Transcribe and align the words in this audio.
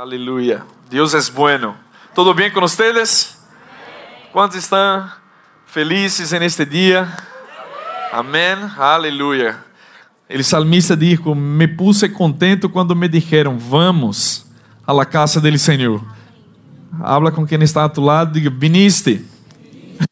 Aleluya. 0.00 0.64
Dios 0.90 1.12
es 1.12 1.30
bueno. 1.30 1.76
¿Todo 2.14 2.32
bien 2.32 2.50
con 2.54 2.64
ustedes? 2.64 3.36
¿Cuántos 4.32 4.56
están 4.56 5.10
felices 5.66 6.32
en 6.32 6.42
este 6.42 6.64
día? 6.64 7.14
Amén. 8.10 8.60
Aleluya. 8.78 9.62
El 10.26 10.42
salmista 10.42 10.96
dijo: 10.96 11.34
Me 11.34 11.68
puse 11.68 12.10
contento 12.10 12.72
quando 12.72 12.94
me 12.94 13.10
dijeron, 13.10 13.60
vamos 13.68 14.46
a 14.86 14.94
la 14.94 15.04
casa 15.04 15.38
del 15.38 15.58
Senhor. 15.58 16.00
Habla 17.02 17.30
com 17.30 17.46
quem 17.46 17.62
está 17.62 17.84
a 17.84 17.92
tu 17.92 18.00
lado, 18.00 18.32
diga, 18.32 18.48
viniste. 18.48 19.22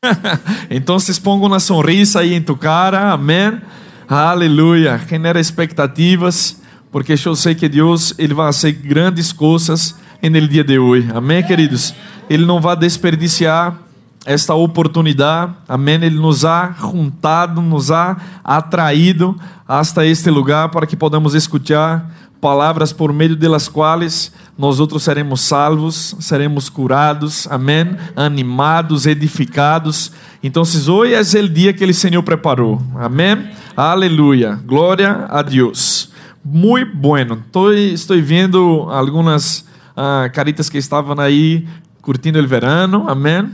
então, 0.68 0.98
ponga 1.24 1.46
uma 1.46 1.60
sonrisa 1.60 2.20
aí 2.20 2.34
em 2.34 2.42
tu 2.42 2.58
cara, 2.58 3.12
amém. 3.12 3.58
Aleluia. 4.06 5.00
Genera 5.08 5.40
expectativas, 5.40 6.57
porque 6.90 7.14
eu 7.24 7.36
sei 7.36 7.54
que 7.54 7.68
Deus 7.68 8.14
ele 8.18 8.34
vai 8.34 8.46
fazer 8.46 8.72
grandes 8.72 9.32
coisas 9.32 9.94
no 10.22 10.48
dia 10.48 10.64
de 10.64 10.78
hoje. 10.78 11.08
Amém, 11.14 11.42
queridos. 11.42 11.94
Ele 12.28 12.44
não 12.44 12.60
vai 12.60 12.76
desperdiciar 12.76 13.78
esta 14.24 14.54
oportunidade, 14.54 15.54
amém. 15.68 15.94
Ele 15.96 16.18
nos 16.18 16.44
ha 16.44 16.74
juntado, 16.78 17.62
nos 17.62 17.90
ha 17.90 18.16
atraído 18.44 19.36
hasta 19.66 20.04
este 20.04 20.30
lugar 20.30 20.70
para 20.70 20.86
que 20.86 20.96
podamos 20.96 21.34
escutar 21.34 22.10
palavras 22.40 22.92
por 22.92 23.12
meio 23.12 23.34
delas 23.34 23.68
quais 23.68 24.32
nós 24.56 24.80
outros 24.80 25.02
seremos 25.02 25.40
salvos, 25.40 26.14
seremos 26.20 26.68
curados, 26.68 27.48
amém, 27.50 27.96
animados, 28.14 29.06
edificados. 29.06 30.12
Então, 30.42 30.62
hoje 30.62 31.14
é 31.14 31.40
o 31.40 31.48
dia 31.48 31.72
que 31.72 31.84
o 31.84 31.94
Senhor 31.94 32.22
preparou, 32.22 32.80
amém, 32.96 33.50
aleluia, 33.76 34.58
glória 34.64 35.26
a 35.28 35.42
Deus. 35.42 36.07
Muito 36.44 36.96
bueno, 36.96 37.42
estou, 37.46 37.72
estou 37.72 38.20
vendo 38.22 38.86
algumas 38.90 39.66
ah, 39.96 40.30
caritas 40.32 40.70
que 40.70 40.78
estavam 40.78 41.18
aí 41.18 41.66
curtindo 42.00 42.38
o 42.38 42.46
verano, 42.46 43.08
amém. 43.08 43.50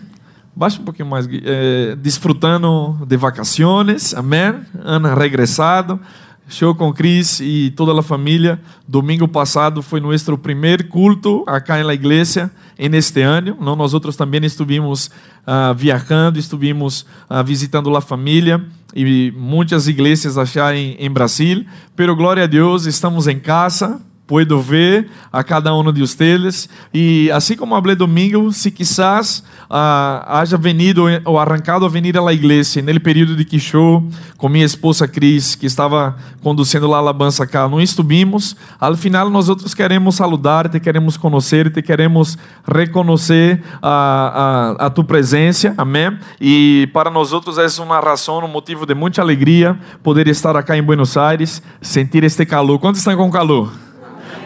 Baixa 0.54 0.80
um 0.80 0.84
pouquinho 0.84 1.08
mais, 1.08 1.26
eh, 1.28 1.96
desfrutando 1.96 2.96
de 3.04 3.16
vacações, 3.16 4.14
amém. 4.14 4.60
Ana 4.84 5.12
regressado. 5.12 5.98
Show 6.48 6.74
com 6.74 6.92
Cris 6.92 7.40
e 7.40 7.72
toda 7.74 7.98
a 7.98 8.02
família. 8.02 8.60
Domingo 8.86 9.26
passado 9.26 9.82
foi 9.82 10.00
nosso 10.00 10.36
primeiro 10.36 10.86
culto 10.88 11.42
acá 11.46 11.82
na 11.82 11.94
igreja 11.94 12.50
en 12.78 12.94
este 12.94 13.22
ano. 13.22 13.56
Nós 13.60 13.94
outros 13.94 14.16
também 14.16 14.44
estivemos 14.44 15.10
uh, 15.46 15.74
viajando, 15.74 16.38
estivemos 16.38 17.06
uh, 17.30 17.42
visitando 17.44 17.94
a 17.96 18.00
família 18.00 18.62
e 18.94 19.32
muitas 19.36 19.88
igrejas 19.88 20.36
achar 20.36 20.74
em, 20.74 20.96
em 20.98 21.10
Brasil. 21.10 21.64
Pero 21.96 22.14
glória 22.14 22.44
a 22.44 22.46
Deus, 22.46 22.84
estamos 22.84 23.26
em 23.26 23.38
casa 23.38 24.00
puedo 24.26 24.60
ver 24.60 25.08
a 25.32 25.44
cada 25.44 25.74
um 25.74 25.92
de 25.92 26.02
ustedes. 26.02 26.68
E 26.92 27.30
assim 27.30 27.56
como 27.56 27.74
falei 27.74 27.94
domingo, 27.94 28.50
se 28.52 28.70
quizás 28.70 29.44
uh, 29.70 30.24
haya 30.26 30.56
venido 30.56 31.04
ou 31.24 31.38
arrancado 31.38 31.84
a 31.84 31.88
venir 31.88 32.18
la 32.18 32.32
igreja 32.32 32.80
no 32.80 33.00
período 33.00 33.36
de 33.36 33.44
que 33.44 33.58
show 33.58 34.06
com 34.38 34.48
minha 34.48 34.64
esposa 34.64 35.06
Cris, 35.06 35.54
que 35.54 35.66
estava 35.66 36.16
conduzindo 36.42 36.86
lá 36.86 36.96
a 36.96 37.00
alabança 37.00 37.46
cá, 37.46 37.68
não 37.68 37.80
estivemos. 37.80 38.56
Al 38.80 38.96
final, 38.96 39.28
nós 39.30 39.48
outros 39.48 39.74
queremos 39.74 40.16
saludar-te, 40.16 40.80
queremos 40.80 41.16
conhecer-te, 41.16 41.82
queremos 41.82 42.38
reconhecer 42.66 43.62
a, 43.82 44.76
a, 44.80 44.86
a, 44.86 44.90
tu 44.90 45.04
presença, 45.04 45.74
amém? 45.76 46.18
E 46.40 46.88
para 46.92 47.10
nós 47.10 47.32
outros 47.32 47.58
é 47.58 47.82
uma 47.82 48.00
razão, 48.00 48.38
um 48.38 48.48
motivo 48.48 48.86
de 48.86 48.94
muita 48.94 49.20
alegria 49.20 49.78
poder 50.02 50.28
estar 50.28 50.56
aqui 50.56 50.74
em 50.74 50.82
Buenos 50.82 51.16
Aires, 51.16 51.62
sentir 51.80 52.24
este 52.24 52.44
calor. 52.46 52.78
Quantos 52.78 53.00
estão 53.00 53.16
com 53.16 53.30
calor? 53.30 53.72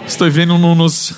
Estou 0.09 0.29
vendo 0.31 0.57
nos 0.57 1.15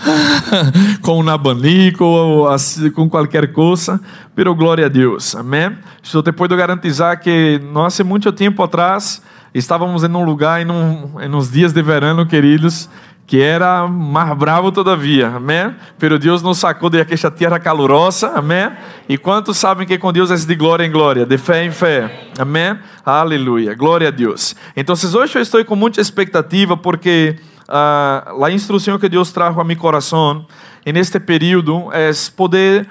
com 1.02 1.22
um 1.22 1.28
abanico 1.28 2.04
ou 2.04 2.48
assim, 2.48 2.90
com 2.90 3.08
qualquer 3.08 3.52
coisa, 3.52 4.00
pero 4.34 4.54
glória 4.54 4.86
a 4.86 4.88
Deus, 4.88 5.36
amém? 5.36 5.76
Estou 6.02 6.22
te 6.22 6.32
puedo 6.32 6.56
garantizar 6.56 7.20
que 7.20 7.60
não 7.70 7.84
há 7.84 7.90
muito 8.02 8.32
tempo 8.32 8.62
atrás 8.62 9.22
estávamos 9.54 10.04
em 10.04 10.08
um 10.08 10.24
lugar 10.24 10.62
em, 10.62 10.70
um, 10.70 11.20
em 11.20 11.32
uns 11.32 11.50
dias 11.50 11.74
de 11.74 11.82
verão, 11.82 12.24
queridos, 12.26 12.88
que 13.26 13.40
era 13.40 13.86
mais 13.86 14.36
bravo 14.36 14.72
todavia, 14.72 15.28
amém? 15.28 15.76
Pero 15.98 16.18
Deus 16.18 16.42
nos 16.42 16.58
sacou 16.58 16.88
de 16.88 16.98
aquela 16.98 17.30
terra 17.30 17.60
calorosa, 17.60 18.32
amém? 18.34 18.72
E 19.06 19.18
quantos 19.18 19.58
sabem 19.58 19.86
que 19.86 19.98
com 19.98 20.12
Deus 20.12 20.30
é 20.30 20.34
de 20.34 20.54
glória 20.54 20.84
em 20.84 20.90
glória, 20.90 21.26
de 21.26 21.36
fé 21.36 21.62
em 21.62 21.70
fé, 21.70 22.30
amém? 22.38 22.76
Aleluia, 23.04 23.74
glória 23.74 24.08
a 24.08 24.10
Deus. 24.10 24.56
Então, 24.74 24.94
hoje 24.94 25.36
eu 25.36 25.42
estou 25.42 25.62
com 25.62 25.76
muita 25.76 26.00
expectativa 26.00 26.74
porque 26.74 27.36
a 27.70 28.50
instrução 28.50 28.98
que 28.98 29.08
Deus 29.08 29.30
trajo 29.32 29.60
a 29.60 29.64
meu 29.64 29.76
coração 29.76 30.46
neste 30.84 31.20
período 31.20 31.88
é 31.92 32.10
poder 32.36 32.88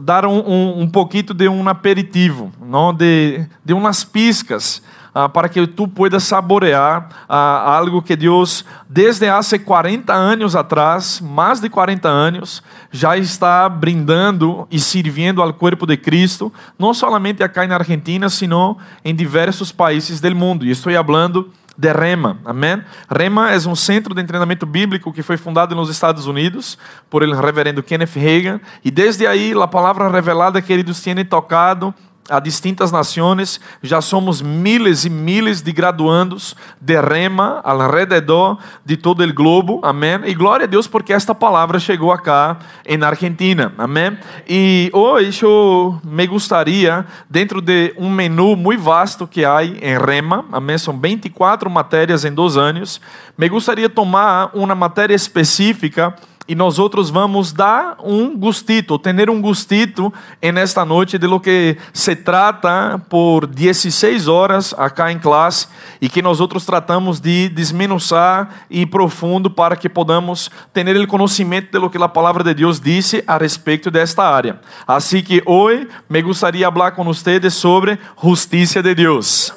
dar 0.00 0.24
um, 0.26 0.38
um, 0.40 0.82
um 0.82 0.88
pouquinho 0.88 1.34
de 1.34 1.48
um 1.48 1.68
aperitivo, 1.68 2.52
não? 2.60 2.92
de, 2.92 3.46
de 3.64 3.72
umas 3.72 4.04
piscas 4.04 4.82
uh, 5.14 5.28
para 5.28 5.48
que 5.48 5.66
tu 5.66 5.88
puedas 5.88 6.24
saborear 6.24 7.08
uh, 7.28 7.32
algo 7.32 8.02
que 8.02 8.14
Deus, 8.14 8.64
desde 8.88 9.28
há 9.28 9.40
40 9.64 10.12
anos 10.12 10.54
atrás, 10.54 11.20
mais 11.20 11.60
de 11.60 11.68
40 11.68 12.08
anos, 12.08 12.62
já 12.90 13.16
está 13.16 13.68
brindando 13.68 14.66
e 14.70 14.78
servindo 14.78 15.42
ao 15.42 15.52
corpo 15.52 15.86
de 15.86 15.96
Cristo, 15.96 16.52
não 16.78 16.94
somente 16.94 17.42
aqui 17.42 17.66
na 17.66 17.76
Argentina, 17.76 18.28
sino 18.28 18.76
em 19.04 19.14
diversos 19.14 19.72
países 19.72 20.20
do 20.20 20.34
mundo. 20.34 20.64
E 20.64 20.70
estou 20.70 20.92
falando 20.92 21.50
de 21.80 21.92
Rema, 21.94 22.38
amém? 22.44 22.82
Rema 23.10 23.50
é 23.50 23.56
um 23.66 23.74
centro 23.74 24.14
de 24.14 24.22
treinamento 24.24 24.66
bíblico 24.66 25.10
que 25.10 25.22
foi 25.22 25.38
fundado 25.38 25.74
nos 25.74 25.88
Estados 25.88 26.26
Unidos 26.26 26.76
por 27.08 27.22
el 27.22 27.32
reverendo 27.32 27.82
Kenneth 27.82 28.16
Reagan 28.16 28.60
e 28.84 28.90
desde 28.90 29.26
aí 29.26 29.54
a 29.58 29.66
palavra 29.66 30.10
revelada, 30.10 30.60
queridos, 30.60 31.00
tem 31.00 31.24
tocado 31.24 31.94
a 32.30 32.38
distintas 32.38 32.92
nações, 32.92 33.60
já 33.82 34.00
somos 34.00 34.40
miles 34.40 35.04
e 35.04 35.10
miles 35.10 35.60
de 35.60 35.72
graduandos 35.72 36.54
de 36.80 36.98
rema 37.00 37.60
ao 37.64 37.90
redor 37.90 38.58
de 38.84 38.96
todo 38.96 39.22
o 39.22 39.34
globo, 39.34 39.80
amém? 39.82 40.20
E 40.24 40.34
glória 40.34 40.64
a 40.64 40.66
Deus 40.66 40.86
porque 40.86 41.12
esta 41.12 41.34
palavra 41.34 41.78
chegou 41.78 42.12
acá 42.12 42.58
em 42.86 43.02
Argentina, 43.02 43.72
amém? 43.76 44.16
E 44.48 44.90
hoje 44.92 45.42
eu 45.44 46.00
me 46.04 46.26
gostaria, 46.26 47.04
dentro 47.28 47.60
de 47.60 47.92
um 47.98 48.08
menu 48.08 48.54
muito 48.54 48.80
vasto 48.80 49.26
que 49.26 49.44
há 49.44 49.64
em 49.64 49.98
rema, 49.98 50.44
amém? 50.52 50.78
São 50.78 50.98
24 50.98 51.68
matérias 51.68 52.24
em 52.24 52.32
dois 52.32 52.56
anos, 52.56 53.00
me 53.36 53.48
gostaria 53.48 53.88
de 53.88 53.94
tomar 53.94 54.50
uma 54.54 54.74
matéria 54.74 55.14
específica 55.14 56.14
e 56.50 56.54
nós 56.56 56.80
outros 56.80 57.10
vamos 57.10 57.52
dar 57.52 57.94
um 58.02 58.36
gustito, 58.36 58.98
ter 58.98 59.30
um 59.30 59.40
gustito 59.40 60.12
en 60.42 60.58
esta 60.58 60.84
noite 60.84 61.16
de 61.16 61.24
lo 61.24 61.38
que 61.38 61.76
se 61.92 62.16
trata 62.16 63.00
por 63.08 63.46
16 63.46 64.26
horas 64.26 64.74
acá 64.76 65.12
em 65.12 65.18
classe 65.20 65.68
e 66.00 66.08
que 66.08 66.20
nós 66.20 66.40
outros 66.40 66.66
tratamos 66.66 67.20
de 67.20 67.48
desmenuzar 67.50 68.66
e 68.68 68.84
profundo 68.84 69.48
para 69.48 69.76
que 69.76 69.88
podamos 69.88 70.50
ter 70.72 70.88
o 70.96 71.06
conhecimento 71.06 71.70
de 71.70 71.78
lo 71.78 71.88
que 71.88 72.02
a 72.02 72.08
palavra 72.08 72.42
de 72.42 72.52
Deus 72.52 72.80
disse 72.80 73.22
a 73.28 73.38
respeito 73.38 73.88
desta 73.88 74.24
área. 74.24 74.58
Assim 74.88 75.22
que 75.22 75.40
hoje 75.46 75.86
me 76.08 76.20
gostaria 76.20 76.66
de 76.66 76.72
falar 76.72 76.90
com 76.90 77.04
vocês 77.04 77.54
sobre 77.54 77.96
justiça 78.20 78.82
de 78.82 78.92
Deus. 78.92 79.54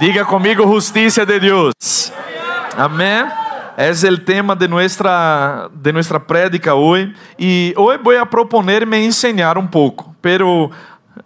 Diga 0.00 0.24
comigo 0.24 0.62
justiça 0.62 1.26
de 1.26 1.38
Deus. 1.38 2.10
Amém. 2.74 3.45
Es 3.76 4.02
el 4.04 4.24
tema 4.24 4.56
de 4.56 4.66
nuestra, 4.66 5.68
de 5.70 5.92
nuestra 5.92 6.18
prédica 6.18 6.74
hoy. 6.74 7.14
Y 7.36 7.74
hoy 7.76 7.98
voy 8.02 8.16
a 8.16 8.24
proponerme 8.24 9.04
enseñar 9.04 9.58
un 9.58 9.68
poco, 9.68 10.14
pero 10.22 10.70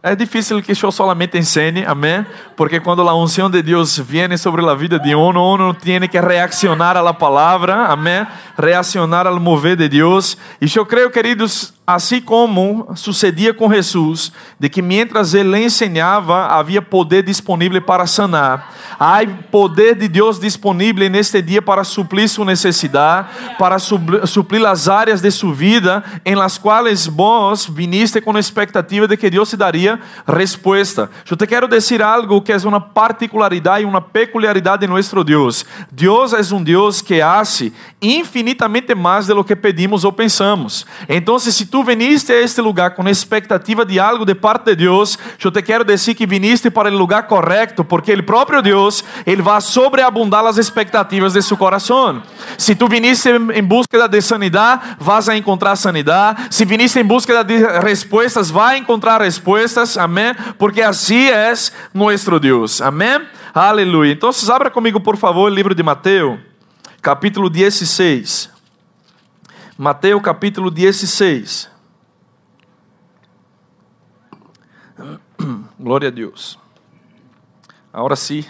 é 0.03 0.15
difícil 0.15 0.63
que 0.63 0.73
eu 0.73 0.93
solamente 0.93 1.37
ensine, 1.37 1.85
amém? 1.85 2.25
Porque 2.57 2.81
quando 2.81 3.07
a 3.09 3.15
unção 3.15 3.51
de 3.51 3.63
Deus 3.63 3.99
vem 3.99 4.37
sobre 4.37 4.65
a 4.67 4.75
vida 4.75 4.99
de 4.99 5.15
um, 5.15 5.31
um 5.31 5.75
tem 5.75 6.01
que 6.09 6.19
reaccionar 6.19 6.97
à 6.97 7.13
palavra, 7.13 7.87
amém? 7.87 8.27
Reaccionar 8.61 9.27
ao 9.27 9.41
mover 9.41 9.77
de 9.77 9.89
Deus. 9.89 10.37
E 10.61 10.67
eu 10.77 10.85
creio, 10.85 11.11
queridos, 11.11 11.73
assim 11.87 12.21
como 12.21 12.89
sucedia 12.95 13.53
com 13.53 13.73
Jesus, 13.73 14.33
de 14.59 14.69
que 14.69 14.83
mientras 14.83 15.35
ele 15.35 15.59
ensinava, 15.59 16.47
havia 16.47 16.81
poder 16.81 17.23
disponível 17.23 17.81
para 17.83 18.07
sanar. 18.07 18.73
Há 18.99 19.21
poder 19.51 19.95
de 19.95 20.09
Deus 20.09 20.39
disponível 20.39 21.09
neste 21.09 21.41
dia 21.41 21.63
para 21.63 21.83
suplir 21.85 22.29
sua 22.29 22.45
necessidade, 22.45 23.29
para 23.59 23.79
suplir 23.79 24.65
as 24.67 24.89
áreas 24.89 25.23
de 25.23 25.31
sua 25.31 25.55
vida 25.55 26.05
em 26.25 26.35
las 26.35 26.59
quais 26.59 27.07
vós 27.07 27.67
viniste 27.67 28.21
com 28.21 28.37
a 28.37 28.41
expectativa 28.41 29.09
de 29.09 29.17
que 29.17 29.31
Deus 29.31 29.49
te 29.49 29.57
daria 29.57 29.99
resposta. 30.27 31.11
Eu 31.29 31.37
te 31.37 31.47
quero 31.47 31.67
dizer 31.67 32.03
algo 32.03 32.43
que 32.43 32.53
é 32.53 32.57
uma 32.59 32.81
particularidade 32.81 33.83
e 33.83 33.87
uma 33.87 34.03
peculiaridade 34.03 34.83
de 34.83 34.87
nosso 34.87 35.25
Deus. 35.25 35.65
Deus 35.91 36.33
é 36.33 36.55
um 36.55 36.63
Deus 36.63 37.01
que 37.01 37.23
hace 37.23 37.73
infinitamente 38.03 38.50
mais 38.97 39.27
de 39.27 39.33
lo 39.33 39.45
que 39.45 39.57
pedimos 39.57 40.05
ou 40.05 40.13
pensamos. 40.13 40.87
Então, 41.09 41.39
se 41.39 41.67
tu 41.67 41.83
viniste 41.83 42.33
a 42.33 42.41
este 42.41 42.61
lugar 42.61 42.95
com 42.95 43.09
expectativa 43.09 43.85
de 43.85 43.99
algo 43.99 44.25
de 44.25 44.35
parte 44.35 44.67
de 44.67 44.77
Deus, 44.77 45.19
eu 45.43 45.51
te 45.51 45.63
quero 45.63 45.85
dizer 45.85 46.15
que 46.15 46.27
viniste 46.27 46.71
para 46.71 46.91
o 46.91 46.97
lugar 46.97 47.27
correto, 47.27 47.85
porque 47.85 48.13
o 48.13 48.23
próprio 48.23 48.63
Deus, 48.63 49.05
ele 49.27 49.43
vai 49.43 49.61
sobreabundar 49.61 50.45
as 50.45 50.57
expectativas 50.57 51.33
de 51.33 51.43
seu 51.43 51.57
coração. 51.57 52.23
Se 52.59 52.75
tu 52.75 52.89
viniste 52.89 53.29
em 53.29 53.63
busca 53.63 54.09
de 54.09 54.21
sanidade, 54.21 54.97
vas 54.99 55.29
a 55.29 55.37
encontrar 55.37 55.77
sanidade. 55.77 56.49
Se 56.51 56.65
viniste 56.65 56.99
em 56.99 57.05
busca 57.05 57.43
de 57.43 57.59
respostas, 57.83 58.51
vai 58.51 58.79
encontrar 58.79 59.21
respostas. 59.21 59.97
Amém? 59.97 60.35
Porque 60.59 60.83
assim 60.83 61.29
é 61.29 61.53
nosso 61.95 62.39
Deus. 62.39 62.81
Amém? 62.81 63.21
Aleluia. 63.55 64.13
Então, 64.13 64.31
abra 64.53 64.71
comigo, 64.71 65.01
por 65.01 65.17
favor, 65.17 65.51
o 65.51 65.55
livro 65.55 65.75
de 65.75 65.83
Mateus, 65.83 66.39
capítulo 67.01 67.49
16. 67.49 68.51
Mateus, 69.77 70.23
capítulo 70.23 70.71
16. 70.71 71.71
Glória 75.79 76.09
a 76.09 76.11
Deus. 76.11 76.59
Agora 77.93 78.15
sim, 78.15 78.45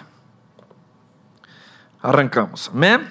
arrancamos. 2.02 2.70
Amém? 2.73 3.06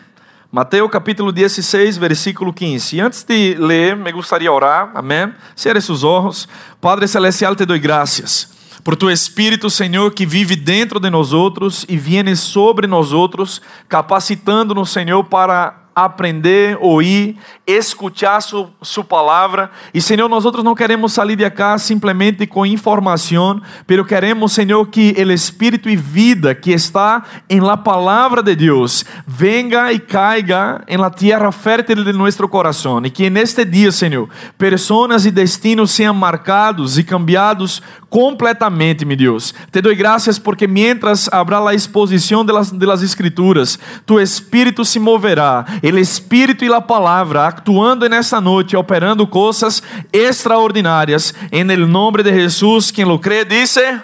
Mateus 0.52 0.92
capítulo 0.92 1.32
16, 1.32 1.98
versículo 1.98 2.54
15. 2.54 2.96
E 2.96 3.02
antes 3.02 3.24
de 3.24 3.56
ler, 3.56 3.96
me 3.96 4.12
gostaria 4.12 4.50
de 4.50 4.54
orar. 4.54 4.92
Amém? 4.94 5.34
Cierre 5.56 5.80
seus 5.80 6.04
olhos. 6.04 6.48
Padre 6.82 7.08
Celestial, 7.08 7.56
te 7.56 7.66
dou 7.66 7.80
graças 7.80 8.59
por 8.84 8.96
tu 8.96 9.10
Espírito, 9.10 9.70
Senhor, 9.70 10.14
que 10.14 10.26
vive 10.26 10.56
dentro 10.56 11.00
de 11.00 11.10
nós 11.10 11.34
outros 11.34 11.86
e 11.90 11.98
viene 11.98 12.36
sobre 12.36 12.88
nós 12.88 13.12
outros, 13.12 13.62
capacitando-nos, 13.88 14.90
Senhor, 14.90 15.24
para 15.26 15.89
aprender, 16.06 16.78
ouvir, 16.82 17.38
escutar 17.66 18.42
su, 18.42 18.70
su 18.82 19.04
palavra. 19.04 19.72
E, 19.94 20.02
Senhor, 20.02 20.28
nós 20.28 20.46
outros 20.46 20.64
não 20.64 20.76
queremos 20.76 21.14
sair 21.14 21.36
de 21.36 21.50
cá 21.50 21.78
simplesmente 21.78 22.46
com 22.48 22.66
informação, 22.66 23.62
pero 23.86 24.06
queremos, 24.06 24.54
Senhor, 24.54 24.86
que 24.88 25.16
o 25.18 25.32
Espírito 25.32 25.90
e 25.90 25.96
vida 25.96 26.56
que 26.56 26.72
está 26.72 27.24
em 27.50 27.60
la 27.60 27.78
palavra 27.78 28.42
de 28.42 28.56
Deus 28.56 29.06
venga 29.26 29.92
e 29.94 30.00
caiga 30.00 30.84
em 30.88 30.98
la 30.98 31.10
tierra 31.10 31.52
fértil 31.52 32.04
de 32.04 32.14
nosso 32.14 32.48
coração. 32.48 33.02
E 33.06 33.10
que 33.10 33.30
neste 33.30 33.64
dia, 33.66 33.92
Senhor, 33.92 34.30
pessoas 34.58 35.26
e 35.26 35.32
destinos 35.32 35.92
sejam 35.92 36.14
marcados 36.14 36.98
e 36.98 37.04
cambiados 37.04 37.82
completamente, 38.10 39.06
meu 39.06 39.16
Deus. 39.16 39.54
Te 39.72 39.82
dou 39.82 39.96
graças 39.96 40.40
porque 40.40 40.68
mientras 40.68 41.30
habrá 41.32 41.60
a 41.68 41.74
exposição 41.74 42.44
de 42.44 42.52
las, 42.52 42.72
de 42.72 42.86
las 42.86 43.04
escrituras, 43.04 43.78
tu 44.06 44.20
Espírito 44.20 44.84
se 44.84 45.00
moverá 45.00 45.66
o 45.98 46.00
Espírito 46.00 46.64
e 46.64 46.74
a 46.74 46.82
palavra 46.82 47.46
actuando 47.46 48.08
nessa 48.08 48.40
noite, 48.40 48.76
operando 48.76 49.26
coisas 49.26 49.82
extraordinárias. 50.12 51.34
Em 51.52 51.64
nome 51.64 52.24
de 52.24 52.34
Jesus, 52.34 52.92
quem 52.92 53.06
lo 53.06 53.20
crê, 53.20 53.44
disse. 53.46 53.80
Amém. 53.80 54.02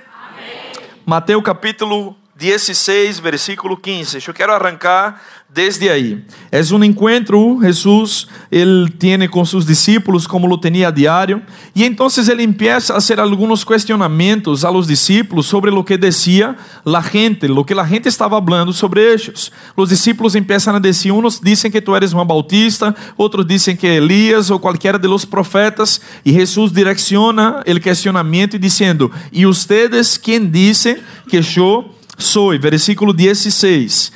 Mateus 1.05 1.43
capítulo 1.43 2.15
16, 2.37 3.19
versículo 3.19 3.77
15. 3.77 4.19
Eu 4.27 4.33
quero 4.33 4.51
arrancar 4.51 5.21
desde 5.49 5.89
aí. 5.89 6.21
É 6.51 6.59
um 6.73 6.83
encontro, 6.83 7.59
Jesus, 7.61 8.27
ele 8.51 8.89
tem 8.89 9.25
com 9.29 9.45
seus 9.45 9.65
discípulos, 9.65 10.27
como 10.27 10.45
lo 10.45 10.57
tinha 10.57 10.89
a 10.89 10.91
diário, 10.91 11.41
e 11.73 11.85
então 11.85 12.07
ele 12.29 12.43
empieza 12.43 12.91
a 12.91 12.95
fazer 12.95 13.21
alguns 13.21 13.63
questionamentos 13.63 14.65
a 14.65 14.69
los 14.69 14.85
discípulos 14.85 15.45
sobre 15.45 15.71
o 15.71 15.81
que 15.81 15.97
decía 15.97 16.57
la 16.83 17.01
gente, 17.01 17.47
lo 17.47 17.63
que 17.63 17.73
la 17.73 17.85
gente 17.85 18.09
estava 18.09 18.41
falando 18.43 18.73
sobre 18.73 19.01
eles. 19.01 19.49
Os 19.77 19.87
discípulos 19.87 20.35
empiezan 20.35 20.75
a 20.75 20.79
dizer, 20.79 21.13
uns 21.13 21.39
dizem 21.39 21.71
que 21.71 21.79
tu 21.79 21.95
eres 21.95 22.11
Juan 22.11 22.27
Bautista, 22.27 22.93
outros 23.15 23.47
dizem 23.47 23.77
que 23.77 23.87
Elias 23.87 24.49
ou 24.49 24.59
qualquer 24.59 24.99
de 24.99 25.07
los 25.07 25.23
profetas, 25.23 26.01
e 26.25 26.33
Jesus 26.33 26.69
direciona 26.73 27.63
o 27.65 27.79
questionamento 27.79 28.59
dizendo, 28.59 29.09
e 29.31 29.45
ustedes 29.45 30.17
quem 30.17 30.45
dizem 30.45 30.97
que 31.29 31.37
eu 31.37 31.95
sou? 32.17 32.57
Versículo 32.59 33.13
16. 33.13 34.11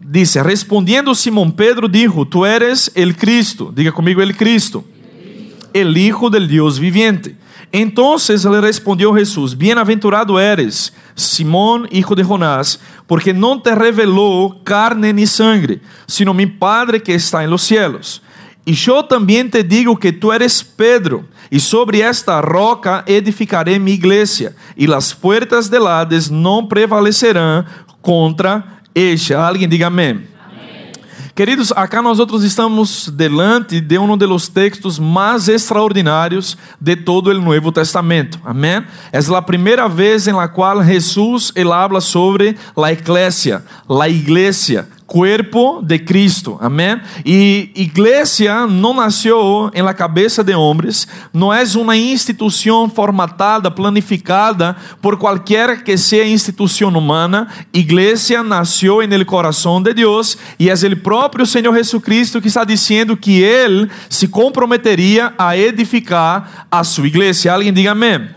Dice, 0.00 0.42
respondiendo 0.42 1.14
Simón 1.14 1.52
Pedro 1.52 1.88
dijo, 1.88 2.26
tú 2.26 2.46
eres 2.46 2.90
el 2.94 3.16
Cristo, 3.16 3.72
diga 3.74 3.90
conmigo 3.90 4.22
el 4.22 4.36
Cristo, 4.36 4.84
el 5.72 5.96
Hijo 5.96 6.30
del 6.30 6.46
Dios 6.46 6.78
viviente. 6.78 7.36
Entonces 7.72 8.44
le 8.44 8.60
respondió 8.60 9.12
Jesús, 9.12 9.56
bienaventurado 9.56 10.38
eres, 10.38 10.94
Simón, 11.14 11.88
hijo 11.90 12.14
de 12.14 12.22
Jonás, 12.22 12.80
porque 13.06 13.34
no 13.34 13.60
te 13.60 13.74
reveló 13.74 14.60
carne 14.62 15.12
ni 15.12 15.26
sangre, 15.26 15.80
sino 16.06 16.32
mi 16.32 16.46
Padre 16.46 17.02
que 17.02 17.14
está 17.14 17.42
en 17.42 17.50
los 17.50 17.62
cielos. 17.62 18.22
Y 18.68 18.72
yo 18.72 19.04
también 19.04 19.48
te 19.48 19.62
digo 19.62 19.96
que 19.96 20.12
tú 20.12 20.32
eres 20.32 20.60
Pedro, 20.60 21.24
y 21.48 21.60
sobre 21.60 22.00
esta 22.00 22.42
roca 22.42 23.04
edificaré 23.06 23.78
mi 23.78 23.92
iglesia, 23.92 24.56
y 24.74 24.88
las 24.88 25.14
puertas 25.14 25.70
del 25.70 25.86
Hades 25.86 26.28
no 26.28 26.68
prevalecerán 26.68 27.64
contra 28.02 28.82
este. 28.92 29.34
Alguém 29.34 29.68
diga 29.68 29.86
amém. 29.86 30.26
Queridos, 31.36 31.70
acá 31.76 32.00
nós 32.00 32.18
outros 32.18 32.42
estamos 32.42 33.10
delante 33.10 33.78
de 33.78 33.98
um 33.98 34.16
dos 34.16 34.48
textos 34.48 34.98
mais 34.98 35.48
extraordinários 35.48 36.56
de 36.80 36.96
todo 36.96 37.28
o 37.28 37.34
Novo 37.34 37.70
Testamento. 37.70 38.40
Amém? 38.42 38.82
É 39.12 39.18
a 39.18 39.42
primeira 39.42 39.86
vez 39.86 40.26
em 40.26 40.32
la 40.32 40.48
qual 40.48 40.82
Jesus 40.82 41.52
ele 41.54 41.70
habla 41.70 42.00
sobre 42.00 42.56
a 42.74 42.90
igreja, 42.90 43.62
a 43.86 44.08
igreja, 44.08 44.88
cuerpo 45.06 45.80
de 45.82 45.98
Cristo, 46.00 46.58
amém? 46.60 47.00
E 47.24 47.70
igreja 47.74 48.66
não 48.66 48.92
nasceu 48.92 49.70
em 49.72 49.82
la 49.82 49.94
cabeça 49.94 50.42
de 50.42 50.54
homens, 50.54 51.06
não 51.32 51.52
é 51.52 51.62
uma 51.76 51.96
instituição 51.96 52.88
formatada, 52.90 53.70
planificada 53.70 54.76
por 55.00 55.16
qualquer 55.16 55.84
que 55.84 55.96
seja 55.96 56.28
instituição 56.28 56.88
humana. 56.88 57.46
Igreja 57.72 58.42
nasceu 58.42 59.02
em 59.02 59.12
el 59.12 59.24
coração 59.24 59.80
de 59.80 59.94
Deus 59.94 60.36
e 60.58 60.68
é 60.68 60.74
o 60.74 60.96
próprio 60.96 61.46
Senhor 61.46 61.74
Jesus 61.74 62.02
Cristo 62.02 62.40
que 62.40 62.48
está 62.48 62.64
dizendo 62.64 63.16
que 63.16 63.40
ele 63.40 63.88
se 64.10 64.26
comprometeria 64.26 65.32
a 65.38 65.56
edificar 65.56 66.66
a 66.70 66.82
sua 66.82 67.06
igreja. 67.06 67.52
Alguém 67.52 67.72
diga 67.72 67.92
amém. 67.92 68.28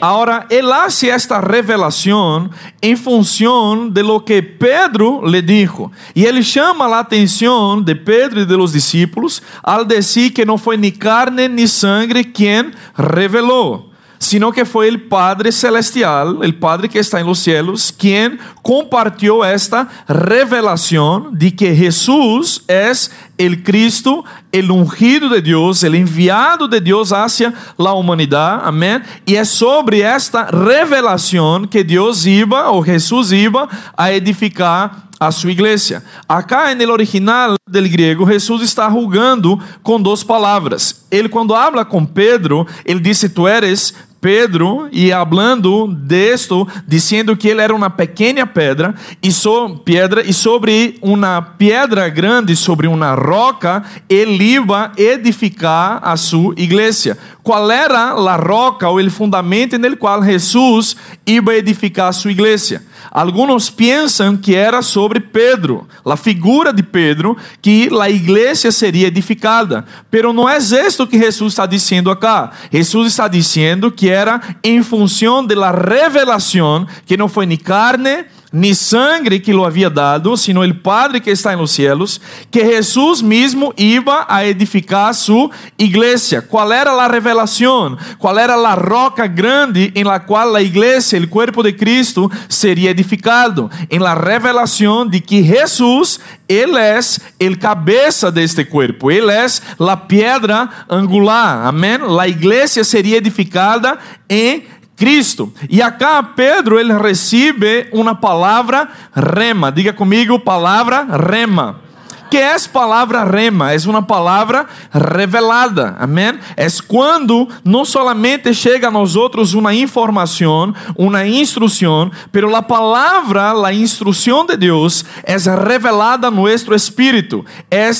Ahora, 0.00 0.46
él 0.50 0.70
hace 0.72 1.10
esta 1.10 1.40
revelación 1.40 2.50
en 2.80 2.96
función 2.96 3.92
de 3.92 4.02
lo 4.02 4.24
que 4.24 4.42
Pedro 4.42 5.26
le 5.26 5.42
dijo. 5.42 5.90
Y 6.12 6.24
él 6.24 6.42
llama 6.42 6.88
la 6.88 7.00
atención 7.00 7.84
de 7.84 7.96
Pedro 7.96 8.42
y 8.42 8.44
de 8.44 8.56
los 8.56 8.72
discípulos 8.72 9.42
al 9.62 9.86
decir 9.86 10.34
que 10.34 10.44
no 10.44 10.58
fue 10.58 10.76
ni 10.76 10.92
carne 10.92 11.48
ni 11.48 11.66
sangre 11.66 12.32
quien 12.32 12.74
reveló 12.96 13.93
sino 14.24 14.50
que 14.50 14.64
foi 14.64 14.90
o 14.90 14.98
Padre 14.98 15.52
Celestial, 15.52 16.30
o 16.30 16.52
Padre 16.54 16.88
que 16.88 16.98
está 16.98 17.20
em 17.20 17.24
los 17.24 17.40
cielos, 17.40 17.90
quem 17.90 18.38
compartilhou 18.62 19.44
esta 19.44 19.86
revelação 20.08 21.30
de 21.32 21.50
que 21.50 21.74
Jesus 21.74 22.62
é 22.66 22.90
o 23.38 23.56
Cristo, 23.62 24.24
o 24.52 24.72
ungido 24.72 25.28
de 25.28 25.42
Deus, 25.42 25.82
o 25.82 25.94
enviado 25.94 26.66
de 26.66 26.80
Deus 26.80 27.12
hacia 27.12 27.52
a 27.78 27.92
humanidade, 27.92 28.62
amém? 28.64 29.02
E 29.26 29.36
é 29.36 29.44
sobre 29.44 30.00
esta 30.00 30.44
revelação 30.44 31.66
que 31.66 31.84
Deus 31.84 32.24
iba, 32.24 32.70
ou 32.70 32.82
Jesus 32.84 33.30
iba, 33.30 33.68
a 33.96 34.10
edificar 34.12 35.08
a 35.20 35.30
sua 35.30 35.52
igreja. 35.52 36.02
Acá 36.28 36.74
no 36.74 36.92
original 36.92 37.56
del 37.68 37.88
griego, 37.88 38.26
Jesus 38.26 38.62
está 38.62 38.88
rugando 38.88 39.60
com 39.82 40.00
duas 40.00 40.22
palavras. 40.22 41.04
Ele 41.10 41.28
quando 41.28 41.54
habla 41.54 41.84
com 41.84 42.04
Pedro, 42.04 42.66
ele 42.84 43.00
disse: 43.00 43.28
"Tu 43.28 43.46
eres 43.46 43.94
Pedro 44.24 44.88
e 44.90 45.12
hablando 45.12 45.86
de 45.86 46.32
esto, 46.32 46.66
dizendo 46.88 47.36
que 47.36 47.46
ele 47.46 47.60
era 47.60 47.74
uma 47.74 47.90
pequena 47.90 48.46
pedra 48.46 48.94
e 49.22 49.30
so, 49.30 49.76
pedra 49.84 50.22
e 50.22 50.32
sobre 50.32 50.98
uma 51.02 51.42
pedra 51.42 52.08
grande, 52.08 52.56
sobre 52.56 52.86
uma 52.86 53.14
roca, 53.14 53.84
ele 54.08 54.54
iba 54.54 54.92
edificar 54.96 56.00
a 56.02 56.16
sua 56.16 56.54
igreja. 56.56 57.18
Qual 57.42 57.70
era 57.70 58.12
a 58.12 58.36
roca 58.36 58.88
ou 58.88 58.98
o 58.98 59.10
fundamento 59.10 59.78
no 59.78 59.94
qual 59.94 60.22
Jesus 60.22 60.96
iba 61.26 61.54
edificar 61.54 62.08
a 62.08 62.12
sua 62.12 62.30
igreja? 62.30 62.82
Alguns 63.10 63.70
pensam 63.70 64.36
que 64.36 64.54
era 64.54 64.82
sobre 64.82 65.20
Pedro, 65.20 65.86
a 66.04 66.16
figura 66.16 66.72
de 66.72 66.82
Pedro, 66.82 67.36
que 67.60 67.88
a 68.00 68.10
igreja 68.10 68.70
seria 68.72 69.08
edificada. 69.08 69.84
Pero 70.10 70.32
não 70.32 70.48
é 70.48 70.58
isso 70.58 71.06
que 71.06 71.18
Jesus 71.18 71.52
está 71.52 71.66
dizendo 71.66 72.10
acá. 72.10 72.50
Jesus 72.72 73.08
está 73.08 73.28
dizendo 73.28 73.90
que 73.90 74.08
era 74.08 74.40
em 74.62 74.82
função 74.82 75.44
da 75.44 75.70
revelação 75.70 76.86
que 77.06 77.16
não 77.16 77.28
foi 77.28 77.46
nem 77.46 77.58
carne 77.58 78.24
ni 78.54 78.72
sangre 78.72 79.42
que 79.42 79.52
lo 79.52 79.66
había 79.66 79.90
dado, 79.90 80.36
sino 80.36 80.62
el 80.62 80.80
Padre 80.80 81.20
que 81.20 81.32
está 81.32 81.52
en 81.52 81.58
los 81.58 81.72
cielos, 81.72 82.20
que 82.52 82.64
Jesús 82.64 83.20
mismo 83.20 83.74
iba 83.76 84.24
a 84.28 84.44
edificar 84.44 85.12
su 85.12 85.50
iglesia. 85.76 86.40
¿Cuál 86.40 86.70
era 86.70 86.94
la 86.94 87.08
revelación? 87.08 87.98
¿Cuál 88.16 88.38
era 88.38 88.56
la 88.56 88.76
roca 88.76 89.26
grande 89.26 89.90
en 89.92 90.06
la 90.06 90.24
cual 90.24 90.52
la 90.52 90.62
iglesia, 90.62 91.18
el 91.18 91.28
cuerpo 91.28 91.64
de 91.64 91.76
Cristo, 91.76 92.30
sería 92.46 92.92
edificado? 92.92 93.68
En 93.88 94.04
la 94.04 94.14
revelación 94.14 95.10
de 95.10 95.20
que 95.20 95.42
Jesús, 95.42 96.20
Él 96.46 96.76
es 96.76 97.20
el 97.40 97.58
cabeza 97.58 98.30
de 98.30 98.44
este 98.44 98.68
cuerpo, 98.68 99.10
Él 99.10 99.30
es 99.30 99.60
la 99.80 100.06
piedra 100.06 100.86
angular. 100.88 101.66
Amén. 101.66 102.02
La 102.06 102.28
iglesia 102.28 102.84
sería 102.84 103.18
edificada 103.18 103.98
en 104.28 104.74
Cristo. 104.96 105.52
E 105.68 105.82
acá 105.82 106.22
Pedro 106.22 106.78
ele 106.78 106.92
recebe 106.92 107.88
uma 107.92 108.14
palavra 108.14 108.88
rema. 109.14 109.70
Diga 109.70 109.92
comigo, 109.92 110.38
palavra 110.38 111.04
rema. 111.04 111.84
Que 112.30 112.38
é 112.38 112.56
palavra 112.72 113.22
rema? 113.22 113.72
É 113.72 113.76
uma 113.86 114.02
palavra 114.02 114.66
revelada. 114.90 115.94
Amém? 116.00 116.36
É 116.56 116.66
quando 116.88 117.48
não 117.64 117.84
somente 117.84 118.52
chega 118.52 118.88
a 118.88 118.90
nós 118.90 119.14
outros 119.14 119.54
uma 119.54 119.72
informação, 119.72 120.74
uma 120.96 121.24
instrução, 121.24 122.10
pero 122.32 122.54
a 122.56 122.60
palavra, 122.60 123.52
a 123.64 123.72
instrução 123.72 124.44
de 124.44 124.56
Deus 124.56 125.04
é 125.22 125.36
revelada 125.36 126.26
a 126.26 126.30
nosso 126.30 126.74
espírito. 126.74 127.44
É 127.70 127.90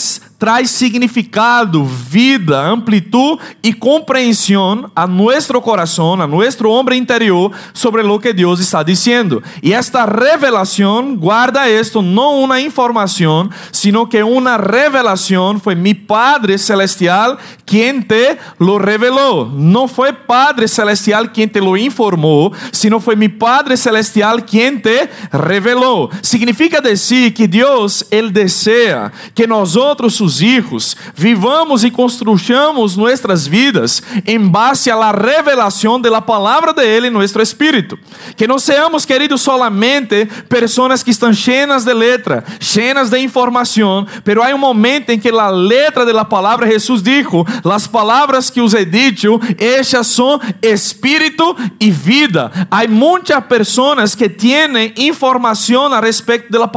traz 0.45 0.73
significado, 0.73 1.87
vida, 1.87 2.61
amplitude 2.61 3.41
e 3.63 3.73
compreensão 3.73 4.91
a 4.95 5.07
nosso 5.07 5.59
coração, 5.63 6.21
a 6.21 6.27
nosso 6.27 6.69
homem 6.69 6.99
interior 6.99 7.51
sobre 7.73 8.03
o 8.03 8.19
que 8.19 8.31
Deus 8.31 8.61
está 8.61 8.83
dizendo. 8.83 9.43
E 9.63 9.73
esta 9.73 10.05
revelação 10.05 11.17
guarda 11.17 11.67
esto 11.67 12.03
não 12.03 12.43
uma 12.43 12.61
informação, 12.61 13.49
sino 13.73 14.07
que 14.07 14.23
uma 14.23 14.59
revelação 14.59 15.59
foi 15.59 15.75
mi 15.75 15.95
Padre 15.95 16.59
celestial 16.59 17.39
quem 17.65 18.03
te 18.03 18.37
lo 18.61 18.77
revelou. 18.77 19.49
Não 19.49 19.89
foi 19.89 20.13
Padre 20.13 20.69
celestial 20.69 21.29
quem 21.29 21.49
te 21.49 21.59
lo 21.59 21.75
informou, 21.75 22.53
sino 22.71 23.01
foi 23.01 23.17
mi 23.17 23.31
Padre 23.31 23.79
celestial 23.79 24.43
quem 24.43 24.77
te 24.77 25.09
revelou. 25.33 26.11
Significa 26.21 26.83
dizer 26.83 27.31
que 27.31 27.47
Deus 27.47 28.05
ele 28.11 28.31
deseja 28.31 29.11
que 29.35 29.47
nós 29.47 29.75
sus 30.35 30.43
hijos, 30.43 30.97
vivamos 31.17 31.85
y 31.85 31.91
construyamos 31.91 32.97
nuestras 32.97 33.49
vidas 33.49 34.03
en 34.25 34.51
base 34.51 34.91
a 34.91 34.97
la 34.97 35.13
revelación 35.13 36.03
de 36.03 36.11
la 36.11 36.25
palabra 36.25 36.73
de 36.73 36.97
Él 36.97 37.05
en 37.07 37.13
nuestro 37.13 37.43
espíritu. 37.43 37.97
Que 38.37 38.47
no 38.47 38.59
seamos, 38.59 39.07
queridos, 39.07 39.43
solamente 39.43 40.27
personas 40.49 41.03
que 41.03 41.11
están 41.11 41.33
llenas 41.33 41.85
de 41.85 41.95
letra, 41.95 42.45
llenas 42.75 43.11
de 43.11 43.21
información, 43.21 44.07
pero 44.23 44.43
hay 44.43 44.53
un 44.53 44.61
momento 44.61 45.13
en 45.13 45.21
que 45.21 45.33
la 45.33 45.51
letra 45.51 46.05
de 46.05 46.13
la 46.13 46.29
palabra 46.29 46.67
Jesús 46.67 47.03
dijo, 47.03 47.47
las 47.63 47.89
palabras 47.89 48.51
que 48.51 48.61
os 48.61 48.75
he 48.75 48.85
dicho, 48.85 49.41
ellas 49.59 50.07
son 50.07 50.41
espíritu 50.61 51.57
y 51.79 51.91
vida. 51.91 52.51
Hay 52.71 52.89
muchas 52.89 53.45
personas 53.45 54.17
que 54.17 54.29
tienen 54.29 54.93
información 54.97 55.93
a 55.93 56.01
respecto 56.01 56.49
de 56.53 56.59
la 56.59 56.71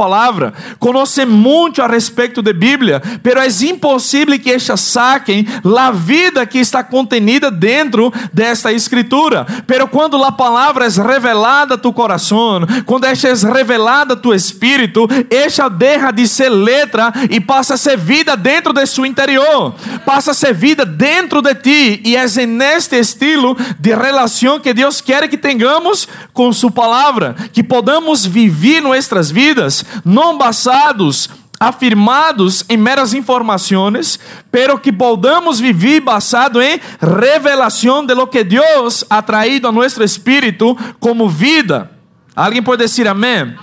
conocen 0.78 1.30
mucho 1.30 1.82
a 1.82 1.88
respecto 1.88 2.42
de 2.42 2.52
Biblia, 2.52 3.00
pero 3.22 3.37
é 3.40 3.48
impossível 3.68 4.38
que 4.38 4.50
estas 4.50 4.80
saquem 4.80 5.46
a 5.78 5.90
vida 5.90 6.44
que 6.44 6.58
está 6.58 6.82
contenida 6.82 7.50
dentro 7.50 8.12
desta 8.32 8.72
escritura. 8.72 9.46
Pero 9.66 9.88
quando 9.88 10.22
a 10.22 10.32
palavra 10.32 10.86
é 10.86 10.88
revelada 10.88 11.74
a 11.74 11.78
tu 11.78 11.92
coração, 11.92 12.60
quando 12.84 13.04
esta 13.04 13.28
é 13.28 13.34
revelada 13.52 14.14
a 14.14 14.16
tu 14.16 14.34
espírito, 14.34 15.08
esta 15.30 15.68
deixa 15.68 16.10
de 16.10 16.26
ser 16.26 16.50
letra 16.50 17.12
e 17.30 17.40
passa 17.40 17.74
a 17.74 17.76
ser 17.76 17.96
vida 17.96 18.36
dentro 18.36 18.72
de 18.72 18.84
seu 18.86 19.06
interior, 19.06 19.74
passa 20.04 20.32
a 20.32 20.34
ser 20.34 20.52
vida 20.52 20.84
dentro 20.84 21.40
de 21.40 21.54
ti, 21.54 22.02
e 22.04 22.16
é 22.16 22.26
neste 22.46 22.96
estilo 22.96 23.56
de 23.78 23.94
relação 23.94 24.60
que 24.60 24.74
Deus 24.74 25.00
quer 25.00 25.28
que 25.28 25.38
tenhamos 25.38 26.06
com 26.32 26.52
Sua 26.52 26.70
palavra, 26.70 27.34
que 27.52 27.62
podamos 27.62 28.26
viver 28.26 28.80
nossas 28.80 29.30
vidas 29.30 29.84
não 30.04 30.36
basados 30.36 31.30
afirmados 31.60 32.64
em 32.68 32.76
meras 32.76 33.12
informações, 33.14 34.18
pero 34.50 34.78
que 34.78 34.92
podamos 34.92 35.58
vivir 35.58 36.00
basado 36.00 36.62
em 36.62 36.80
revelação 37.00 38.04
de 38.04 38.14
lo 38.14 38.26
que 38.26 38.44
Deus 38.44 39.04
ha 39.10 39.20
traído 39.20 39.66
a 39.66 39.72
nosso 39.72 40.02
espírito 40.02 40.76
como 41.00 41.28
vida. 41.28 41.90
Alguém 42.34 42.62
pode 42.62 42.84
dizer 42.84 43.08
amém? 43.08 43.56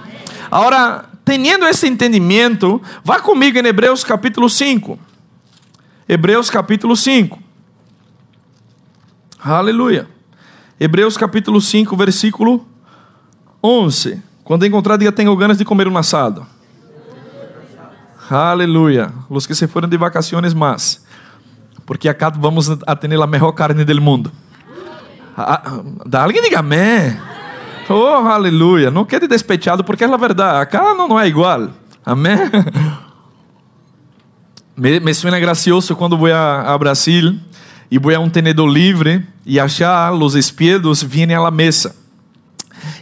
Agora, 0.52 1.06
tendo 1.24 1.66
esse 1.66 1.88
entendimento, 1.88 2.82
vá 3.04 3.20
comigo 3.20 3.58
em 3.58 3.66
Hebreus 3.66 4.04
capítulo 4.04 4.50
5. 4.50 5.00
Hebreus 6.08 6.50
capítulo 6.50 6.96
5. 6.96 7.40
Aleluia. 9.40 10.08
Hebreus 10.80 11.16
capítulo 11.16 11.62
5, 11.62 11.96
versículo 11.96 12.68
11. 13.64 14.22
Quando 14.44 14.66
encontrar, 14.66 14.98
diga: 14.98 15.12
Tenho 15.12 15.36
ganas 15.36 15.58
de 15.58 15.64
comer 15.64 15.88
um 15.88 15.98
assado. 15.98 16.46
Aleluya. 18.30 19.12
Los 19.30 19.48
que 19.48 19.56
se 19.56 19.68
fueron 19.68 19.90
de 19.90 19.98
vacaciones 19.98 20.54
más. 20.56 21.06
Porque 21.86 22.10
acá 22.10 22.30
vamos 22.30 22.72
a 22.86 22.96
tener 22.96 23.20
la 23.20 23.28
mejor 23.28 23.54
carne 23.54 23.86
del 23.86 24.02
mundo. 24.02 24.32
Ah, 25.38 25.62
ah 25.66 26.24
alguém 26.24 26.42
diga 26.42 26.60
amém. 26.60 27.18
Oh, 27.90 28.28
aleluia. 28.28 28.90
Não 28.90 29.06
quede 29.06 29.28
despechado, 29.28 29.84
porque 29.84 30.04
é 30.04 30.08
a 30.08 30.18
verdade. 30.18 30.62
Acá 30.62 30.96
não, 30.96 31.08
não 31.08 31.20
é 31.20 31.28
igual. 31.28 31.70
Amém. 32.06 32.38
Me, 34.78 35.00
me 35.00 35.14
suena 35.14 35.40
gracioso 35.40 35.96
quando 35.96 36.18
vou 36.18 36.30
a, 36.34 36.74
a 36.74 36.78
Brasil 36.78 37.40
e 37.90 37.98
vou 37.98 38.14
a 38.14 38.20
um 38.20 38.30
tenedor 38.30 38.68
livre 38.68 39.26
e 39.46 39.58
achar 39.58 40.12
os 40.12 40.36
espelhos 40.36 41.02
vêm 41.02 41.34
à 41.34 41.50
mesa. 41.50 41.96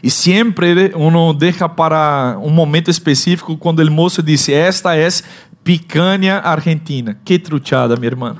E 0.04 0.12
sempre 0.12 0.92
uno 0.96 1.34
deixa 1.34 1.70
para 1.70 2.38
um 2.44 2.50
momento 2.50 2.92
específico 2.92 3.56
quando 3.56 3.80
o 3.80 3.90
moço 3.90 4.22
disse: 4.22 4.54
Esta 4.54 4.98
é 4.98 5.08
picanha 5.64 6.40
argentina. 6.40 7.18
Que 7.24 7.40
truchada, 7.40 7.96
minha 7.96 8.10
irmã. 8.10 8.36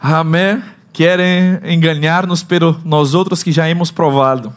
Amém. 0.00 0.60
Querem 0.92 1.60
enganar-nos, 1.64 2.42
pero 2.42 2.80
nós 2.84 3.14
outros 3.14 3.44
que 3.44 3.52
já 3.52 3.68
hemos 3.68 3.92
provado. 3.92 4.52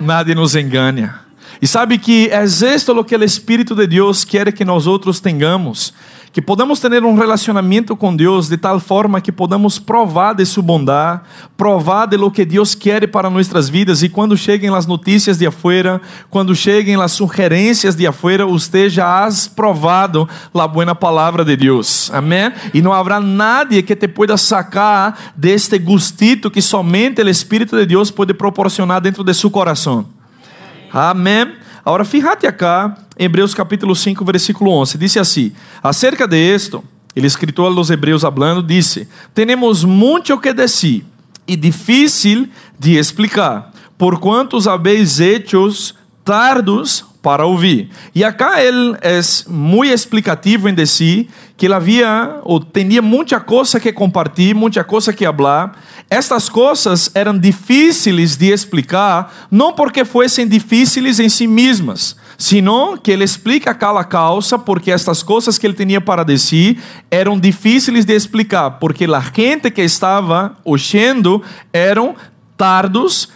Nadie 0.00 0.34
nos 0.34 0.54
engana. 0.54 1.20
E 1.60 1.66
sabe 1.66 1.98
que 1.98 2.30
é 2.30 2.44
isto 2.44 2.92
o 2.92 3.04
que 3.04 3.14
o 3.14 3.24
Espírito 3.24 3.74
de 3.74 3.86
Deus 3.86 4.24
quer 4.24 4.50
que 4.52 4.64
nós 4.64 4.86
outros 4.86 5.20
tenhamos 5.20 5.92
que 6.32 6.42
podamos 6.42 6.80
ter 6.80 7.04
um 7.04 7.14
relacionamento 7.14 7.96
com 7.96 8.14
Deus 8.14 8.48
de 8.48 8.56
tal 8.56 8.78
forma 8.78 9.20
que 9.20 9.32
podamos 9.32 9.78
provar 9.78 10.34
de 10.34 10.44
sua 10.44 10.62
bondade, 10.62 11.22
provar 11.56 12.06
de 12.06 12.16
lo 12.16 12.30
que 12.30 12.44
Deus 12.44 12.74
quer 12.74 13.08
para 13.08 13.30
nossas 13.30 13.68
vidas 13.68 14.02
e 14.02 14.08
quando 14.08 14.36
cheguem 14.36 14.74
as 14.74 14.86
notícias 14.86 15.38
de 15.38 15.46
afuera, 15.46 16.00
quando 16.30 16.54
cheguem 16.54 17.00
as 17.00 17.12
sugerências 17.12 17.96
de 17.96 18.06
afuera, 18.06 18.44
você 18.44 18.88
já 18.88 19.24
has 19.24 19.46
provado 19.46 20.28
a 20.54 20.68
boa 20.68 20.94
palavra 20.94 21.44
de 21.44 21.56
Deus. 21.56 22.10
Amém? 22.12 22.52
E 22.74 22.82
não 22.82 22.92
haverá 22.92 23.20
nadie 23.20 23.82
que 23.82 23.96
te 23.96 24.08
pueda 24.08 24.36
sacar 24.36 25.32
deste 25.36 25.78
gustito 25.78 26.50
que 26.50 26.60
somente 26.60 27.22
o 27.22 27.28
Espírito 27.28 27.76
de 27.76 27.86
Deus 27.86 28.10
pode 28.10 28.34
proporcionar 28.34 29.00
dentro 29.00 29.24
de 29.24 29.32
seu 29.34 29.50
coração. 29.50 30.06
Amém? 30.92 31.67
Agora, 31.88 32.04
fíjate 32.04 32.46
acá, 32.46 32.98
Hebreus 33.16 33.54
capítulo 33.54 33.94
5, 33.94 34.22
versículo 34.22 34.72
11. 34.72 34.98
Dice 34.98 35.18
assim: 35.18 35.54
Acerca 35.82 36.26
de 36.26 36.54
esto, 36.54 36.84
el 37.14 37.24
escritor 37.24 37.66
a 37.66 37.74
los 37.74 37.88
Hebreus 37.88 38.24
hablando, 38.24 38.60
dice: 38.60 39.08
Tenemos 39.32 39.86
mucho 39.86 40.38
que 40.38 40.52
decir 40.52 41.06
e 41.46 41.56
difícil 41.56 42.52
de 42.78 42.98
explicar, 42.98 43.72
por 43.96 44.20
quantos 44.20 44.66
habéis 44.66 45.18
hechos 45.18 45.94
tardos 46.22 47.06
para 47.22 47.44
ouvir. 47.44 47.90
E 48.14 48.22
acá 48.24 48.62
ele 48.62 48.96
é 49.00 49.20
muito 49.48 49.92
explicativo 49.92 50.68
em 50.68 50.86
si 50.86 51.28
que 51.56 51.66
ele 51.66 51.74
havia 51.74 52.38
ou 52.44 52.60
tinha 52.60 53.02
muita 53.02 53.40
coisa 53.40 53.80
que 53.80 53.92
compartilhar, 53.92 54.54
muita 54.54 54.84
coisa 54.84 55.12
que 55.12 55.24
falar. 55.24 55.76
Estas 56.08 56.48
coisas 56.48 57.10
eram 57.14 57.36
difíceis 57.36 58.36
de 58.36 58.46
explicar, 58.50 59.48
não 59.50 59.72
porque 59.72 60.04
fossem 60.04 60.46
difíceis 60.46 61.18
em 61.18 61.28
si 61.28 61.46
mesmas, 61.46 62.16
sino 62.38 62.96
que 62.96 63.10
ele 63.10 63.24
explica 63.24 63.74
cada 63.74 64.04
causa 64.04 64.58
porque 64.58 64.90
estas 64.90 65.22
coisas 65.22 65.58
que 65.58 65.66
ele 65.66 65.74
tinha 65.74 66.00
para 66.00 66.24
dizer 66.24 66.78
eram 67.10 67.38
difíceis 67.38 68.04
de 68.04 68.14
explicar, 68.14 68.78
porque 68.78 69.04
a 69.04 69.20
gente 69.20 69.70
que 69.70 69.82
estava 69.82 70.56
ouvindo 70.64 71.42
eram 71.72 72.14
tardos 72.56 73.28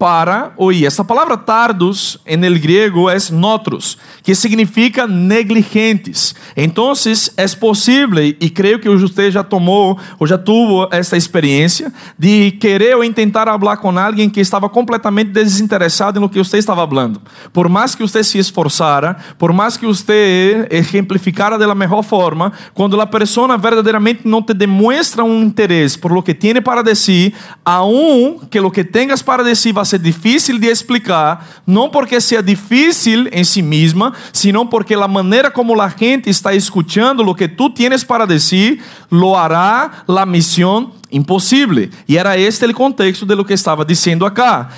para 0.00 0.54
oír. 0.56 0.86
Essa 0.86 1.04
palavra 1.04 1.36
tardos 1.36 2.18
en 2.24 2.42
el 2.42 2.58
griego 2.58 3.10
é 3.10 3.18
notros, 3.30 3.98
que 4.22 4.34
significa 4.34 5.06
negligentes. 5.06 6.34
Então, 6.56 6.94
é 7.36 7.46
possível, 7.48 8.18
e 8.18 8.48
creio 8.48 8.78
que 8.78 8.88
você 8.88 9.30
já 9.30 9.44
tomou 9.44 9.98
ou 10.18 10.26
já 10.26 10.38
tuvo 10.38 10.88
essa 10.90 11.18
experiência, 11.18 11.92
de 12.18 12.52
querer 12.52 12.96
ou 12.96 13.12
tentar 13.12 13.44
falar 13.44 13.76
com 13.76 13.90
alguém 13.98 14.30
que 14.30 14.40
estava 14.40 14.70
completamente 14.70 15.32
desinteressado 15.32 16.18
no 16.18 16.30
que 16.30 16.38
você 16.38 16.56
estava 16.56 16.88
falando. 16.88 17.20
Por 17.52 17.68
mais 17.68 17.94
que 17.94 18.00
você 18.00 18.24
se 18.24 18.38
esforçara, 18.38 19.18
por 19.36 19.52
mais 19.52 19.76
que 19.76 19.84
você 19.84 20.66
exemplificara 20.70 21.58
da 21.58 21.74
melhor 21.74 22.02
forma, 22.02 22.54
quando 22.72 22.98
a 22.98 23.06
pessoa 23.06 23.58
verdadeiramente 23.58 24.22
não 24.24 24.42
te 24.42 24.54
demonstra 24.54 25.22
um 25.22 25.42
interesse 25.42 25.98
por 25.98 26.10
lo 26.10 26.22
que 26.22 26.32
tem 26.32 26.54
para 26.62 26.82
dizer, 26.82 27.34
aún 27.62 28.40
que 28.50 28.58
lo 28.58 28.70
que 28.70 28.82
tengas 28.82 29.20
para 29.20 29.44
dizer 29.44 29.89
ser 29.90 29.98
difícil 29.98 30.58
de 30.58 30.66
explicar, 30.66 31.62
não 31.66 31.90
porque 31.90 32.20
seja 32.20 32.42
difícil 32.42 33.28
em 33.32 33.44
si 33.44 33.62
mesma, 33.62 34.12
sino 34.32 34.66
porque 34.66 34.94
a 34.94 35.08
maneira 35.08 35.50
como 35.50 35.80
a 35.80 35.88
gente 35.88 36.30
está 36.30 36.54
escutando 36.54 37.22
lo 37.22 37.34
que 37.34 37.48
tu 37.48 37.70
tienes 37.70 38.04
para 38.04 38.26
dizer, 38.26 38.80
lo 39.10 39.36
hará 39.36 40.04
la 40.06 40.24
missão 40.24 40.92
impossível. 41.10 41.88
E 42.08 42.16
era 42.16 42.38
este 42.38 42.64
o 42.66 42.74
contexto 42.74 43.26
de 43.26 43.34
lo 43.34 43.44
que 43.44 43.54
estava 43.54 43.84
dizendo 43.84 44.24
acá. 44.24 44.68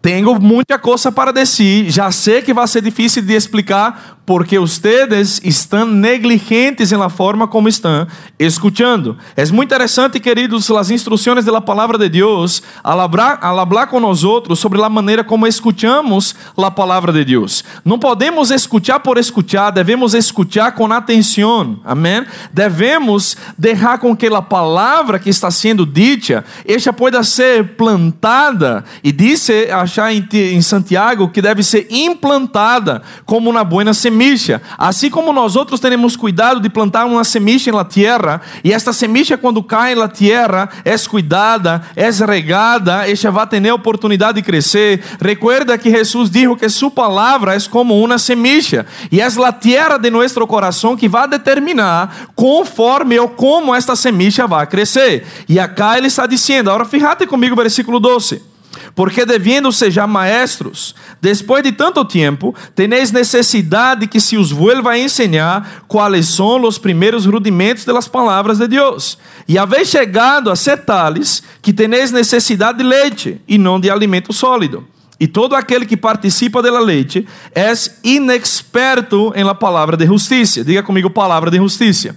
Tenho 0.00 0.38
muita 0.38 0.78
coisa 0.78 1.10
para 1.10 1.32
dizer, 1.32 1.90
já 1.90 2.10
sei 2.10 2.42
que 2.42 2.52
vai 2.52 2.68
ser 2.68 2.82
difícil 2.82 3.22
de 3.22 3.32
explicar, 3.32 4.13
porque 4.26 4.58
ustedes 4.58 5.40
estão 5.44 5.86
negligentes 5.86 6.92
em 6.92 6.96
la 6.96 7.10
forma 7.10 7.46
como 7.46 7.68
estão 7.68 8.06
escuchando. 8.38 9.18
É 9.36 9.44
muito 9.46 9.68
interessante, 9.68 10.18
queridos, 10.18 10.70
as 10.70 10.90
instruções 10.90 11.44
da 11.44 11.60
palavra 11.60 11.98
de 11.98 12.08
Deus 12.08 12.62
al 12.82 13.00
hablar, 13.00 13.38
al 13.42 13.58
hablar 13.58 13.86
com 13.88 14.00
nós 14.00 14.24
outros 14.24 14.58
sobre 14.58 14.82
a 14.82 14.88
maneira 14.88 15.22
como 15.22 15.46
escuchamos 15.46 16.34
a 16.56 16.70
palavra 16.70 17.12
de 17.12 17.24
Deus. 17.24 17.62
Não 17.84 17.98
podemos 17.98 18.50
escuchar 18.50 19.00
por 19.00 19.18
escuchar, 19.18 19.70
devemos 19.70 20.14
escuchar 20.14 20.72
com 20.72 20.90
atenção. 20.92 21.78
Amém? 21.84 22.24
Devemos 22.52 23.36
deixar 23.58 23.98
com 23.98 24.16
que 24.16 24.26
a 24.26 24.42
palavra 24.42 25.18
que 25.18 25.28
está 25.28 25.50
sendo 25.50 25.84
dita, 25.84 26.44
esta 26.64 26.92
pueda 26.92 27.22
ser 27.22 27.76
plantada 27.76 28.84
e 29.02 29.12
disse 29.12 29.70
achar 29.70 30.12
em 30.12 30.62
Santiago 30.62 31.28
que 31.28 31.42
deve 31.42 31.62
ser 31.62 31.86
implantada 31.90 33.02
como 33.26 33.50
uma 33.50 33.62
boa 33.62 33.92
semente 33.92 34.13
semilla. 34.14 34.62
Assim 34.78 35.10
como 35.10 35.32
nós 35.32 35.56
outros 35.56 35.80
temos 35.80 36.16
cuidado 36.16 36.60
de 36.60 36.70
plantar 36.70 37.04
uma 37.04 37.24
semilla 37.24 37.72
na 37.72 37.84
terra, 37.84 38.40
e 38.62 38.72
esta 38.72 38.92
semilla 38.92 39.36
quando 39.36 39.62
cai 39.62 39.94
na 39.94 40.08
terra 40.08 40.68
é 40.84 40.94
cuidada, 41.08 41.82
é 41.96 42.08
regada, 42.10 43.04
ela 43.08 43.30
vai 43.32 43.46
ter 43.46 43.72
oportunidade 43.72 44.36
de 44.36 44.42
crescer. 44.42 45.02
Recuerda 45.20 45.76
que 45.76 45.90
Jesus 45.90 46.30
disse 46.30 46.54
que 46.56 46.68
sua 46.68 46.90
palavra 46.90 47.54
é 47.54 47.60
como 47.68 48.02
uma 48.02 48.18
semilla, 48.18 48.86
e 49.10 49.20
é 49.20 49.24
a 49.26 49.52
terra 49.52 49.98
de 49.98 50.10
nosso 50.10 50.46
coração 50.46 50.96
que 50.96 51.08
vai 51.08 51.26
determinar 51.26 52.28
conforme 52.34 53.18
ou 53.18 53.28
como 53.28 53.74
esta 53.74 53.96
semilla 53.96 54.46
vai 54.46 54.66
crescer. 54.66 55.26
E 55.48 55.58
acá 55.58 55.98
ele 55.98 56.06
está 56.06 56.26
dizendo, 56.26 56.70
agora 56.70 56.84
fíjate 56.84 57.26
comigo, 57.26 57.56
versículo 57.56 57.98
12. 57.98 58.53
Porque 58.94 59.26
deviendo 59.26 59.72
ser 59.72 59.90
já 59.90 60.06
maestros, 60.06 60.94
depois 61.20 61.64
de 61.64 61.72
tanto 61.72 62.04
tempo, 62.04 62.54
tenéis 62.74 63.10
necessidade 63.10 64.06
que 64.06 64.20
se 64.20 64.36
os 64.36 64.52
vuelva 64.52 64.92
a 64.92 64.98
enseñar 64.98 65.84
quais 65.88 66.28
são 66.28 66.62
os 66.62 66.78
primeiros 66.78 67.26
rudimentos 67.26 67.84
das 67.84 68.06
palavras 68.06 68.58
de 68.58 68.68
Deus. 68.68 69.18
E 69.48 69.58
habéis 69.58 69.88
chegado 69.88 70.48
a 70.48 70.54
ser 70.54 70.84
tales 70.84 71.42
que 71.60 71.72
tenéis 71.72 72.12
necessidade 72.12 72.78
de 72.78 72.84
leite 72.84 73.40
e 73.48 73.58
não 73.58 73.80
de 73.80 73.90
alimento 73.90 74.32
sólido. 74.32 74.86
E 75.18 75.26
todo 75.26 75.54
aquele 75.54 75.86
que 75.86 75.96
participa 75.96 76.62
da 76.62 76.78
leite 76.78 77.26
é 77.54 77.72
inexperto 78.02 79.32
em 79.34 79.42
la 79.42 79.54
palavra 79.54 79.96
de 79.96 80.06
justiça. 80.06 80.64
Diga 80.64 80.82
comigo, 80.82 81.10
palavra 81.10 81.50
de 81.50 81.56
justiça. 81.56 82.16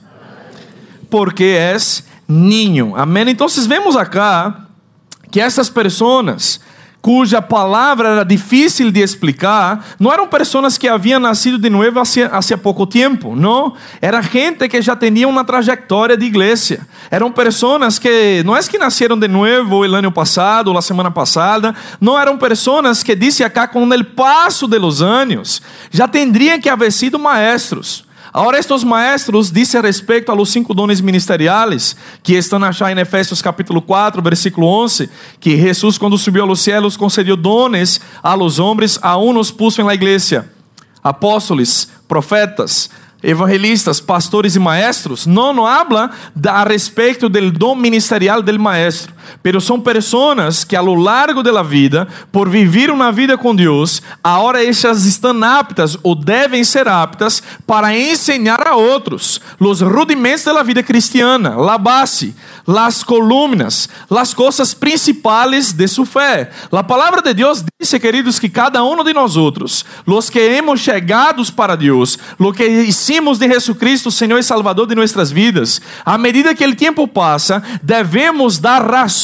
Porque 1.10 1.44
és 1.44 2.04
ninho. 2.28 2.96
Amém? 2.96 3.30
Então, 3.30 3.48
vemos 3.68 3.96
acá 3.96 4.68
que 5.32 5.40
essas 5.40 5.70
pessoas 5.70 6.60
cuja 7.08 7.42
palavra 7.42 8.10
era 8.10 8.26
difícil 8.26 8.92
de 8.92 9.00
explicar, 9.00 9.96
não 9.98 10.12
eram 10.12 10.28
pessoas 10.28 10.78
que 10.78 10.90
haviam 10.90 11.22
nascido 11.22 11.58
de 11.58 11.70
novo 11.70 12.02
há 12.02 12.58
pouco 12.58 12.86
tempo, 12.86 13.34
não. 13.34 13.76
Era 14.02 14.22
gente 14.22 14.68
que 14.68 14.82
já 14.82 14.94
tinha 14.94 15.26
uma 15.26 15.46
trajetória 15.46 16.18
de 16.18 16.26
igreja. 16.26 16.86
Eram 17.10 17.32
pessoas 17.32 17.98
que 17.98 18.44
não 18.44 18.58
é 18.58 18.62
que 18.62 18.78
nasceram 18.78 19.18
de 19.18 19.30
novo 19.30 19.88
o 19.88 19.96
ano 19.96 20.12
passado 20.12 20.68
ou 20.68 20.78
a 20.78 20.82
semana 20.82 21.10
passada, 21.10 21.74
não 22.02 22.20
eram 22.20 22.38
pessoas 22.38 23.02
que 23.02 23.16
disse 23.16 23.42
acá 23.42 23.70
com 23.70 23.86
o 23.86 24.04
passo 24.04 24.68
de 24.68 24.78
los 24.78 25.02
anos 25.02 25.62
já 25.90 26.10
teriam 26.10 26.60
que 26.60 26.68
haver 26.68 26.92
sido 26.92 27.18
maestros. 27.18 28.07
Ahora 28.34 28.60
estos 28.60 28.84
maestros 28.84 29.52
dizem 29.52 29.82
respeito 29.82 30.32
a 30.32 30.36
los 30.36 30.50
cinco 30.50 30.74
dones 30.74 31.02
ministeriales 31.02 31.96
que 32.22 32.34
estão 32.34 32.64
achar 32.64 32.92
em 32.92 33.00
Efésios 33.00 33.42
capítulo 33.42 33.82
4, 33.82 34.22
versículo 34.22 34.68
11, 34.68 35.10
que 35.40 35.58
Jesus 35.58 35.98
quando 35.98 36.18
subiu 36.18 36.44
aos 36.44 36.60
céus 36.60 36.98
concedeu 36.98 37.38
dones 37.38 38.02
a 38.22 38.34
los 38.36 38.60
homens, 38.60 39.00
a 39.02 39.18
unos 39.18 39.52
puso 39.52 39.82
en 39.82 39.88
la 39.88 39.94
iglesia, 39.94 40.52
apóstoles, 41.02 41.90
profetas, 42.08 42.90
evangelistas, 43.24 44.00
pastores 44.00 44.56
e 44.56 44.60
maestros, 44.60 45.26
não 45.26 45.54
no 45.54 45.66
habla 45.66 46.12
a 46.48 46.64
respeito 46.64 47.30
del 47.30 47.52
dom 47.52 47.76
ministerial 47.76 48.44
del 48.44 48.60
maestro, 48.60 49.14
pero 49.42 49.60
são 49.62 49.80
pessoas 49.80 50.64
que 50.64 50.76
a 50.76 50.82
lo 50.82 50.96
largo 50.96 51.44
de 51.44 51.52
la 51.52 51.64
vida, 51.64 52.08
por 52.32 52.50
vivir 52.50 52.90
uma 52.92 53.12
vida 53.12 53.38
com 53.38 53.56
Deus, 53.56 54.02
agora 54.24 54.64
estas 54.64 55.06
estão 55.06 55.44
aptas 55.44 55.98
ou 56.04 56.16
devem 56.16 56.64
ser 56.64 56.88
aptas 56.88 57.42
para 57.66 57.98
ensinar 57.98 58.68
a 58.68 58.76
outros 58.76 59.42
os 59.60 59.82
rudimentos 59.82 60.46
da 60.46 60.64
vida 60.64 60.84
cristiana, 60.84 61.56
la 61.56 61.78
base, 61.78 62.34
las 62.66 63.04
columnas, 63.04 63.90
las 64.10 64.34
coisas 64.34 64.74
principais 64.74 65.72
de 65.74 65.88
sua 65.88 66.06
fé. 66.06 66.50
A 66.72 66.84
palavra 66.84 67.22
de 67.22 67.34
Deus 67.34 67.64
diz, 67.80 67.92
queridos, 68.00 68.40
que 68.40 68.50
cada 68.50 68.84
um 68.84 69.04
de 69.04 69.14
nós 69.14 69.36
outros, 69.38 69.86
los 70.06 70.30
que 70.30 70.40
hemos 70.40 70.82
chegados 70.82 71.50
para 71.50 71.76
Deus, 71.76 72.18
lo 72.40 72.52
que 72.52 72.68
hicimos 72.68 73.40
de 73.40 73.48
Jesucristo, 73.48 74.12
Senhor 74.12 74.40
e 74.40 74.44
Salvador 74.44 74.88
de 74.88 74.96
nossas 74.96 75.32
vidas, 75.32 75.82
à 76.06 76.18
medida 76.18 76.54
que 76.54 76.66
o 76.66 76.76
tempo 76.76 77.08
passa, 77.08 77.64
devemos 77.82 78.60
dar 78.60 78.86
razão 78.86 79.17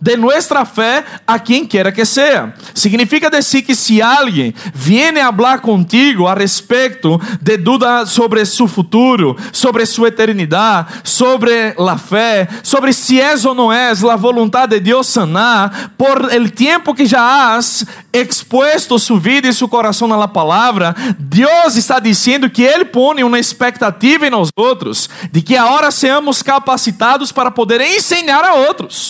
de 0.00 0.16
nossa 0.16 0.64
fé 0.64 1.04
a 1.26 1.38
quem 1.38 1.66
quer 1.66 1.92
que 1.92 2.04
seja. 2.04 2.54
Significa 2.74 3.30
dizer 3.30 3.62
que 3.62 3.74
se 3.74 4.00
alguém 4.00 4.54
viene 4.74 5.20
a 5.20 5.32
falar 5.32 5.60
contigo 5.60 6.26
a 6.26 6.34
respeito 6.34 7.20
de 7.40 7.56
dúvida 7.56 8.06
sobre 8.06 8.44
seu 8.44 8.68
futuro, 8.68 9.36
sobre 9.52 9.84
sua 9.86 10.08
eternidade, 10.08 11.00
sobre 11.04 11.74
a 11.78 11.98
fé, 11.98 12.48
sobre 12.62 12.92
se 12.92 13.20
és 13.20 13.44
ou 13.44 13.54
não 13.54 13.72
és 13.72 14.04
a 14.04 14.16
vontade 14.16 14.76
de 14.76 14.80
Deus 14.80 15.06
sanar, 15.06 15.92
por 15.96 16.32
el 16.32 16.50
tempo 16.50 16.94
que 16.94 17.06
já 17.06 17.54
has 17.54 17.84
expuesto 18.12 18.98
sua 18.98 19.18
vida 19.18 19.48
e 19.48 19.52
seu 19.52 19.68
coração 19.68 20.06
na 20.06 20.28
palavra, 20.28 20.94
Deus 21.18 21.76
está 21.76 21.98
dizendo 21.98 22.50
que 22.50 22.62
Ele 22.62 22.84
põe 22.84 23.24
uma 23.24 23.38
expectativa 23.38 24.26
em 24.26 24.30
nós 24.30 24.50
outros, 24.56 25.08
de 25.30 25.42
que 25.42 25.56
agora 25.56 25.90
seamos 25.90 26.42
capacitados 26.42 27.32
para 27.32 27.50
poder 27.50 27.80
ensinar 27.80 28.44
a 28.44 28.54
outros. 28.54 29.01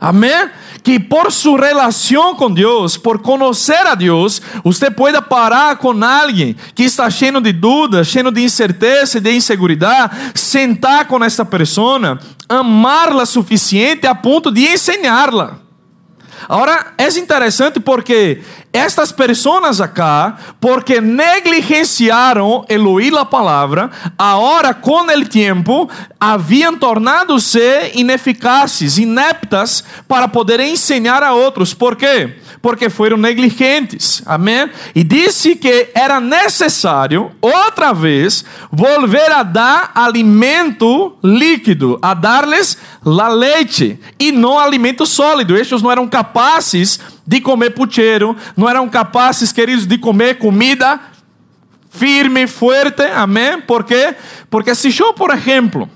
Amém? 0.00 0.50
Que 0.82 1.00
por 1.00 1.32
sua 1.32 1.66
relação 1.66 2.34
com 2.34 2.52
Deus, 2.52 2.96
por 2.96 3.18
conhecer 3.18 3.86
a 3.86 3.94
Deus, 3.94 4.40
você 4.62 4.90
pode 4.90 5.20
parar 5.22 5.76
com 5.76 5.92
alguém 6.04 6.54
que 6.74 6.82
está 6.82 7.08
cheio 7.08 7.40
de 7.40 7.52
dúvidas, 7.52 8.06
cheio 8.06 8.30
de 8.30 8.42
incerteza 8.42 9.18
e 9.18 9.20
de 9.20 9.32
inseguridade, 9.32 10.14
sentar 10.34 11.06
com 11.06 11.22
essa 11.24 11.44
pessoa, 11.44 12.18
amá-la 12.48 13.24
suficiente 13.24 14.06
a 14.06 14.14
ponto 14.14 14.50
de 14.50 14.66
ensiná-la. 14.66 15.63
Agora, 16.48 16.92
é 16.98 17.08
interessante 17.18 17.80
porque 17.80 18.42
estas 18.72 19.12
pessoas 19.12 19.80
acá, 19.80 20.36
porque 20.60 21.00
negligenciaram 21.00 22.64
el 22.68 23.16
a 23.18 23.24
palavra, 23.24 23.90
agora 24.18 24.74
com 24.74 25.02
o 25.02 25.24
tempo 25.26 25.88
haviam 26.18 26.76
tornado-se 26.76 27.92
ineficazes, 27.94 28.98
ineptas 28.98 29.84
para 30.08 30.28
poder 30.28 30.60
ensinar 30.60 31.22
a 31.22 31.32
outros. 31.32 31.72
Por 31.72 31.96
quê? 31.96 32.36
Porque 32.64 32.88
foram 32.88 33.18
negligentes. 33.18 34.22
Amém? 34.24 34.70
E 34.94 35.04
disse 35.04 35.54
que 35.54 35.90
era 35.94 36.18
necessário, 36.18 37.30
outra 37.38 37.92
vez, 37.92 38.42
volver 38.72 39.30
a 39.30 39.42
dar 39.42 39.92
alimento 39.94 41.14
líquido, 41.22 41.98
a 42.00 42.14
dar-lhes 42.14 42.78
la 43.04 43.28
leite, 43.28 44.00
e 44.18 44.32
não 44.32 44.58
alimento 44.58 45.04
sólido. 45.04 45.54
Estes 45.54 45.82
não 45.82 45.90
eram 45.90 46.08
capazes 46.08 46.98
de 47.26 47.38
comer 47.38 47.74
pucheiro, 47.74 48.34
não 48.56 48.66
eram 48.66 48.88
capazes, 48.88 49.52
queridos, 49.52 49.84
de 49.84 49.98
comer 49.98 50.38
comida 50.38 50.98
firme, 51.90 52.46
fuerte, 52.46 53.02
amém? 53.02 53.60
¿Por 53.60 53.84
quê? 53.84 54.14
Porque 54.48 54.74
se 54.74 54.88
eu, 54.98 55.12
por 55.12 55.30
exemplo, 55.34 55.86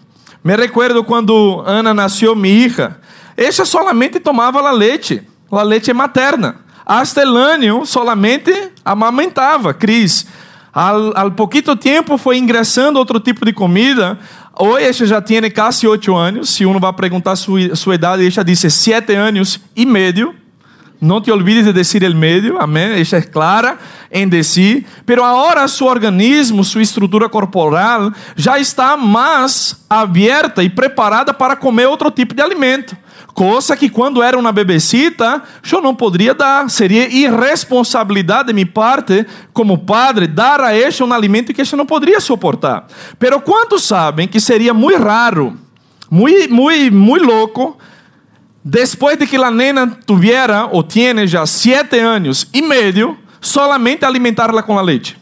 me 0.44 0.54
recuerdo 0.54 1.02
quando 1.02 1.62
Ana 1.64 1.94
nasceu, 1.94 2.36
minha 2.36 2.66
hija, 2.66 3.00
ela 3.38 3.64
solamente 3.64 4.20
tomava 4.20 4.60
a 4.60 4.70
leite. 4.70 5.26
A 5.50 5.62
leite 5.62 5.92
materna. 5.92 6.56
Hasta 6.84 7.22
el 7.22 7.36
año 7.36 7.84
solamente 7.84 8.72
amamentava 8.84 9.74
Cris. 9.74 10.26
Al, 10.72 11.12
al 11.16 11.34
poquito 11.34 11.76
tempo 11.76 12.16
foi 12.16 12.38
ingressando 12.38 12.98
outro 12.98 13.20
tipo 13.20 13.44
de 13.44 13.52
comida. 13.52 14.18
Hoje 14.58 15.06
já 15.06 15.20
tem 15.20 15.50
quase 15.50 15.86
oito 15.86 16.14
anos. 16.16 16.50
Se 16.50 16.64
uno 16.64 16.80
vai 16.80 16.92
perguntar 16.92 17.36
sua, 17.36 17.74
sua 17.76 17.94
idade, 17.94 18.26
ela 18.26 18.44
disse 18.44 18.70
sete 18.70 19.14
anos 19.14 19.60
e 19.76 19.84
meio. 19.84 20.34
Não 21.00 21.20
te 21.20 21.30
olvides 21.30 21.64
de 21.64 21.72
dizer 21.72 22.02
el 22.02 22.14
meio, 22.14 22.58
amém? 22.58 23.00
Esta 23.00 23.18
é 23.18 23.22
clara 23.22 23.78
em 24.10 24.42
si. 24.42 24.84
Pero 25.06 25.22
agora 25.22 25.68
seu 25.68 25.86
organismo, 25.86 26.64
sua 26.64 26.82
estrutura 26.82 27.28
corporal 27.28 28.12
já 28.34 28.58
está 28.58 28.96
mais 28.96 29.84
aberta 29.88 30.62
e 30.62 30.68
preparada 30.68 31.32
para 31.32 31.54
comer 31.54 31.86
outro 31.86 32.10
tipo 32.10 32.34
de 32.34 32.42
alimento. 32.42 32.96
Coisa 33.38 33.76
que 33.76 33.88
quando 33.88 34.20
era 34.20 34.36
uma 34.36 34.50
bebecita, 34.50 35.40
eu 35.70 35.80
não 35.80 35.94
poderia 35.94 36.34
dar. 36.34 36.68
Seria 36.68 37.08
irresponsabilidade 37.08 38.48
de 38.48 38.52
minha 38.52 38.66
parte, 38.66 39.24
como 39.52 39.78
padre, 39.78 40.26
dar 40.26 40.60
a 40.60 40.76
este 40.76 41.04
um 41.04 41.12
alimento 41.12 41.54
que 41.54 41.62
este 41.62 41.76
não 41.76 41.86
poderia 41.86 42.18
suportar. 42.18 42.88
Pero 43.16 43.40
quantos 43.40 43.84
sabem 43.84 44.26
que 44.26 44.40
seria 44.40 44.74
muito 44.74 45.00
raro, 45.00 45.56
muito, 46.10 46.52
muito, 46.52 46.92
muito 46.92 47.24
louco, 47.24 47.78
depois 48.64 49.16
de 49.16 49.24
que 49.24 49.36
a 49.36 49.52
nena 49.52 49.86
tuviera 50.04 50.66
ou 50.72 50.82
tiene 50.82 51.24
já 51.24 51.46
sete 51.46 51.96
anos 52.00 52.48
e 52.52 52.60
meio, 52.60 53.16
solamente 53.40 54.04
alimentarla 54.04 54.64
com 54.64 54.76
a 54.76 54.82
leite. 54.82 55.16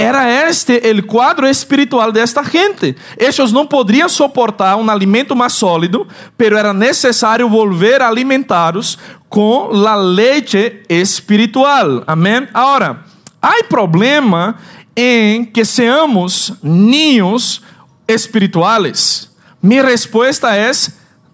Era 0.00 0.30
este 0.48 0.80
o 0.96 1.02
quadro 1.02 1.44
espiritual 1.48 2.12
desta 2.12 2.44
gente. 2.44 2.94
Estes 3.16 3.50
não 3.50 3.66
poderiam 3.66 4.08
suportar 4.08 4.76
um 4.76 4.88
alimento 4.88 5.34
mais 5.34 5.54
sólido, 5.54 6.06
pero 6.36 6.56
era 6.56 6.72
necessário 6.72 7.48
volver 7.48 8.00
a 8.00 8.06
alimentar-os 8.06 8.96
com 9.28 9.70
a 9.84 9.96
leite 9.96 10.82
espiritual. 10.88 12.04
Amém? 12.06 12.46
Agora, 12.54 13.00
há 13.42 13.64
problema 13.64 14.54
em 14.96 15.44
que 15.44 15.64
seamos 15.64 16.52
ninhos 16.62 17.60
espirituais? 18.06 19.28
Minha 19.60 19.82
resposta 19.82 20.54
é: 20.54 20.70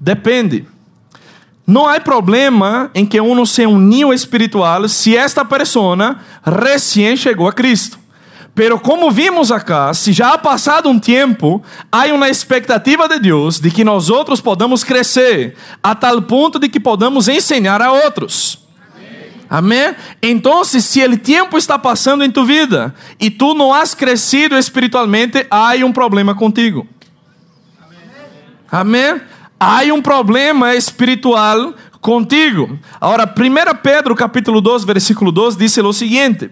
depende. 0.01 0.67
Não 1.67 1.87
há 1.87 2.01
problema 2.01 2.91
em 2.95 3.05
que 3.05 3.21
uno 3.21 3.47
seja 3.47 3.69
um 3.69 3.79
ninho 3.79 4.13
espiritual 4.13 4.89
se 4.89 5.15
esta 5.15 5.45
pessoa 5.45 6.19
recém 6.43 7.15
chegou 7.15 7.47
a 7.47 7.53
Cristo. 7.53 8.04
Pero 8.55 8.79
como 8.79 9.11
vimos 9.11 9.51
acá, 9.51 9.93
se 9.93 10.13
já 10.13 10.35
ha 10.35 10.39
passado 10.39 10.89
um 10.89 10.99
tempo, 10.99 11.61
há 11.91 12.05
uma 12.07 12.29
expectativa 12.29 13.09
de 13.09 13.19
Deus 13.19 13.59
de 13.59 13.69
que 13.69 13.83
nós 13.83 14.09
outros 14.09 14.41
podamos 14.41 14.85
crescer 14.85 15.57
a 15.83 15.95
tal 15.95 16.23
ponto 16.23 16.59
de 16.59 16.69
que 16.69 16.79
podamos 16.79 17.27
ensinar 17.27 17.83
a 17.83 17.91
outros. 17.91 18.65
Amém? 19.51 19.95
Então, 20.23 20.65
se 20.65 21.05
o 21.05 21.19
tempo 21.19 21.59
está 21.59 21.79
passando 21.79 22.25
em 22.25 22.31
tu 22.31 22.45
vida 22.45 22.95
e 23.19 23.29
tu 23.29 23.55
não 23.55 23.75
has 23.75 23.93
crescido 23.93 24.57
espiritualmente, 24.57 25.47
há 25.51 25.75
um 25.85 25.93
problema 25.93 26.35
contigo. 26.35 26.87
Amém? 28.71 29.21
Há 29.59 29.83
um 29.93 30.01
problema 30.01 30.75
espiritual 30.75 31.75
contigo. 32.01 32.79
Agora, 33.01 33.25
1 33.25 33.77
Pedro 33.83 34.15
capítulo 34.15 34.61
2, 34.61 34.85
versículo 34.85 35.33
2 35.33 35.57
diz 35.57 35.77
o 35.79 35.93
seguinte: 35.93 36.51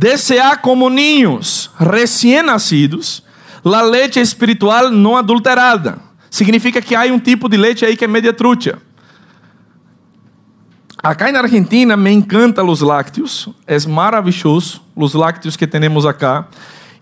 Desear 0.00 0.60
como 0.60 0.88
ninhos 0.88 1.72
recém-nascidos 1.76 3.20
la 3.64 3.82
leite 3.82 4.20
espiritual 4.20 4.92
não 4.92 5.16
adulterada. 5.16 5.98
Significa 6.30 6.80
que 6.80 6.94
há 6.94 7.12
um 7.12 7.18
tipo 7.18 7.48
de 7.48 7.56
leite 7.56 7.84
aí 7.84 7.96
que 7.96 8.04
é 8.04 8.06
media 8.06 8.32
trucha. 8.32 8.78
Acá 11.02 11.32
na 11.32 11.40
Argentina 11.40 11.96
me 11.96 12.12
encanta 12.12 12.62
os 12.62 12.80
lácteos, 12.80 13.48
é 13.66 13.76
maravilhoso 13.88 14.80
os 14.94 15.14
lácteos 15.14 15.56
que 15.56 15.66
temos 15.66 16.06
acá 16.06 16.46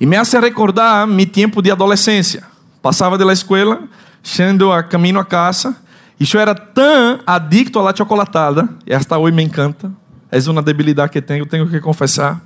e 0.01 0.07
me 0.07 0.17
hace 0.17 0.41
recordar 0.41 1.07
meu 1.07 1.27
tempo 1.27 1.61
de 1.61 1.71
adolescência. 1.71 2.45
Passava 2.81 3.19
da 3.19 3.31
escola, 3.31 3.83
sendo 4.23 4.73
a 4.73 4.83
caminho 4.83 5.21
a 5.21 5.25
casa, 5.25 5.77
e 6.19 6.27
eu 6.33 6.41
era 6.41 6.55
tão 6.55 7.21
adicto 7.27 7.79
à 7.79 7.83
la 7.83 7.95
chocolatada, 7.95 8.67
e 8.87 8.95
esta 8.95 9.19
hoje 9.19 9.37
me 9.37 9.43
encanta, 9.43 9.93
é 10.33 10.39
uma 10.51 10.63
debilidade 10.63 11.13
que 11.13 11.21
tenho, 11.21 11.45
tenho 11.45 11.69
que 11.69 11.79
confessar 11.79 12.41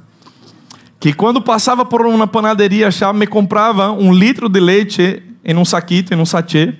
que 1.00 1.14
quando 1.14 1.40
passava 1.40 1.82
por 1.82 2.04
uma 2.04 2.26
panaderia 2.26 2.90
me 3.14 3.26
comprava 3.26 3.90
um 3.90 4.12
litro 4.12 4.50
de 4.50 4.60
leite 4.60 5.22
em 5.42 5.56
um 5.56 5.64
saquito, 5.64 6.12
em 6.12 6.18
um 6.18 6.26
sachê, 6.26 6.74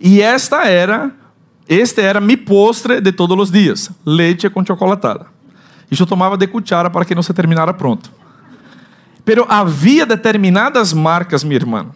e 0.00 0.20
esta 0.20 0.64
era, 0.64 1.12
este 1.68 2.02
era 2.02 2.20
mi 2.20 2.36
postre 2.36 3.00
de 3.00 3.12
todos 3.12 3.38
os 3.38 3.50
dias, 3.50 3.88
leite 4.04 4.50
com 4.50 4.66
chocolatada. 4.66 5.26
E 5.88 5.98
eu 5.98 6.04
tomava 6.04 6.36
de 6.36 6.48
cuchara 6.48 6.90
para 6.90 7.04
que 7.04 7.14
não 7.14 7.22
se 7.22 7.32
terminara 7.32 7.72
pronto. 7.72 8.10
Pero 9.24 9.46
havia 9.48 10.04
determinadas 10.04 10.92
marcas, 10.92 11.44
minha 11.44 11.56
irmã, 11.56 11.86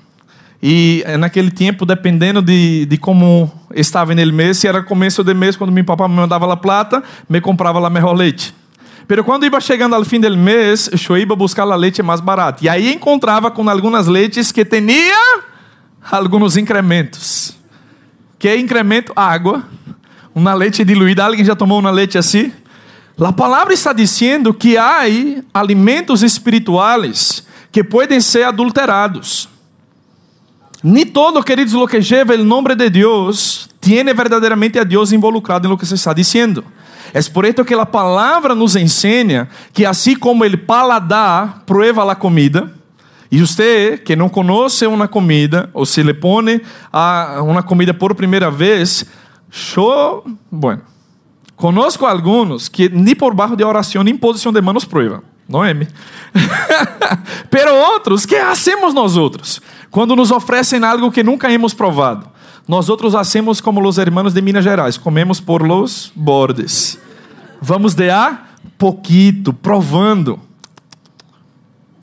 e 0.62 1.04
naquele 1.18 1.50
tempo, 1.50 1.84
dependendo 1.84 2.40
de, 2.40 2.86
de 2.86 2.96
como 2.96 3.52
estava 3.74 4.14
no 4.14 4.32
mês, 4.32 4.58
se 4.58 4.68
era 4.68 4.82
começo 4.82 5.24
de 5.24 5.34
mês, 5.34 5.56
quando 5.56 5.72
meu 5.72 5.84
papai 5.84 6.08
me 6.08 6.14
mandava 6.14 6.50
a 6.52 6.56
plata, 6.56 7.02
me 7.28 7.40
comprava 7.40 7.84
a 7.84 7.90
melhor 7.90 8.14
leite. 8.14 8.54
Pero 9.06 9.22
quando 9.22 9.44
iba 9.44 9.60
chegando 9.60 9.94
ao 9.94 10.04
fim 10.04 10.18
do 10.18 10.36
mês, 10.36 10.88
eu 11.08 11.18
ia 11.18 11.26
buscar 11.26 11.64
a 11.64 11.76
leite 11.76 12.02
mais 12.02 12.20
barata. 12.20 12.64
E 12.64 12.68
aí 12.68 12.92
encontrava 12.92 13.50
com 13.50 13.68
algumas 13.68 14.06
leites 14.06 14.50
que 14.50 14.64
tinha 14.64 15.42
alguns 16.10 16.56
incrementos. 16.56 17.56
Que 18.38 18.56
incremento? 18.56 19.12
Água. 19.14 19.64
Uma 20.34 20.54
leite 20.54 20.84
diluída. 20.84 21.24
Alguém 21.24 21.44
já 21.44 21.54
tomou 21.54 21.78
uma 21.78 21.90
leite 21.90 22.16
assim? 22.16 22.52
A 23.20 23.32
palavra 23.32 23.72
está 23.72 23.92
dizendo 23.92 24.52
que 24.52 24.76
há 24.76 25.02
alimentos 25.52 26.22
espirituais 26.22 27.46
que 27.70 27.84
podem 27.84 28.20
ser 28.20 28.44
adulterados. 28.44 29.48
Nem 30.82 31.06
todo, 31.06 31.42
queridos, 31.42 31.72
lo 31.72 31.86
que 31.86 32.00
lleva 32.00 32.34
o 32.34 32.44
nome 32.44 32.74
de 32.74 32.90
Deus, 32.90 33.68
tiene 33.80 34.12
verdadeiramente 34.12 34.78
a 34.78 34.84
Deus 34.84 35.12
involucrado 35.12 35.66
em 35.66 35.70
lo 35.70 35.78
que 35.78 35.86
se 35.86 35.94
está 35.94 36.12
dizendo. 36.12 36.64
É 37.14 37.22
por 37.22 37.44
isso 37.44 37.64
que 37.64 37.72
a 37.72 37.86
palavra 37.86 38.56
nos 38.56 38.74
ensina 38.74 39.48
que 39.72 39.86
assim 39.86 40.16
como 40.16 40.44
ele 40.44 40.56
paladar 40.56 41.62
prueba 41.64 42.10
a 42.10 42.16
comida, 42.16 42.74
e 43.30 43.40
você 43.40 43.96
que 44.04 44.16
não 44.16 44.28
conhece 44.28 44.84
uma 44.84 45.06
comida, 45.06 45.70
ou 45.72 45.86
se 45.86 46.02
lhe 46.02 46.12
põe 46.12 46.60
a 46.92 47.40
uma 47.40 47.62
comida 47.62 47.94
por 47.94 48.16
primeira 48.16 48.50
vez, 48.50 49.06
show, 49.48 50.26
bueno, 50.50 50.82
conosco 51.54 52.04
alguns 52.04 52.68
que 52.68 52.88
nem 52.88 53.14
por 53.14 53.32
barro 53.32 53.54
de 53.54 53.62
oração, 53.62 54.02
nem 54.02 54.16
posição 54.16 54.52
de 54.52 54.60
manos 54.60 54.84
prueba. 54.84 55.22
Não 55.48 55.64
é? 55.64 55.72
Pero 57.48 57.74
outros, 57.74 58.26
que 58.26 58.34
hacemos 58.34 58.92
nós 58.92 59.16
outros? 59.16 59.60
Quando 59.88 60.16
nos 60.16 60.32
oferecem 60.32 60.82
algo 60.82 61.12
que 61.12 61.22
nunca 61.22 61.52
hemos 61.52 61.74
provado. 61.74 62.33
Nós 62.66 62.88
outros 62.88 63.14
hacemos 63.14 63.60
como 63.60 63.86
os 63.86 63.98
hermanos 63.98 64.32
de 64.32 64.40
Minas 64.40 64.64
Gerais, 64.64 64.96
comemos 64.96 65.38
por 65.38 65.62
los 65.62 66.10
bordes. 66.14 66.98
Vamos 67.60 67.94
de 67.94 68.10
a 68.10 68.44
pouquito, 68.78 69.52
provando. 69.52 70.40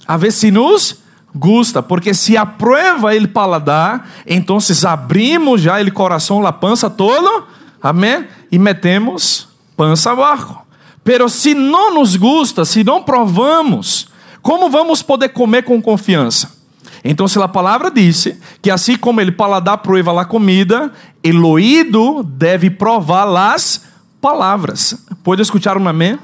A 0.07 0.17
ver 0.17 0.31
se 0.31 0.51
nos 0.51 1.01
gusta, 1.33 1.81
porque 1.81 2.13
se 2.13 2.37
aprueba 2.37 3.15
ele 3.15 3.27
paladar, 3.27 4.09
então 4.27 4.59
abrimos 4.87 5.61
já 5.61 5.79
ele 5.79 5.89
coração, 5.89 6.39
la 6.39 6.51
pança 6.51 6.89
todo, 6.89 7.47
amém? 7.81 8.27
E 8.51 8.59
metemos 8.59 9.47
pança 9.75 10.11
abaixo. 10.11 10.57
Pero 11.03 11.27
se 11.29 11.55
não 11.55 11.95
nos 11.95 12.15
gusta, 12.15 12.65
se 12.65 12.83
não 12.83 13.01
provamos, 13.01 14.09
como 14.41 14.69
vamos 14.69 15.01
poder 15.01 15.29
comer 15.29 15.63
com 15.63 15.81
confiança? 15.81 16.60
Então, 17.03 17.27
se 17.27 17.41
a 17.41 17.47
palavra 17.47 17.89
disse 17.89 18.39
que 18.61 18.69
assim 18.69 18.95
como 18.95 19.19
ele 19.19 19.31
paladar 19.31 19.79
prueba 19.79 20.19
a 20.21 20.25
comida, 20.25 20.91
el 21.23 21.43
oído 21.43 22.23
deve 22.23 22.69
provar 22.69 23.25
las 23.25 23.85
palavras. 24.21 25.05
Pode 25.23 25.41
escutar 25.41 25.77
um 25.77 25.87
amém? 25.87 26.17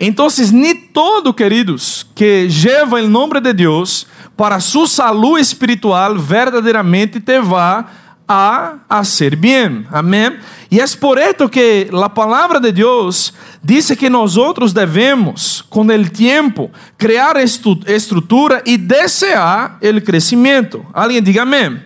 Então, 0.00 0.26
nem 0.52 0.74
todo, 0.74 1.32
queridos, 1.32 2.04
que 2.14 2.48
lleva 2.48 3.00
o 3.00 3.08
nome 3.08 3.40
de 3.40 3.52
Deus 3.52 4.06
para 4.36 4.58
sua 4.58 4.88
saúde 4.88 5.40
espiritual 5.40 6.18
verdadeiramente 6.18 7.20
te 7.20 7.40
va 7.40 7.86
a 8.32 8.78
hacer 8.88 9.36
bien. 9.36 9.86
Amém? 9.90 10.38
E 10.70 10.80
é 10.80 10.84
por 10.98 11.18
isso 11.18 11.48
que 11.48 11.88
a 11.92 12.08
palavra 12.08 12.58
de 12.58 12.72
Deus 12.72 13.32
diz 13.62 13.90
que 13.90 14.08
nós 14.08 14.36
devemos, 14.72 15.62
com 15.68 15.82
o 15.82 16.08
tempo, 16.08 16.70
criar 16.96 17.36
estrutura 17.36 18.62
e 18.64 18.78
desejar 18.78 19.78
o 19.82 20.00
crescimento. 20.00 20.84
Alguém 20.94 21.22
diga 21.22 21.42
amém. 21.42 21.80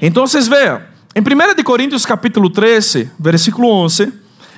Então, 0.00 0.26
veja, 0.26 0.86
em 1.14 1.20
1 1.20 1.62
Coríntios 1.64 2.06
capítulo 2.06 2.48
13, 2.48 3.10
versículo 3.18 3.68
11, 3.68 4.12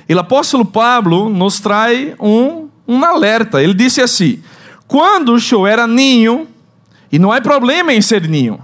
e 0.07 0.13
o 0.13 0.19
apóstolo 0.19 0.65
Pablo 0.65 1.29
nos 1.29 1.59
traz 1.59 2.13
um, 2.19 2.69
um 2.87 3.03
alerta. 3.03 3.61
Ele 3.61 3.73
disse 3.73 4.01
assim: 4.01 4.41
Quando 4.87 5.37
eu 5.51 5.65
era 5.65 5.87
ninho, 5.87 6.47
e 7.11 7.17
não 7.17 7.31
há 7.31 7.41
problema 7.41 7.93
em 7.93 8.01
ser 8.01 8.27
ninho, 8.27 8.59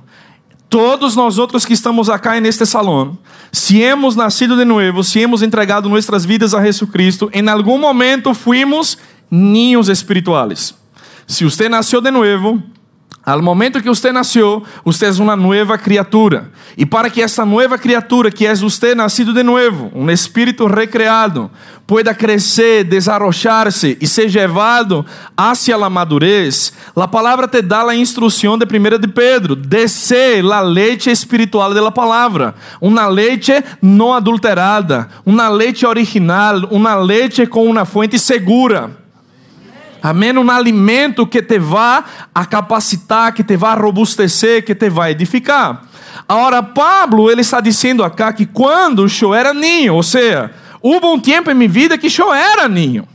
todos 0.70 1.16
nós 1.16 1.38
outros 1.38 1.66
que 1.66 1.74
estamos 1.74 2.10
acá 2.10 2.40
neste 2.40 2.66
salão, 2.66 3.18
se 3.52 3.82
hemos 3.82 4.16
nascido 4.16 4.56
de 4.56 4.64
novo, 4.64 5.04
se 5.04 5.20
hemos 5.20 5.42
entregado 5.42 5.90
nossas 5.90 6.24
vidas 6.26 6.54
a 6.54 6.64
Jesus 6.64 6.90
Cristo, 6.92 7.30
em 7.34 7.48
algum 7.50 7.78
momento 7.78 8.34
fuimos 8.34 8.98
ninhos 9.30 9.90
espirituais. 9.90 10.76
Se 11.26 11.44
você 11.44 11.68
nasceu 11.68 12.02
de 12.02 12.12
novo, 12.12 12.62
Al 13.30 13.44
momento 13.44 13.80
que 13.80 13.92
usted 13.92 14.12
nació, 14.12 14.64
usted 14.84 15.08
es 15.08 15.20
una 15.20 15.36
nueva 15.36 15.78
criatura. 15.78 16.50
Y 16.76 16.84
para 16.84 17.12
que 17.12 17.22
esta 17.22 17.46
nueva 17.46 17.78
criatura, 17.78 18.32
que 18.32 18.50
es 18.50 18.60
usted 18.64 18.96
nacido 18.96 19.32
de 19.32 19.44
nuevo, 19.44 19.92
un 19.94 20.10
espíritu 20.10 20.68
recreado, 20.68 21.52
pueda 21.86 22.18
crecer, 22.18 22.90
desarrollarse 22.90 23.96
y 24.02 24.08
ser 24.08 24.32
llevado 24.32 25.06
hacia 25.38 25.78
la 25.78 25.92
madurez, 25.92 26.74
la 26.96 27.10
palabra 27.10 27.48
te 27.48 27.62
da 27.62 27.84
la 27.84 27.94
instrucción 27.94 28.58
de 28.58 28.66
1 28.66 28.98
de 28.98 29.08
Pedro, 29.08 29.56
descer 29.56 30.44
la 30.44 30.64
leche 30.64 31.12
espiritual 31.12 31.72
de 31.72 31.82
la 31.82 31.94
palabra, 31.94 32.56
una 32.80 33.08
leche 33.08 33.64
no 33.80 34.16
adulterada, 34.16 35.08
una 35.24 35.52
leche 35.52 35.86
original, 35.86 36.68
una 36.72 37.00
leche 37.00 37.48
con 37.48 37.68
una 37.68 37.86
fuente 37.86 38.18
segura. 38.18 38.90
Amém? 40.02 40.38
Um 40.38 40.50
alimento 40.50 41.28
que 41.28 41.42
te 41.42 41.60
vá 41.60 42.04
a 42.34 42.46
capacitar, 42.46 43.34
que 43.34 43.44
te 43.44 43.58
vá 43.58 43.74
robustecer, 43.74 44.64
que 44.64 44.74
te 44.74 44.90
vai 44.90 45.12
edificar. 45.12 45.84
Agora, 46.28 46.62
Pablo, 46.62 47.30
ele 47.30 47.42
está 47.42 47.60
dizendo 47.60 48.04
acá 48.04 48.32
que 48.32 48.46
quando 48.46 49.06
eu 49.22 49.34
era 49.34 49.54
ninho, 49.54 49.96
ou 49.96 50.04
seja, 50.04 50.52
houve 50.82 51.06
um 51.06 51.20
tempo 51.20 51.50
em 51.50 51.54
minha 51.54 51.70
vida 51.70 51.98
que 51.98 52.08
eu 52.22 52.34
era 52.34 52.68
ninho. 52.68 53.08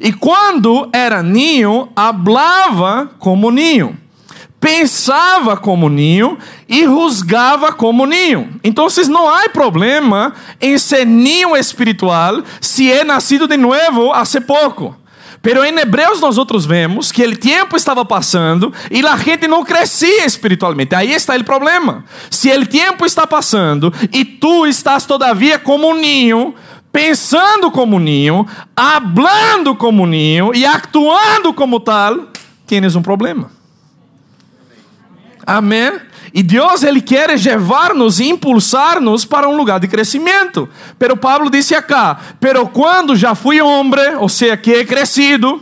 E 0.00 0.12
quando 0.12 0.88
era 0.92 1.22
ninho, 1.22 1.88
hablava 1.96 3.10
como 3.18 3.50
ninho, 3.50 3.96
pensava 4.60 5.56
como 5.56 5.88
ninho 5.88 6.38
e 6.68 6.84
rusgava 6.84 7.72
como 7.72 8.06
ninho. 8.06 8.60
Então, 8.62 8.86
não 9.08 9.28
há 9.28 9.48
problema 9.48 10.34
em 10.60 10.78
ser 10.78 11.06
ninho 11.06 11.56
espiritual 11.56 12.42
se 12.60 12.92
é 12.92 13.02
nascido 13.02 13.48
de 13.48 13.56
novo 13.56 14.12
há 14.12 14.22
pouco. 14.46 14.94
Pero 15.42 15.64
em 15.64 15.78
Hebreus 15.78 16.20
nós 16.20 16.36
outros 16.36 16.66
vemos 16.66 17.10
que 17.10 17.24
o 17.24 17.36
tempo 17.36 17.76
estava 17.76 18.04
passando 18.04 18.72
e 18.90 19.04
a 19.06 19.16
gente 19.16 19.48
não 19.48 19.64
crescia 19.64 20.26
espiritualmente. 20.26 20.94
Aí 20.94 21.12
está 21.12 21.34
o 21.34 21.44
problema. 21.44 22.04
Se 22.30 22.50
o 22.50 22.66
tempo 22.66 23.06
está 23.06 23.26
passando 23.26 23.92
e 24.12 24.24
tu 24.24 24.66
estás 24.66 25.06
todavia 25.06 25.58
como 25.58 25.88
um 25.88 25.94
ninho, 25.94 26.54
pensando 26.92 27.70
como 27.70 27.96
um 27.96 28.00
ninho, 28.00 28.46
hablando 28.76 29.74
como 29.74 30.02
um 30.02 30.06
ninho 30.06 30.54
e 30.54 30.66
actuando 30.66 31.54
como 31.54 31.80
tal, 31.80 32.28
tienes 32.66 32.94
um 32.94 33.02
problema. 33.02 33.50
Amém? 35.46 35.92
E 36.32 36.42
Deus 36.42 36.82
ele 36.82 37.00
quer 37.00 37.28
levar-nos 37.28 38.20
e 38.20 38.28
impulsar-nos 38.28 39.24
para 39.24 39.48
um 39.48 39.56
lugar 39.56 39.80
de 39.80 39.88
crescimento. 39.88 40.68
Pero 40.98 41.16
Pablo 41.16 41.50
disse 41.50 41.74
acá, 41.74 42.18
pero 42.38 42.66
quando 42.68 43.16
já 43.16 43.34
fui 43.34 43.60
homem, 43.60 44.16
ou 44.18 44.28
seja, 44.28 44.56
que 44.56 44.72
é 44.72 44.84
crescido, 44.84 45.60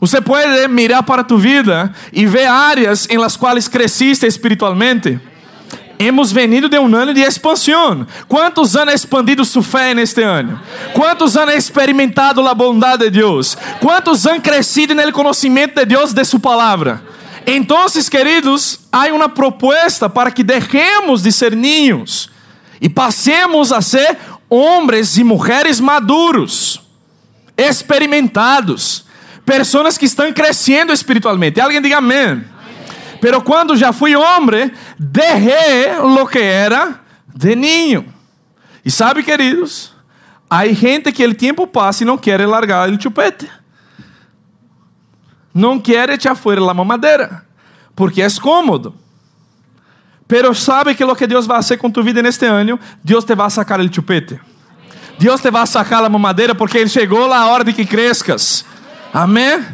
você 0.00 0.20
pode 0.20 0.68
mirar 0.68 1.02
para 1.02 1.24
tu 1.24 1.36
vida 1.36 1.92
e 2.12 2.24
ver 2.24 2.46
áreas 2.46 3.06
em 3.10 3.18
las 3.18 3.36
quais 3.36 3.68
cresciste 3.68 4.26
espiritualmente. 4.26 5.20
Hemos 5.98 6.30
venido 6.30 6.68
de 6.68 6.78
um 6.78 6.94
ano 6.94 7.12
de 7.12 7.20
expansão. 7.20 8.06
Quantos 8.28 8.76
anos 8.76 8.94
expandido 8.94 9.44
sua 9.44 9.64
fé 9.64 9.94
neste 9.94 10.22
ano? 10.22 10.60
Quantos 10.94 11.36
anos 11.36 11.56
experimentado 11.56 12.46
a 12.46 12.54
bondade 12.54 13.04
de 13.04 13.10
Deus? 13.10 13.58
Quantos 13.80 14.24
anos 14.24 14.42
crescido 14.42 14.94
no 14.94 15.12
conhecimento 15.12 15.74
de 15.74 15.84
Deus 15.84 16.12
de 16.12 16.24
sua 16.24 16.38
palavra? 16.38 17.02
Então, 17.50 17.86
queridos, 18.10 18.80
há 18.92 19.06
uma 19.06 19.26
proposta 19.26 20.06
para 20.06 20.30
que 20.30 20.42
deixemos 20.42 21.22
de 21.22 21.32
ser 21.32 21.56
ninhos 21.56 22.28
e 22.78 22.90
passemos 22.90 23.72
a 23.72 23.80
ser 23.80 24.18
homens 24.50 25.16
e 25.16 25.24
mulheres 25.24 25.80
maduros, 25.80 26.78
experimentados, 27.56 29.06
pessoas 29.46 29.96
que 29.96 30.04
estão 30.04 30.30
crescendo 30.30 30.92
espiritualmente. 30.92 31.58
Alguém 31.58 31.80
diga 31.80 31.96
amém. 31.96 32.44
Pero 33.18 33.40
quando 33.40 33.78
já 33.78 33.94
fui 33.94 34.14
homem, 34.14 34.70
deixei 34.98 35.96
lo 36.02 36.26
que 36.26 36.38
era 36.38 37.00
de 37.34 37.56
ninho. 37.56 38.12
E 38.84 38.90
sabe, 38.90 39.22
queridos, 39.22 39.94
há 40.50 40.66
gente 40.66 41.10
que 41.12 41.26
o 41.26 41.34
tempo 41.34 41.66
passa 41.66 42.02
e 42.02 42.06
não 42.06 42.18
quer 42.18 42.46
largar 42.46 42.90
o 42.90 43.00
chupete 43.00 43.48
não 45.54 45.78
quer 45.78 46.10
echar 46.10 46.34
fora 46.34 46.60
a 46.60 46.74
mamadeira, 46.74 47.44
porque 47.94 48.22
é 48.22 48.28
cômodo. 48.40 48.94
Pero 50.26 50.54
sabe 50.54 50.94
que 50.94 51.04
lo 51.04 51.16
que 51.16 51.26
Deus 51.26 51.46
vai 51.46 51.58
fazer 51.58 51.78
com 51.78 51.90
tu 51.90 52.02
vida 52.02 52.22
neste 52.22 52.44
ano, 52.44 52.78
Deus 53.02 53.24
te 53.24 53.34
vai 53.34 53.50
sacar 53.50 53.80
o 53.80 53.94
chupete. 53.94 54.38
Deus 55.18 55.40
te 55.40 55.50
vai 55.50 55.66
sacar 55.66 56.04
a 56.04 56.08
mamadeira 56.08 56.54
porque 56.54 56.78
ele 56.78 56.88
chegou 56.88 57.32
a 57.32 57.46
hora 57.46 57.64
de 57.64 57.72
que 57.72 57.86
crescas. 57.86 58.64
Amém? 59.12 59.64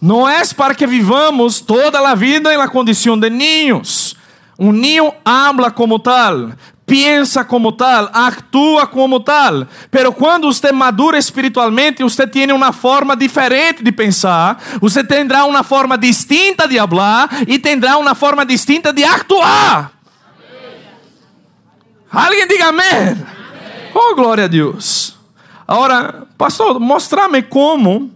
Não 0.00 0.28
é 0.28 0.42
para 0.54 0.74
que 0.74 0.86
vivamos 0.86 1.60
toda 1.60 1.98
a 1.98 2.14
vida 2.14 2.52
em 2.52 2.56
la 2.58 2.68
condição 2.68 3.18
de 3.18 3.30
niños. 3.30 4.14
Um 4.58 4.72
ninho 4.72 5.12
habla 5.24 5.70
como 5.70 5.98
tal, 5.98 6.52
piensa 6.86 7.44
como 7.44 7.72
tal, 7.72 8.08
actúa 8.12 8.86
como 8.86 9.18
tal. 9.18 9.66
Pero 9.90 10.12
quando 10.12 10.46
você 10.46 10.70
madura 10.70 11.18
espiritualmente, 11.18 12.02
você 12.02 12.26
tem 12.26 12.52
uma 12.52 12.72
forma 12.72 13.16
diferente 13.16 13.82
de 13.82 13.90
pensar, 13.90 14.62
você 14.80 15.02
terá 15.02 15.44
uma 15.44 15.64
forma 15.64 15.98
distinta 15.98 16.68
de 16.68 16.78
falar 16.78 17.28
e 17.48 17.58
terá 17.58 17.98
uma 17.98 18.14
forma 18.14 18.46
distinta 18.46 18.92
de 18.92 19.02
actuar. 19.02 19.92
Alguém 22.10 22.46
diga 22.46 22.68
amém. 22.68 23.26
Oh, 23.92 24.14
glória 24.14 24.44
a 24.44 24.46
Deus. 24.46 25.16
Agora, 25.66 26.26
pastor, 26.38 26.78
mostra-me 26.78 27.42
como 27.42 28.12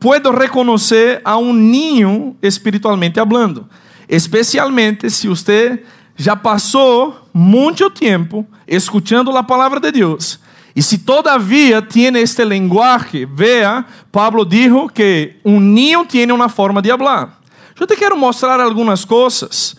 puedo 0.00 0.30
reconhecer 0.32 1.20
a 1.24 1.36
um 1.36 1.52
ninho 1.52 2.36
espiritualmente 2.42 3.20
hablando. 3.20 3.68
Especialmente 4.08 5.08
se 5.08 5.28
você 5.28 5.84
já 6.20 6.36
passou 6.36 7.16
muito 7.32 7.88
tempo 7.88 8.46
escutando 8.68 9.34
a 9.34 9.42
palavra 9.42 9.80
de 9.80 9.90
Deus. 9.90 10.38
E 10.76 10.82
se 10.82 10.98
todavia 10.98 11.80
tem 11.80 12.14
este 12.18 12.44
lenguaje, 12.44 13.24
vea, 13.24 13.86
Pablo 14.12 14.44
dijo 14.44 14.86
que 14.90 15.36
um 15.42 15.58
niño 15.58 16.04
tem 16.04 16.30
uma 16.30 16.50
forma 16.50 16.82
de 16.82 16.90
hablar. 16.90 17.40
Eu 17.78 17.86
te 17.86 17.96
quero 17.96 18.18
mostrar 18.18 18.60
algumas 18.60 19.02
coisas 19.02 19.74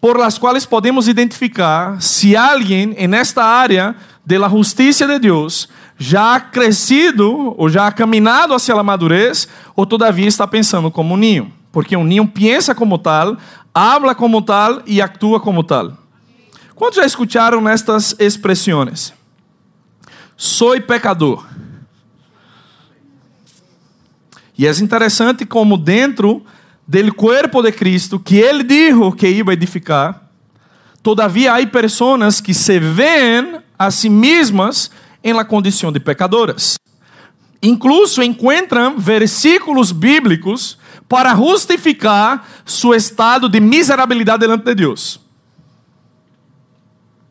por 0.00 0.18
las 0.18 0.36
quais 0.36 0.66
podemos 0.66 1.06
identificar 1.06 2.02
se 2.02 2.36
alguém 2.36 2.96
en 2.98 3.14
esta 3.14 3.44
área 3.44 3.94
de 4.26 4.36
la 4.36 4.48
justiça 4.48 5.06
de 5.06 5.20
Deus 5.20 5.68
já 5.96 6.34
ha 6.34 6.40
crescido 6.40 7.54
ou 7.56 7.68
já 7.68 7.86
ha 7.86 7.92
caminhado 7.92 8.52
hacia 8.52 8.74
a 8.74 8.82
madurez 8.82 9.46
ou 9.76 9.86
todavia 9.86 10.26
está 10.26 10.44
pensando 10.44 10.90
como 10.90 11.14
um 11.14 11.16
ninho. 11.16 11.52
Porque 11.70 11.96
um 11.96 12.02
ninho 12.02 12.26
pensa 12.26 12.74
como 12.74 12.98
tal, 12.98 13.36
habla 13.74 14.14
como 14.14 14.40
tal 14.40 14.82
e 14.86 15.02
actúa 15.02 15.40
como 15.40 15.64
tal. 15.64 15.98
Quantos 16.76 16.96
já 16.96 17.04
escutaram 17.04 17.68
estas 17.68 18.14
expressões? 18.18 19.12
Sou 20.36 20.80
pecador. 20.80 21.46
E 24.56 24.66
é 24.66 24.70
interessante 24.70 25.44
como 25.44 25.76
dentro 25.76 26.44
do 26.86 27.14
corpo 27.14 27.62
de 27.62 27.72
Cristo, 27.72 28.20
que 28.20 28.36
ele 28.36 28.62
dijo 28.62 29.10
que 29.12 29.26
ia 29.26 29.52
edificar, 29.52 30.28
todavia 31.02 31.54
há 31.54 31.66
pessoas 31.66 32.40
que 32.40 32.54
se 32.54 32.78
veem 32.78 33.58
a 33.76 33.90
si 33.90 34.08
mesmas 34.08 34.90
em 35.22 35.32
la 35.32 35.44
condição 35.44 35.90
de 35.90 35.98
pecadoras. 35.98 36.78
Incluso 37.62 38.22
encontram 38.22 38.98
versículos 38.98 39.90
bíblicos 39.90 40.78
para 41.08 41.34
justificar 41.34 42.46
seu 42.64 42.94
estado 42.94 43.48
de 43.48 43.60
miserabilidade 43.60 44.46
diante 44.46 44.64
de 44.64 44.74
Deus. 44.74 45.20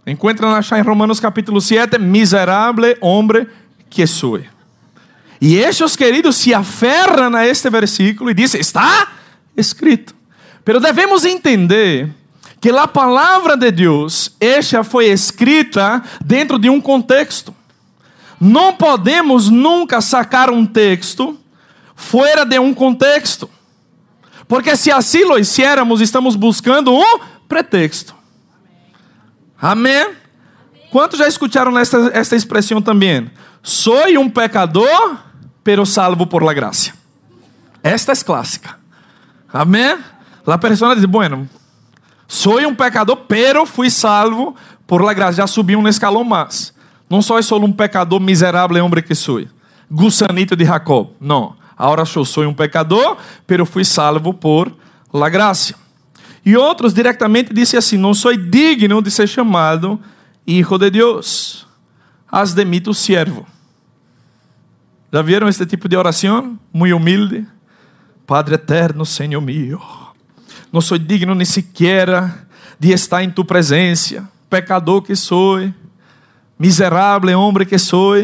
Encuentran 0.05 0.53
achar 0.53 0.79
em 0.79 0.83
Romanos 0.83 1.19
capítulo 1.19 1.61
7, 1.61 1.97
miserável 1.97 2.97
homem 3.01 3.47
que 3.89 4.05
sou. 4.05 4.39
E 5.39 5.55
estes 5.57 5.95
queridos 5.95 6.37
se 6.37 6.53
aferram 6.53 7.35
a 7.35 7.45
este 7.45 7.69
versículo 7.69 8.29
e 8.29 8.33
dizem: 8.33 8.59
está 8.59 9.13
escrito. 9.55 10.15
Pero 10.65 10.79
devemos 10.79 11.25
entender 11.25 12.09
que 12.59 12.69
a 12.69 12.87
palavra 12.87 13.57
de 13.57 13.71
Deus, 13.71 14.35
esta 14.39 14.83
foi 14.83 15.07
escrita 15.07 16.01
dentro 16.23 16.57
de 16.57 16.69
um 16.69 16.79
contexto. 16.79 17.53
Não 18.39 18.73
podemos 18.73 19.49
nunca 19.49 19.99
sacar 19.99 20.49
um 20.49 20.65
texto 20.65 21.37
fora 21.95 22.45
de 22.45 22.57
um 22.59 22.73
contexto. 22.73 23.49
Porque 24.53 24.77
se 24.77 24.91
assim 24.91 25.23
lo 25.23 25.39
hiciéramos, 25.39 25.99
estamos 25.99 26.35
buscando 26.35 26.93
um 26.93 27.19
pretexto. 27.49 28.13
Amém? 29.59 30.11
Quantos 30.91 31.17
já 31.17 31.27
escutaram 31.27 31.75
esta 31.75 32.35
expressão 32.35 32.79
também? 32.79 33.31
Sou 33.63 34.05
um 34.19 34.29
pecador, 34.29 35.17
pero 35.63 35.87
salvo 35.87 36.27
por 36.27 36.43
la 36.43 36.53
gracia. 36.53 36.93
Esta 37.81 38.11
é 38.11 38.15
clássica. 38.15 38.77
Amém? 39.51 39.97
A 40.45 40.57
pessoa 40.59 40.95
diz: 40.95 41.05
Bueno, 41.05 41.49
Sou 42.27 42.59
um 42.59 42.75
pecador, 42.75 43.17
pero 43.27 43.65
fui 43.65 43.89
salvo 43.89 44.55
por 44.85 45.01
la 45.01 45.15
gracia. 45.15 45.37
Já 45.37 45.47
subi 45.47 45.75
um 45.75 45.87
escalão 45.87 46.23
mais. 46.23 46.71
Não 47.09 47.23
sou 47.23 47.41
só 47.41 47.57
um 47.57 47.73
pecador 47.73 48.19
miserável 48.19 48.85
homem 48.85 49.01
que 49.01 49.15
sou. 49.15 49.43
Gusanito 49.89 50.55
de 50.55 50.63
Jacob. 50.63 51.09
Não. 51.19 51.62
Agora 51.83 52.03
eu 52.15 52.23
sou 52.23 52.45
um 52.45 52.53
pecador, 52.53 53.17
pero 53.45 53.65
fui 53.65 53.83
salvo 53.83 54.33
por 54.33 54.73
la 55.11 55.27
gracia. 55.27 55.75
E 56.45 56.55
outros 56.55 56.93
diretamente 56.93 57.53
dizem 57.53 57.77
assim: 57.77 57.97
Não 57.97 58.13
sou 58.13 58.33
digno 58.37 59.01
de 59.01 59.11
ser 59.11 59.27
chamado 59.27 59.99
Hijo 60.47 60.77
de 60.77 60.89
Deus. 60.89 61.67
Haz 62.31 62.53
de 62.53 62.63
mim 62.63 62.79
tu 62.79 62.93
siervo. 62.93 63.45
Já 65.11 65.21
viram 65.21 65.49
este 65.49 65.65
tipo 65.65 65.89
de 65.89 65.97
oração? 65.97 66.57
Muito 66.71 66.95
humilde. 66.95 67.45
Padre 68.25 68.55
eterno, 68.55 69.05
Senhor 69.05 69.41
meu. 69.41 69.81
Não 70.71 70.79
sou 70.79 70.97
digno 70.97 71.35
nem 71.35 71.45
sequer 71.45 72.07
de 72.79 72.93
estar 72.93 73.25
em 73.25 73.29
tu 73.29 73.43
presença. 73.43 74.25
Pecador 74.49 75.01
que 75.01 75.17
sou. 75.17 75.69
Miserável 76.57 77.37
homem 77.37 77.67
que 77.67 77.77
sou. 77.77 78.15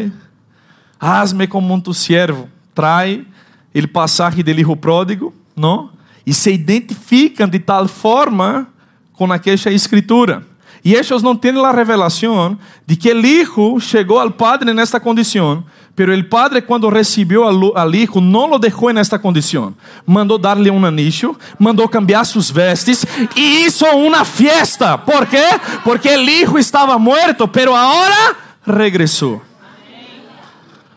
Hazme 0.98 1.46
como 1.46 1.74
um 1.74 1.78
tu 1.78 1.92
siervo. 1.92 2.48
Trai 2.74 3.26
ele 3.74 3.86
passagem 3.86 4.42
dele 4.44 4.62
hijo 4.62 4.76
pródigo, 4.76 5.34
não? 5.56 5.90
E 6.26 6.34
se 6.34 6.52
identificam 6.52 7.48
de 7.48 7.58
tal 7.58 7.88
forma 7.88 8.68
com 9.12 9.32
aquela 9.32 9.56
escritura. 9.72 10.44
E 10.84 10.94
eles 10.94 11.22
não 11.22 11.36
têm 11.36 11.58
a 11.64 11.70
revelação 11.70 12.58
de 12.86 12.96
que 12.96 13.12
o 13.12 13.26
hijo 13.26 13.78
chegou 13.80 14.18
ao 14.18 14.30
padre 14.30 14.72
nesta 14.72 14.98
condição, 14.98 15.62
pero 15.94 16.14
o 16.16 16.24
padre 16.24 16.62
quando 16.62 16.88
recebeu 16.88 17.44
al 17.44 17.94
hijo 17.94 18.20
não 18.20 18.46
lo 18.46 18.58
deixou 18.58 18.90
nesta 18.90 19.18
condição. 19.18 19.74
Mandou 20.06 20.38
dar-lhe 20.38 20.70
um 20.70 20.84
anillo, 20.84 21.36
mandou 21.58 21.86
cambiar 21.86 22.24
suas 22.24 22.50
vestes 22.50 23.04
e 23.36 23.64
hizo 23.64 23.84
uma 23.86 24.24
fiesta. 24.24 24.96
¿Por 24.96 25.26
quê? 25.26 25.44
Porque 25.84 26.08
o 26.08 26.30
hijo 26.30 26.58
estava 26.58 26.98
muerto, 26.98 27.46
pero 27.46 27.74
agora 27.74 28.36
regressou. 28.66 29.42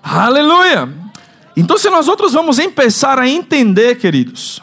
Aleluia. 0.01 1.02
Então, 1.55 1.77
nós 1.91 2.07
outros 2.07 2.33
vamos 2.33 2.57
começar 2.57 3.19
a 3.19 3.27
entender, 3.27 3.95
queridos, 3.95 4.61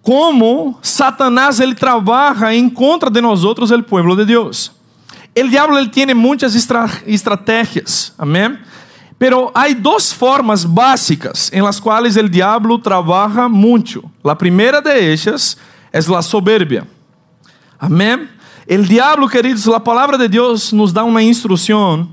como 0.00 0.78
Satanás 0.80 1.58
ele 1.58 1.74
trabalha 1.74 2.54
em 2.54 2.68
contra 2.70 3.10
de 3.10 3.20
nós 3.20 3.42
outros, 3.42 3.70
o 3.70 3.82
povo 3.82 4.14
de 4.14 4.24
Deus. 4.24 4.70
O 5.36 5.48
diabo 5.48 5.76
ele 5.76 5.88
tem 5.88 6.14
muitas 6.14 6.54
estra 6.54 6.88
estratégias, 7.06 8.12
amém? 8.16 8.58
Pero 9.18 9.50
há 9.52 9.68
duas 9.72 10.12
formas 10.12 10.64
básicas 10.64 11.50
em 11.52 11.60
las 11.60 11.80
quais 11.80 12.16
o 12.16 12.28
diabo 12.28 12.78
trabalha 12.78 13.48
muito. 13.48 14.08
A 14.22 14.36
primeira 14.36 14.80
de 14.80 14.90
ellas 14.90 15.56
é 15.92 15.98
a 15.98 16.22
soberbia. 16.22 16.86
Amém? 17.80 18.28
O 18.68 18.82
diabo, 18.82 19.28
queridos, 19.28 19.66
a 19.68 19.80
palavra 19.80 20.16
de 20.16 20.28
Deus 20.28 20.72
nos 20.72 20.92
dá 20.92 21.02
uma 21.02 21.22
instrução 21.22 22.08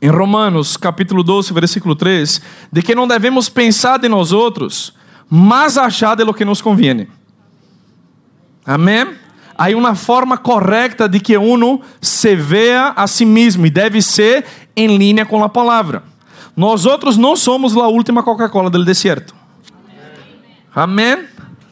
em 0.00 0.08
Romanos, 0.08 0.76
capítulo 0.76 1.22
12, 1.22 1.52
versículo 1.52 1.94
3, 1.94 2.40
de 2.72 2.82
que 2.82 2.94
não 2.94 3.08
devemos 3.08 3.48
pensar 3.48 3.98
de 3.98 4.08
nós 4.08 4.32
outros, 4.32 4.94
mas 5.28 5.76
achar 5.76 6.14
de 6.14 6.24
lo 6.24 6.32
que 6.32 6.44
nos 6.44 6.62
conviene. 6.62 7.08
Amém? 8.64 9.14
Há 9.56 9.68
uma 9.70 9.94
forma 9.96 10.36
correta 10.38 11.08
de 11.08 11.18
que 11.18 11.36
uno 11.36 11.80
se 12.00 12.36
veja 12.36 12.92
a 12.94 13.06
si 13.08 13.24
mesmo 13.24 13.66
e 13.66 13.70
deve 13.70 14.00
ser 14.00 14.44
em 14.76 14.96
linha 14.96 15.26
com 15.26 15.42
a 15.42 15.48
palavra. 15.48 16.04
Nós 16.56 16.86
outros 16.86 17.16
não 17.16 17.34
somos 17.34 17.76
a 17.76 17.88
última 17.88 18.22
Coca-Cola 18.22 18.70
do 18.70 18.84
deserto. 18.84 19.34
Amém? 20.74 21.24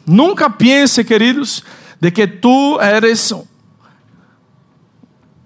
Nunca 0.05 0.49
pense, 0.49 1.03
queridos, 1.03 1.63
de 1.99 2.11
que 2.11 2.27
tu 2.27 2.79
eres 2.81 3.33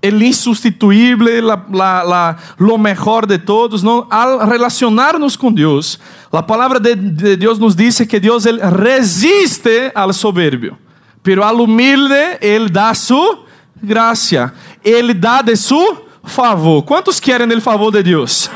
el 0.02 0.22
insustituible, 0.24 1.42
la, 1.42 1.64
la, 1.72 2.04
la, 2.04 2.38
lo 2.58 2.78
mejor 2.78 3.28
de 3.28 3.38
todos. 3.38 3.84
No, 3.84 4.08
al 4.10 4.50
relacionarnos 4.50 5.38
con 5.38 5.54
Dios, 5.54 6.00
la 6.32 6.46
palabra 6.46 6.80
de, 6.80 6.96
de 6.96 7.38
Dios 7.38 7.60
nos 7.60 7.76
dice 7.76 8.08
que 8.08 8.20
Dios 8.20 8.46
él 8.46 8.60
resiste 8.60 9.92
al 9.94 10.14
soberbio, 10.14 10.78
pero 11.22 11.46
al 11.46 11.60
humilde 11.60 12.38
Él 12.42 12.72
da 12.72 12.96
su 12.96 13.40
gracia, 13.82 14.54
Él 14.84 15.20
da 15.20 15.44
de 15.44 15.56
su 15.56 15.82
favor. 16.24 16.84
¿Cuántos 16.84 17.22
quieren 17.22 17.52
el 17.52 17.62
favor 17.62 17.94
de 17.94 18.04
Dios? 18.04 18.50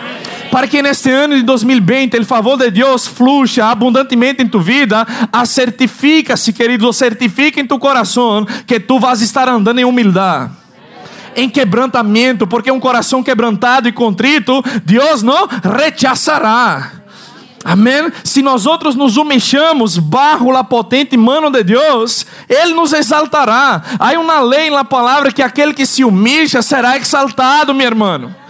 para 0.52 0.68
que 0.70 0.82
neste 0.82 1.12
ano 1.12 1.36
de 1.36 1.44
2020 1.44 2.18
o 2.18 2.24
favor 2.24 2.58
de 2.58 2.72
Deus 2.72 3.10
fluya 3.10 3.70
abundantemente 3.70 4.42
em 4.42 4.48
tu 4.48 4.62
vida, 4.62 5.06
a 5.30 5.46
certifica-se, 5.46 6.54
querido, 6.54 6.94
certifica 6.94 7.60
em 7.60 7.68
tu 7.68 7.78
coração 7.78 8.46
que 8.66 8.80
tu 8.80 8.98
vas 8.98 9.22
estar 9.22 9.50
andando 9.50 9.80
em 9.80 9.84
humildade 9.84 10.65
em 11.36 11.50
quebrantamento, 11.50 12.48
porque 12.48 12.72
um 12.72 12.80
coração 12.80 13.24
quebrantado 13.24 13.88
e 13.88 13.92
contrito, 13.92 14.64
Deus 14.84 15.22
não 15.22 15.48
rechazará. 15.78 16.92
Amém? 17.64 18.12
Se 18.24 18.44
nós 18.44 18.68
outros 18.68 18.96
nos 18.96 19.18
humilhamos 19.18 19.98
barro 19.98 20.56
a 20.56 20.64
potente 20.64 21.18
mano 21.18 21.50
de 21.50 21.64
Deus, 21.64 22.24
Ele 22.48 22.76
nos 22.76 22.94
exaltará. 22.94 23.82
Há 23.98 24.12
uma 24.20 24.40
lei 24.40 24.70
na 24.70 24.84
palavra 24.84 25.32
que 25.32 25.42
aquele 25.42 25.74
que 25.74 25.84
se 25.84 26.04
humilha 26.04 26.62
será 26.62 26.96
exaltado, 26.96 27.74
meu 27.74 27.88
irmão. 27.88 28.45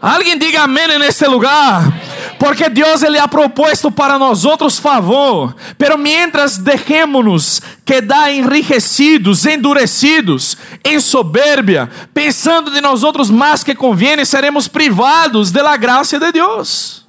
Alguém 0.00 0.38
diga 0.38 0.62
amém 0.62 0.98
neste 0.98 1.26
lugar. 1.26 1.92
Porque 2.38 2.68
Deus 2.68 3.02
ele 3.02 3.18
ha 3.18 3.26
proposto 3.26 3.90
para 3.90 4.16
nós 4.16 4.44
outros 4.44 4.78
favor, 4.78 5.56
pero 5.76 5.98
mientras 5.98 6.56
dejemos-nos 6.56 7.60
quedar 7.84 8.32
enriquecidos, 8.32 9.44
endurecidos, 9.44 10.56
em 10.84 11.00
soberbia, 11.00 11.90
pensando 12.14 12.70
de 12.70 12.80
nós 12.80 13.02
outros 13.02 13.28
mais 13.28 13.64
que 13.64 13.74
convém, 13.74 14.24
seremos 14.24 14.68
privados 14.68 15.50
da 15.50 15.76
graça 15.76 16.18
de 16.18 16.30
Deus. 16.30 17.04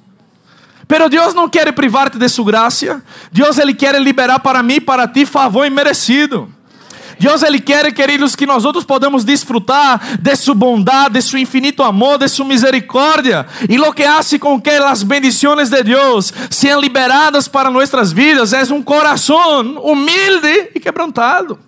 Pero 0.88 1.08
Deus 1.08 1.32
não 1.32 1.48
quer 1.48 1.72
privar-te 1.72 2.18
de 2.18 2.28
sua 2.28 2.46
graça. 2.46 3.00
Deus 3.30 3.56
ele 3.58 3.72
quer 3.72 3.94
liberar 4.00 4.40
para 4.40 4.60
mim 4.60 4.80
para 4.80 5.06
ti 5.06 5.24
favor 5.24 5.64
imerecido. 5.64 6.52
Deus 7.20 7.42
ele 7.42 7.60
quer, 7.60 7.92
queridos, 7.92 8.34
que 8.34 8.46
nós 8.46 8.64
outros 8.64 8.82
podamos 8.82 9.24
desfrutar 9.24 10.18
de 10.18 10.36
sua 10.36 10.54
bondade, 10.54 11.20
de 11.20 11.38
infinito 11.38 11.82
amor, 11.82 12.16
de 12.16 12.44
misericórdia. 12.44 13.46
E 13.68 13.76
lo 13.76 13.92
que 13.92 14.04
hace 14.04 14.38
com 14.38 14.58
que 14.58 14.70
as 14.70 15.02
bendições 15.02 15.68
de 15.68 15.82
Deus 15.82 16.32
sejam 16.48 16.80
liberadas 16.80 17.46
para 17.46 17.70
nossas 17.70 18.10
vidas 18.10 18.54
é 18.54 18.62
um 18.72 18.82
coração 18.82 19.60
humilde 19.82 20.70
e 20.74 20.80
quebrantado. 20.80 21.58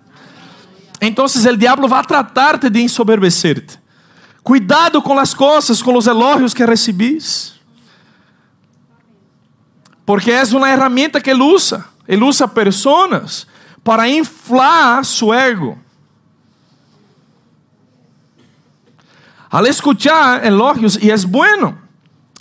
Então, 0.99 1.27
o 1.27 1.57
diabo 1.57 1.87
vai 1.87 2.03
tratar-te 2.03 2.71
de 2.71 2.81
ensoberbecer-te. 2.81 3.79
Cuidado 4.43 5.03
com 5.03 5.19
as 5.19 5.35
coisas, 5.35 5.83
com 5.83 5.95
os 5.99 6.07
elogios 6.07 6.55
que 6.55 6.65
recebis. 6.65 7.53
Porque 10.07 10.31
é 10.31 10.43
uma 10.45 10.67
ferramenta 10.67 11.21
que 11.21 11.29
ele 11.29 11.43
usa. 11.43 11.85
Ele 12.09 12.25
usa 12.25 12.49
pessoas 12.49 13.47
para 13.83 14.09
inflar 14.09 15.05
su 15.05 15.33
ego. 15.33 15.79
Al 19.51 19.67
escuchar 19.67 20.45
elogios, 20.47 20.97
e 20.97 21.11
é 21.11 21.17
bueno, 21.27 21.77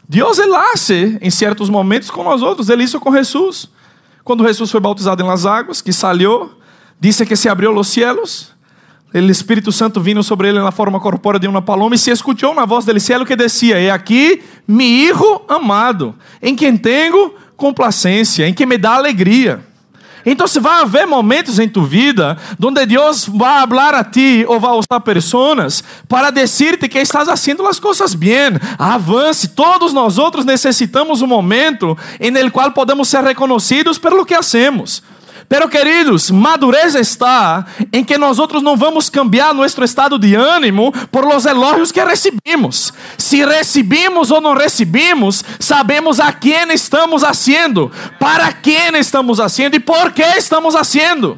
Deus 0.07 0.39
ele 0.39 0.55
hace 0.55 1.17
em 1.21 1.29
certos 1.29 1.69
momentos 1.69 2.09
com 2.09 2.23
nós 2.23 2.41
outros, 2.41 2.69
ele 2.69 2.83
hizo 2.83 2.99
com 2.99 3.11
Jesus. 3.11 3.69
Quando 4.23 4.45
Jesus 4.45 4.71
foi 4.71 4.79
bautizado 4.79 5.21
em 5.21 5.25
las 5.25 5.45
águas, 5.45 5.81
que 5.81 5.91
salió, 5.91 6.49
disse 6.99 7.25
que 7.25 7.35
se 7.35 7.49
abriu 7.49 7.75
os 7.75 7.87
cielos, 7.87 8.51
o 9.13 9.17
Espírito 9.17 9.73
Santo 9.73 9.99
vino 9.99 10.23
sobre 10.23 10.47
ele 10.47 10.59
na 10.59 10.71
forma 10.71 10.99
corpórea 11.01 11.39
de 11.39 11.47
uma 11.47 11.61
paloma 11.61 11.95
e 11.95 11.97
se 11.97 12.11
escutou 12.11 12.55
na 12.55 12.65
voz 12.65 12.85
del 12.85 12.99
cielo 12.99 13.25
que 13.25 13.35
descia: 13.35 13.77
"É 13.77 13.91
aqui 13.91 14.41
mi 14.65 14.85
hijo 14.85 15.41
amado, 15.49 16.15
em 16.41 16.55
quem 16.55 16.77
tenho 16.77 17.33
complacência, 17.57 18.47
em 18.47 18.53
quem 18.53 18.65
me 18.65 18.77
dá 18.77 18.93
alegria." 18.93 19.70
Então, 20.25 20.47
se 20.47 20.59
vai 20.59 20.81
haver 20.81 21.07
momentos 21.07 21.59
em 21.59 21.67
tu 21.67 21.83
vida 21.83 22.37
onde 22.63 22.85
Deus 22.85 23.25
vai 23.25 23.67
falar 23.67 23.95
a 23.95 24.03
ti 24.03 24.45
ou 24.47 24.59
vai 24.59 24.71
usar 24.71 24.99
pessoas 24.99 25.83
para 26.07 26.29
dizer-te 26.29 26.87
que 26.87 26.99
estás 26.99 27.27
fazendo 27.27 27.65
as 27.67 27.79
coisas 27.79 28.13
bem, 28.13 28.59
avance. 28.77 29.49
Todos 29.49 29.93
nós 29.93 30.17
outros 30.17 30.45
necessitamos 30.45 31.21
um 31.21 31.27
momento 31.27 31.97
em 32.19 32.35
el 32.37 32.51
qual 32.51 32.71
podemos 32.71 33.07
ser 33.07 33.23
reconhecidos 33.23 33.97
pelo 33.97 34.25
que 34.25 34.33
hacemos. 34.33 35.03
Pero 35.47 35.67
queridos, 35.67 36.31
madureza 36.31 36.99
está 36.99 37.65
em 37.91 38.03
que 38.03 38.17
nós 38.17 38.39
outros 38.39 38.63
não 38.63 38.77
vamos 38.77 39.09
cambiar 39.09 39.53
nosso 39.53 39.83
estado 39.83 40.17
de 40.17 40.35
ânimo 40.35 40.91
por 41.11 41.25
los 41.25 41.45
elogios 41.45 41.91
que 41.91 42.03
recebimos. 42.03 42.93
Se 43.17 43.43
recebimos 43.43 44.31
ou 44.31 44.39
não 44.39 44.53
recebimos, 44.53 45.43
sabemos 45.59 46.19
a 46.19 46.31
quem 46.31 46.71
estamos 46.71 47.23
haciendo, 47.23 47.91
para 48.19 48.53
quem 48.53 48.95
estamos 48.97 49.39
haciendo 49.39 49.75
e 49.75 49.79
por 49.79 50.11
que 50.11 50.23
estamos 50.37 50.75
haciendo. 50.75 51.37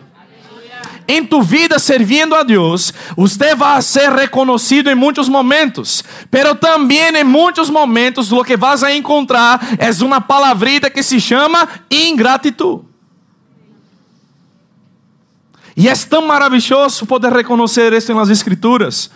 Em 1.07 1.25
tu 1.25 1.41
vida 1.41 1.79
servindo 1.79 2.33
a 2.33 2.43
Deus, 2.43 2.93
você 3.17 3.55
vai 3.55 3.81
ser 3.81 4.09
reconhecido 4.09 4.89
em 4.89 4.95
muitos 4.95 5.27
momentos, 5.27 6.03
pero 6.31 6.55
também 6.55 7.15
em 7.17 7.23
muitos 7.25 7.69
momentos 7.69 8.31
o 8.31 8.43
que 8.43 8.55
vas 8.55 8.83
a 8.83 8.95
encontrar 8.95 9.59
é 9.77 10.03
uma 10.03 10.21
palavrita 10.21 10.89
que 10.89 11.03
se 11.03 11.19
chama 11.19 11.67
ingratitude. 11.91 12.92
E 15.75 15.89
é 15.89 15.95
tão 15.95 16.25
maravilhoso 16.27 17.05
poder 17.05 17.31
reconhecer 17.31 17.93
isso 17.93 18.13
nas 18.13 18.29
escrituras, 18.29 19.09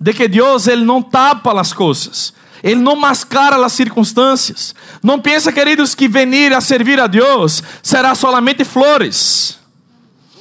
de 0.00 0.12
que 0.12 0.28
Deus 0.28 0.66
ele 0.66 0.84
não 0.84 1.02
tapa 1.02 1.58
as 1.60 1.72
coisas. 1.72 2.32
Ele 2.62 2.80
não 2.80 2.96
mascara 2.96 3.64
as 3.64 3.72
circunstâncias. 3.72 4.74
Não 5.02 5.20
pensa, 5.20 5.52
queridos, 5.52 5.94
que 5.94 6.08
venir 6.08 6.52
a 6.52 6.60
servir 6.60 7.00
a 7.00 7.06
Deus 7.06 7.62
será 7.82 8.14
solamente 8.14 8.64
flores. 8.64 9.58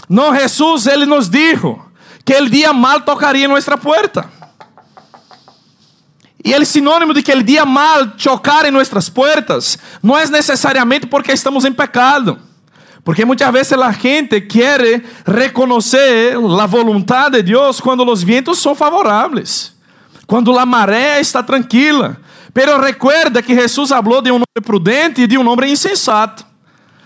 Não, 0.09 0.35
Jesus, 0.35 0.87
ele 0.87 1.05
nos 1.05 1.29
dijo 1.29 1.79
que 2.25 2.33
el 2.33 2.49
dia 2.49 2.73
mal 2.73 3.01
tocaria 3.01 3.45
em 3.45 3.47
nossa 3.47 3.77
porta. 3.77 4.29
E 6.43 6.55
o 6.55 6.65
sinônimo 6.65 7.13
de 7.13 7.21
que 7.21 7.33
o 7.33 7.43
dia 7.43 7.65
mal 7.65 8.13
chocar 8.17 8.65
em 8.65 8.71
nossas 8.71 9.09
portas 9.09 9.77
não 10.01 10.17
é 10.17 10.25
necessariamente 10.27 11.05
porque 11.05 11.31
estamos 11.31 11.65
em 11.65 11.73
pecado. 11.73 12.39
Porque 13.07 13.23
muitas 13.23 13.49
vezes 13.53 13.71
a 13.71 13.91
gente 13.93 14.41
quer 14.41 15.01
reconhecer 15.25 16.35
a 16.35 16.65
vontade 16.65 17.37
de 17.37 17.53
Deus 17.53 17.79
quando 17.79 18.03
os 18.03 18.21
ventos 18.21 18.59
são 18.59 18.75
favoráveis 18.75 19.77
quando 20.27 20.59
a 20.59 20.65
maré 20.65 21.19
está 21.21 21.41
tranquila. 21.41 22.17
Pero 22.53 22.79
recuerda 22.79 23.41
que 23.41 23.55
Jesus 23.55 23.89
falou 23.89 24.21
de 24.21 24.29
um 24.29 24.35
homem 24.35 24.45
prudente 24.61 25.21
e 25.21 25.27
de 25.27 25.37
um 25.37 25.47
homem 25.49 25.71
insensato. 25.71 26.45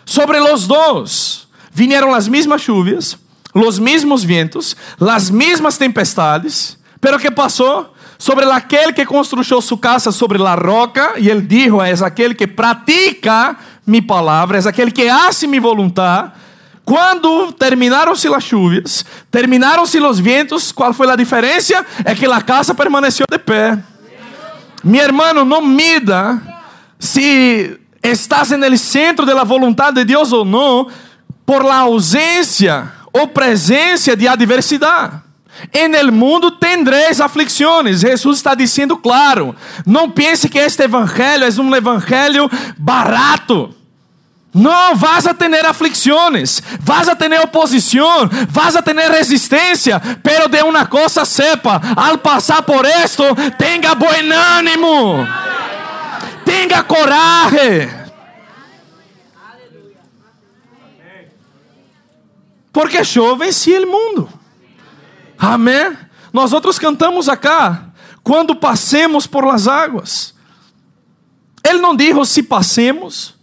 Sobre 0.03 0.39
os 0.39 0.67
dois 0.67 1.47
vinieron 1.71 2.13
as 2.13 2.27
mesmas 2.27 2.61
chuvas, 2.61 3.17
os 3.53 3.77
mesmos 3.77 4.23
ventos, 4.23 4.75
as 4.99 5.29
mesmas 5.29 5.77
tempestades. 5.77 6.77
Pero 6.99 7.19
que 7.19 7.29
passou? 7.29 7.93
Sobre 8.17 8.45
aquele 8.45 8.93
que 8.93 9.05
construiu 9.05 9.61
sua 9.61 9.77
casa 9.77 10.11
sobre 10.11 10.41
a 10.41 10.55
roca, 10.55 11.13
e 11.17 11.29
ele 11.29 11.41
dijo: 11.41 11.81
É 11.81 11.91
aquele 11.91 12.35
que 12.35 12.47
pratica 12.47 13.57
mi 13.91 14.01
palavra, 14.01 14.57
é 14.57 14.67
aquele 14.67 14.89
que 14.89 15.09
hace 15.09 15.45
mi 15.45 15.59
voluntad. 15.59 16.31
Quando 16.85 17.51
terminaram-se 17.51 18.27
as 18.27 18.43
chuvas, 18.43 19.05
terminaram-se 19.29 19.99
os 19.99 20.19
ventos, 20.19 20.71
qual 20.71 20.93
foi 20.93 21.09
a 21.11 21.15
diferença? 21.15 21.85
É 22.05 22.15
que 22.15 22.25
a 22.25 22.41
casa 22.41 22.73
permaneceu 22.73 23.25
de 23.29 23.37
pé. 23.37 23.77
Mi 24.83 24.97
hermano, 24.97 25.45
não 25.45 25.61
mida 25.61 26.41
se 26.97 27.77
estás 28.01 28.49
no 28.51 28.77
centro 28.77 29.25
da 29.25 29.43
vontade 29.43 29.97
de 29.97 30.05
Deus 30.05 30.31
ou 30.31 30.43
não, 30.43 30.87
por 31.45 31.63
la 31.63 31.79
ausência 31.79 32.91
ou 33.13 33.27
presença 33.27 34.15
de 34.15 34.27
adversidade. 34.27 35.21
En 35.73 35.93
el 35.93 36.11
mundo 36.11 36.51
tendréis 36.51 37.19
aflicções. 37.19 37.99
Jesus 37.99 38.37
está 38.37 38.55
dizendo 38.55 38.97
claro. 38.97 39.53
Não 39.85 40.09
pense 40.09 40.49
que 40.49 40.57
este 40.57 40.83
evangelho 40.83 41.43
é 41.43 41.61
um 41.61 41.75
evangelho 41.75 42.49
barato. 42.77 43.75
No, 44.53 44.95
vas 44.95 45.25
a 45.25 45.33
tener 45.33 45.65
aflicciones, 45.65 46.61
vas 46.81 47.07
a 47.07 47.15
tener 47.15 47.39
oposición, 47.39 48.29
vas 48.51 48.75
a 48.75 48.81
tener 48.81 49.09
resistencia, 49.09 50.01
pero 50.21 50.49
de 50.49 50.61
una 50.61 50.89
cosa 50.89 51.23
sepa, 51.23 51.79
al 51.95 52.19
pasar 52.19 52.65
por 52.65 52.85
esto, 52.85 53.33
tenga 53.57 53.95
buen 53.95 54.31
ánimo, 54.31 55.25
tenga 56.43 56.83
coraje. 56.83 57.89
Porque 62.73 63.03
yo 63.03 63.37
vencí 63.37 63.73
el 63.73 63.85
mundo. 63.85 64.29
Amém? 65.37 65.97
Nós 66.31 66.53
outros 66.53 66.79
cantamos 66.79 67.27
acá, 67.27 67.85
quando 68.23 68.55
passemos 68.55 69.27
por 69.27 69.45
las 69.45 69.67
águas. 69.67 70.33
Ele 71.63 71.79
não 71.79 71.95
dijo 71.95 72.25
se 72.25 72.43
passemos. 72.43 73.40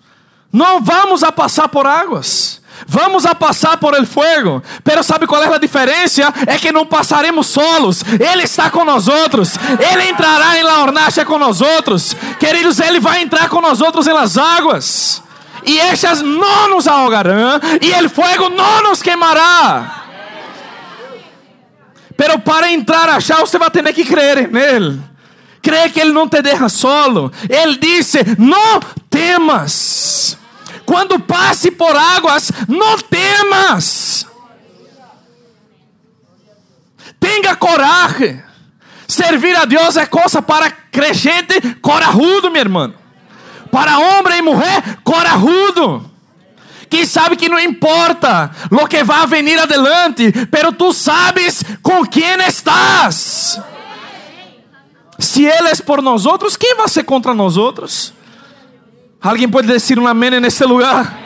Não 0.53 0.81
vamos 0.81 1.23
a 1.23 1.31
passar 1.31 1.69
por 1.69 1.87
águas. 1.87 2.61
Vamos 2.87 3.27
a 3.27 3.35
passar 3.35 3.79
por 3.79 3.95
el 3.95 4.07
fuego. 4.07 4.63
Pero 4.85 5.03
sabe 5.03 5.27
qual 5.27 5.43
é 5.43 5.55
a 5.55 5.59
diferença? 5.59 6.33
É 6.47 6.57
que 6.59 6.73
não 6.73 6.87
passaremos 6.87 7.49
solos. 7.49 8.03
Ele 8.05 8.45
está 8.45 8.71
com 8.71 8.85
nós 8.85 9.09
outros. 9.09 9.57
Ele 9.79 10.09
entrará 10.09 10.59
em 10.59 10.63
la 10.63 10.81
hornacha 10.83 11.25
com 11.25 11.39
nós 11.39 11.61
outros. 11.61 12.15
Queridos, 12.39 12.79
ele 12.79 13.01
vai 13.01 13.23
entrar 13.23 13.49
com 13.49 13.61
nós 13.61 13.81
outros 13.81 14.07
em 14.07 14.13
las 14.13 14.39
águas. 14.39 15.23
E 15.67 15.79
estas 15.79 16.23
não 16.23 16.71
nos 16.71 16.87
ahogarão 16.87 17.61
e 17.83 17.93
el 17.93 18.09
fuego 18.09 18.49
não 18.49 18.85
nos 18.85 19.03
queimará. 19.03 20.05
Pero 22.17 22.39
para 22.39 22.73
entrar 22.73 23.09
a 23.09 23.21
chá, 23.21 23.37
você 23.37 23.59
vai 23.59 23.71
ter 23.71 23.93
que 23.93 24.05
crer 24.05 24.51
nele. 24.51 25.01
Cree 25.61 25.91
que 25.91 26.01
ele 26.01 26.13
não 26.13 26.29
te 26.29 26.41
deixa 26.41 26.69
solo. 26.69 27.31
Ele 27.49 27.77
disse: 27.77 28.19
Não 28.39 28.81
temas. 29.11 30.38
Quando 30.89 31.21
passe 31.21 31.71
por 31.71 31.95
águas, 31.95 32.51
não 32.67 32.97
temas. 32.97 34.27
Tenha 37.21 37.55
coragem. 37.55 38.43
Servir 39.07 39.55
a 39.55 39.67
Deus 39.67 39.99
é 39.99 40.07
coisa 40.07 40.41
para 40.41 40.71
crescente 40.71 41.61
corajudo, 41.83 42.51
meu 42.51 42.63
irmão. 42.63 42.95
Para 43.71 43.99
homem 43.99 44.39
e 44.39 44.43
mulher 44.43 44.97
corajudo. 45.05 46.11
Que 46.89 47.05
sabe 47.05 47.37
que 47.37 47.51
não 47.51 47.61
importa 47.61 48.51
lo 48.71 48.89
que 48.89 49.05
vai 49.05 49.27
venir 49.27 49.61
adelante, 49.61 50.33
pero 50.51 50.73
tu 50.73 50.95
sabes 50.95 51.63
com 51.83 52.07
quem 52.07 52.41
estás. 52.47 53.61
Se 55.19 55.45
Ele 55.45 55.69
é 55.69 55.77
por 55.85 56.01
nós 56.01 56.25
outros, 56.25 56.57
quem 56.57 56.75
vai 56.77 56.89
ser 56.89 57.05
contra 57.05 57.35
nós 57.35 57.59
outros? 57.59 58.17
Alguém 59.21 59.49
pode 59.49 59.67
dizer 59.67 59.99
um 59.99 60.07
amém 60.07 60.39
nesse 60.41 60.65
lugar? 60.65 61.19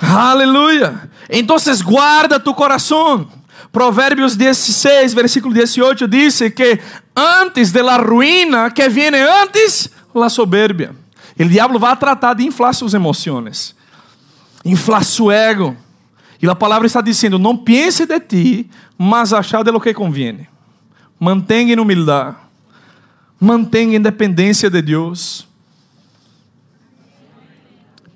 Aleluia. 0.00 1.10
Então, 1.30 1.56
guarda 1.84 2.40
tu 2.40 2.54
coração. 2.54 3.28
Provérbios 3.70 4.34
16, 4.34 5.12
versículo 5.12 5.52
18 5.52 6.08
diz 6.08 6.38
que 6.54 6.80
antes 7.14 7.70
de 7.70 7.82
la 7.82 7.98
que 8.74 8.88
viene 8.88 9.18
antes 9.18 9.90
la 10.14 10.28
soberbia. 10.28 10.94
O 11.38 11.44
diabo 11.44 11.78
vai 11.78 11.96
tratar 11.96 12.34
de 12.34 12.44
inflar 12.44 12.74
suas 12.74 12.94
emoções, 12.94 13.74
inflar 14.64 15.04
seu 15.04 15.30
ego. 15.30 15.76
E 16.42 16.48
a 16.48 16.54
palavra 16.54 16.86
está 16.86 17.00
dizendo: 17.00 17.38
não 17.38 17.56
pense 17.56 18.06
de 18.06 18.20
ti, 18.20 18.70
mas 18.96 19.32
achar 19.32 19.62
de 19.62 19.70
lo 19.70 19.80
que 19.80 19.92
conviene. 19.92 20.48
Mantenha 21.20 21.80
humildade, 21.80 22.36
mantenha 23.40 23.96
em 23.96 24.00
dependência 24.00 24.70
de 24.70 24.80
Deus. 24.80 25.47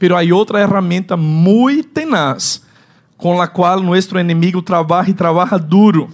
Pero 0.03 0.17
hay 0.17 0.33
otra 0.33 0.61
herramienta 0.61 1.15
muy 1.15 1.81
tenaz 1.81 2.61
con 3.17 3.39
la 3.39 3.47
cual 3.47 3.87
nuestro 3.87 4.19
enemigo 4.19 4.61
trabaja 4.61 5.09
y 5.09 5.15
trabaja 5.15 5.57
duro. 5.57 6.09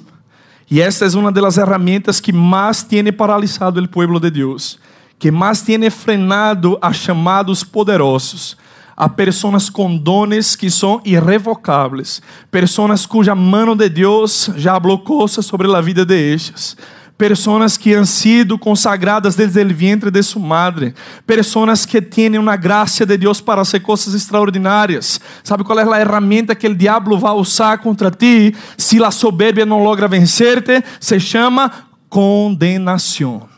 Y 0.68 0.78
esta 0.78 1.06
es 1.06 1.14
una 1.14 1.30
de 1.30 1.40
las 1.40 1.56
herramientas 1.56 2.20
que 2.20 2.30
más 2.30 2.86
tiene 2.86 3.10
paralizado 3.10 3.80
el 3.80 3.88
pueblo 3.88 4.20
de 4.20 4.30
Dios, 4.30 4.78
que 5.18 5.32
más 5.32 5.64
tiene 5.64 5.90
frenado 5.90 6.78
a 6.82 6.92
chamados 6.92 7.64
poderosos, 7.64 8.58
a 8.94 9.08
pessoas 9.08 9.70
com 9.70 9.96
dones 9.96 10.54
que 10.54 10.68
são 10.68 11.00
irrevocables, 11.02 12.20
pessoas 12.50 13.06
cuja 13.06 13.34
mano 13.34 13.74
de 13.74 13.88
Deus 13.88 14.50
já 14.54 14.78
coisas 15.02 15.46
sobre 15.46 15.74
a 15.74 15.80
vida 15.80 16.04
de 16.04 16.34
estes 16.34 16.76
Personas 17.18 17.76
que 17.76 17.96
han 17.96 18.06
sido 18.06 18.56
consagradas 18.56 19.34
desde 19.34 19.60
o 19.60 19.74
vientre 19.74 20.08
de 20.08 20.22
sua 20.22 20.40
madre. 20.40 20.94
Personas 21.26 21.84
que 21.84 22.00
têm 22.00 22.38
uma 22.38 22.54
graça 22.54 23.04
de 23.04 23.18
Deus 23.18 23.40
para 23.40 23.64
fazer 23.64 23.80
coisas 23.80 24.14
extraordinárias. 24.14 25.20
¿Sabe 25.42 25.64
qual 25.64 25.80
é 25.80 25.82
a 25.82 25.96
ferramenta 25.96 26.54
que 26.54 26.68
o 26.68 26.74
diabo 26.76 27.18
vai 27.18 27.32
usar 27.32 27.78
contra 27.78 28.08
ti 28.08 28.54
se 28.76 29.02
a 29.02 29.10
soberbia 29.10 29.66
não 29.66 29.82
logra 29.82 30.06
vencerte? 30.06 30.80
Se 31.00 31.18
chama 31.18 31.88
condenação. 32.08 33.48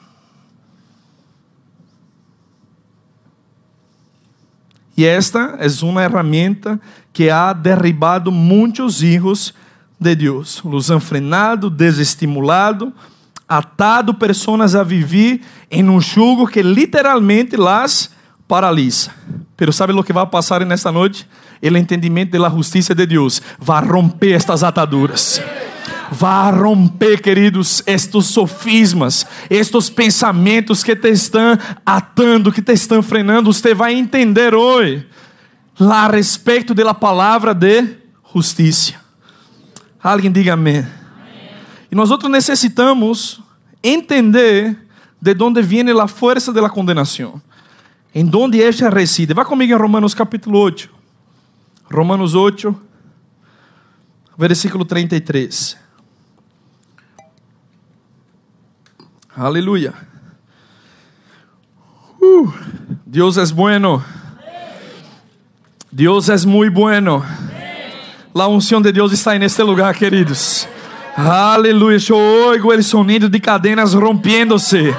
E 4.96 5.04
esta 5.04 5.58
é 5.58 5.84
uma 5.84 6.00
ferramenta 6.00 6.80
que 7.12 7.28
ha 7.28 7.52
derribado 7.52 8.32
muitos 8.32 9.02
hijos 9.02 9.52
de 9.98 10.16
Deus. 10.16 10.62
Los 10.64 10.90
han 10.90 11.00
frenado, 11.00 11.68
desestimulado 11.68 12.90
atado 13.50 14.14
pessoas 14.14 14.76
a 14.76 14.84
viver 14.84 15.40
em 15.68 15.88
um 15.88 16.00
jugo 16.00 16.46
que 16.46 16.62
literalmente 16.62 17.56
las 17.56 18.12
paralisa. 18.46 19.10
Pero 19.56 19.72
sabe 19.72 19.92
o 19.92 20.04
que 20.04 20.12
vai 20.12 20.24
passar 20.26 20.64
nesta 20.64 20.92
noite? 20.92 21.28
O 21.60 21.76
entendimento 21.76 22.38
da 22.38 22.48
justiça 22.48 22.94
de 22.94 23.04
Deus 23.06 23.42
vai 23.58 23.84
romper 23.84 24.34
estas 24.34 24.62
ataduras. 24.62 25.42
Vai 26.12 26.52
romper, 26.52 27.20
queridos, 27.20 27.82
estes 27.86 28.26
sofismas, 28.26 29.26
estes 29.50 29.90
pensamentos 29.90 30.84
que 30.84 30.94
te 30.94 31.08
estão 31.08 31.58
atando, 31.84 32.52
que 32.52 32.62
te 32.62 32.72
estão 32.72 33.02
frenando. 33.02 33.52
Você 33.52 33.74
vai 33.74 33.94
entender 33.94 34.54
hoje 34.54 35.06
lá 35.78 36.06
a 36.06 36.10
respeito 36.10 36.72
da 36.72 36.94
palavra 36.94 37.52
de 37.52 37.96
justiça. 38.32 38.94
Alguém 40.02 40.30
diga 40.30 40.54
amém. 40.54 40.99
E 41.90 41.94
nós 41.94 42.10
outros 42.10 42.30
necessitamos 42.30 43.40
entender 43.82 44.76
de 45.20 45.42
onde 45.42 45.60
vem 45.60 45.90
a 45.90 46.06
força 46.06 46.52
da 46.52 46.70
condenação. 46.70 47.42
Em 48.14 48.28
onde 48.34 48.62
esta 48.62 48.88
reside. 48.88 49.34
Vá 49.34 49.44
comigo 49.44 49.72
em 49.72 49.76
Romanos 49.76 50.14
capítulo 50.14 50.58
8. 50.58 50.88
Romanos 51.92 52.34
8, 52.34 52.74
versículo 54.38 54.84
33. 54.84 55.76
Aleluia. 59.36 59.94
Uh, 62.20 62.52
Deus 63.04 63.36
é 63.36 63.46
bueno. 63.46 64.04
Deus 65.90 66.28
é 66.28 66.36
muito 66.46 66.72
bueno. 66.72 67.24
A 68.32 68.46
unção 68.46 68.80
de 68.80 68.92
Deus 68.92 69.12
está 69.12 69.36
neste 69.36 69.62
lugar, 69.62 69.94
queridos. 69.94 70.69
Aleluia. 71.16 71.98
Eu 72.08 72.16
oigo 72.16 72.72
o 72.72 72.82
sonido 72.82 73.28
de 73.28 73.40
cadenas 73.40 73.94
rompendo-se 73.94 74.94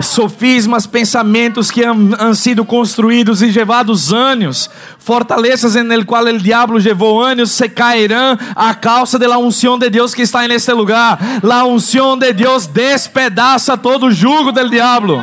sofismas, 0.00 0.86
pensamentos 0.86 1.70
que 1.70 1.84
han, 1.84 2.34
sido 2.34 2.64
construídos 2.64 3.42
e 3.42 3.46
levados 3.46 4.12
anos, 4.12 4.70
fortalezas 4.98 5.76
en 5.76 5.90
el 5.92 6.04
cual 6.04 6.28
el 6.28 6.42
diablo 6.42 6.78
levou 6.78 7.22
anos, 7.22 7.50
se 7.50 7.68
cairão 7.68 8.38
a 8.54 8.74
causa 8.74 9.18
de 9.18 9.26
la 9.26 9.38
unción 9.38 9.78
de 9.78 9.90
Deus 9.90 10.14
que 10.14 10.22
está 10.22 10.46
neste 10.46 10.72
lugar. 10.72 11.18
La 11.42 11.64
unción 11.64 12.18
de 12.18 12.32
Deus 12.32 12.66
despedaça 12.66 13.76
todo 13.76 14.06
o 14.06 14.14
jugo 14.14 14.52
del 14.52 14.70
diablo. 14.70 15.22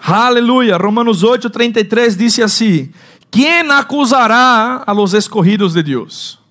Aleluia. 0.00 0.76
Romanos 0.76 1.22
8:33 1.22 2.16
diz 2.16 2.38
assim: 2.40 2.90
Quem 3.30 3.70
acusará 3.70 4.82
a 4.86 4.92
los 4.92 5.14
escorridos 5.14 5.72
de 5.72 5.82
Deus? 5.82 6.43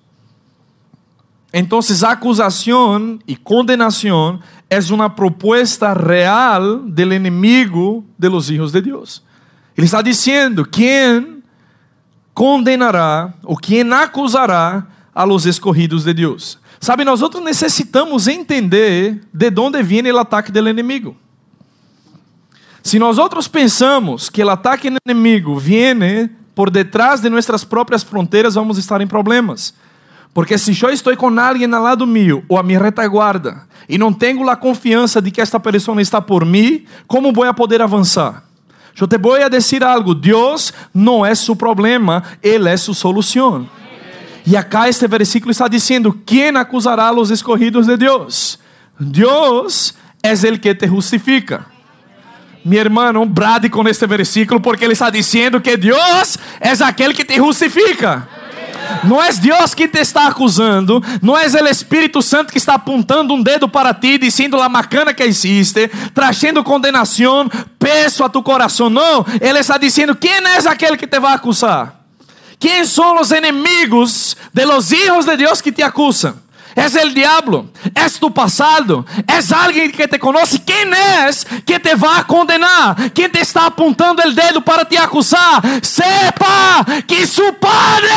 Então, 1.56 1.78
acusação 2.08 3.16
e 3.28 3.36
condenação 3.36 4.40
é 4.68 4.80
uma 4.92 5.08
proposta 5.08 5.92
real 5.92 6.78
del 6.80 7.12
inimigo 7.12 8.04
de 8.18 8.28
los 8.28 8.50
hijos 8.50 8.72
de 8.72 8.80
Deus. 8.80 9.22
Ele 9.76 9.84
está 9.84 10.02
dizendo: 10.02 10.66
quem 10.66 11.40
condenará 12.34 13.32
ou 13.44 13.56
quem 13.56 13.88
acusará 13.92 14.84
a 15.14 15.22
los 15.22 15.46
escorridos 15.46 16.02
de 16.02 16.12
Deus? 16.12 16.58
Sabe, 16.80 17.04
nós 17.04 17.22
outros 17.22 17.44
necessitamos 17.44 18.26
entender 18.26 19.22
de 19.32 19.52
onde 19.56 19.80
vem 19.80 20.10
o 20.10 20.18
ataque 20.18 20.50
do 20.50 20.68
inimigo. 20.68 21.16
Se 22.82 22.98
nós 22.98 23.16
outros 23.16 23.46
pensamos 23.46 24.28
que 24.28 24.42
o 24.42 24.50
ataque 24.50 24.90
do 24.90 24.98
inimigo 25.08 25.56
vem 25.56 26.28
por 26.52 26.68
detrás 26.68 27.20
de 27.20 27.30
nossas 27.30 27.62
próprias 27.62 28.02
fronteiras, 28.02 28.56
vamos 28.56 28.76
estar 28.76 29.00
em 29.00 29.06
problemas. 29.06 29.72
Porque 30.34 30.58
se 30.58 30.76
eu 30.82 30.90
estou 30.90 31.16
com 31.16 31.38
alguém 31.38 31.72
ao 31.72 31.82
lado 31.82 32.04
meu 32.04 32.44
ou 32.48 32.58
a 32.58 32.62
minha 32.62 32.80
retaguarda 32.80 33.62
e 33.88 33.96
não 33.96 34.12
tenho 34.12 34.50
a 34.50 34.56
confiança 34.56 35.22
de 35.22 35.30
que 35.30 35.40
esta 35.40 35.60
pessoa 35.60 36.02
está 36.02 36.20
por 36.20 36.44
mim, 36.44 36.84
como 37.06 37.32
vou 37.32 37.54
poder 37.54 37.80
avançar? 37.80 38.42
Eu 39.00 39.06
te 39.06 39.16
vou 39.16 39.36
dizer 39.48 39.84
algo: 39.84 40.12
Deus 40.12 40.72
não 40.92 41.24
é 41.24 41.34
seu 41.36 41.54
problema, 41.54 42.24
Ele 42.42 42.68
é 42.68 42.76
sua 42.76 42.94
solução. 42.94 43.68
E 44.44 44.56
acá 44.56 44.88
este 44.88 45.06
versículo 45.06 45.52
está 45.52 45.68
dizendo: 45.68 46.12
quem 46.26 46.48
acusará 46.56 47.12
os 47.12 47.30
escorridos 47.30 47.86
de 47.86 47.96
Deus? 47.96 48.58
Deus 48.98 49.94
é 50.22 50.32
ele 50.32 50.58
que 50.58 50.74
te 50.74 50.86
justifica. 50.86 51.66
Mi 52.64 52.76
hermano, 52.76 53.24
brade 53.26 53.68
com 53.68 53.86
este 53.86 54.06
versículo, 54.06 54.60
porque 54.60 54.84
ele 54.84 54.94
está 54.94 55.10
dizendo 55.10 55.60
que 55.60 55.76
Deus 55.76 56.38
é 56.60 56.70
aquele 56.82 57.12
que 57.12 57.24
te 57.24 57.36
justifica. 57.36 58.26
Não 59.04 59.22
é 59.22 59.32
Deus 59.32 59.74
que 59.74 59.88
te 59.88 59.98
está 59.98 60.26
acusando, 60.26 61.02
não 61.20 61.36
é 61.36 61.46
o 61.46 61.68
Espírito 61.68 62.22
Santo 62.22 62.52
que 62.52 62.58
está 62.58 62.74
apontando 62.74 63.34
um 63.34 63.42
dedo 63.42 63.68
para 63.68 63.92
ti, 63.92 64.18
dizendo 64.18 64.56
la 64.56 64.68
macana 64.68 65.12
que 65.12 65.22
existe, 65.22 65.90
trazendo 66.12 66.64
condenação, 66.64 67.48
peso 67.78 68.24
a 68.24 68.28
tu 68.28 68.42
coração. 68.42 68.88
Não, 68.88 69.24
Ele 69.40 69.58
está 69.58 69.76
dizendo: 69.78 70.14
quem 70.14 70.32
é 70.32 70.68
aquele 70.68 70.96
que 70.96 71.06
te 71.06 71.18
vai 71.20 71.34
acusar? 71.34 72.00
Quem 72.58 72.84
são 72.84 73.20
os 73.20 73.30
inimigos 73.30 74.36
de 74.52 74.64
los 74.64 74.90
hijos 74.90 75.26
de 75.26 75.36
Deus 75.36 75.60
que 75.60 75.72
te 75.72 75.82
acusam? 75.82 76.43
És 76.74 76.96
el 76.96 77.14
diablo, 77.14 77.70
és 77.94 78.18
tu 78.18 78.30
passado, 78.30 79.06
és 79.28 79.52
alguém 79.52 79.90
que 79.90 80.08
te 80.08 80.18
conhece. 80.18 80.58
Quem 80.58 80.92
és 80.92 81.44
que 81.64 81.78
te 81.78 81.94
vai 81.94 82.24
condenar? 82.24 83.10
Quem 83.14 83.28
te 83.28 83.38
está 83.38 83.66
apontando 83.66 84.22
o 84.22 84.32
dedo 84.32 84.60
para 84.60 84.84
te 84.84 84.96
acusar? 84.96 85.62
Sepa 85.82 86.84
que 87.06 87.26
su 87.26 87.52
Padre 87.54 88.10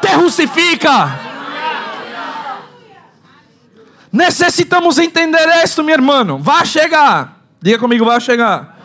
te 0.00 0.14
justifica. 0.14 1.20
Necessitamos 4.12 4.98
entender 4.98 5.48
isto, 5.64 5.82
meu 5.82 5.94
irmão. 5.94 6.40
Vai 6.40 6.64
chegar. 6.66 7.40
Diga 7.60 7.78
comigo, 7.78 8.04
vai 8.04 8.20
chegar. 8.20 8.76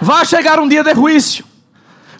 Vai 0.00 0.26
chegar 0.26 0.60
um 0.60 0.68
dia 0.68 0.84
de 0.84 0.94
juízo. 0.94 1.47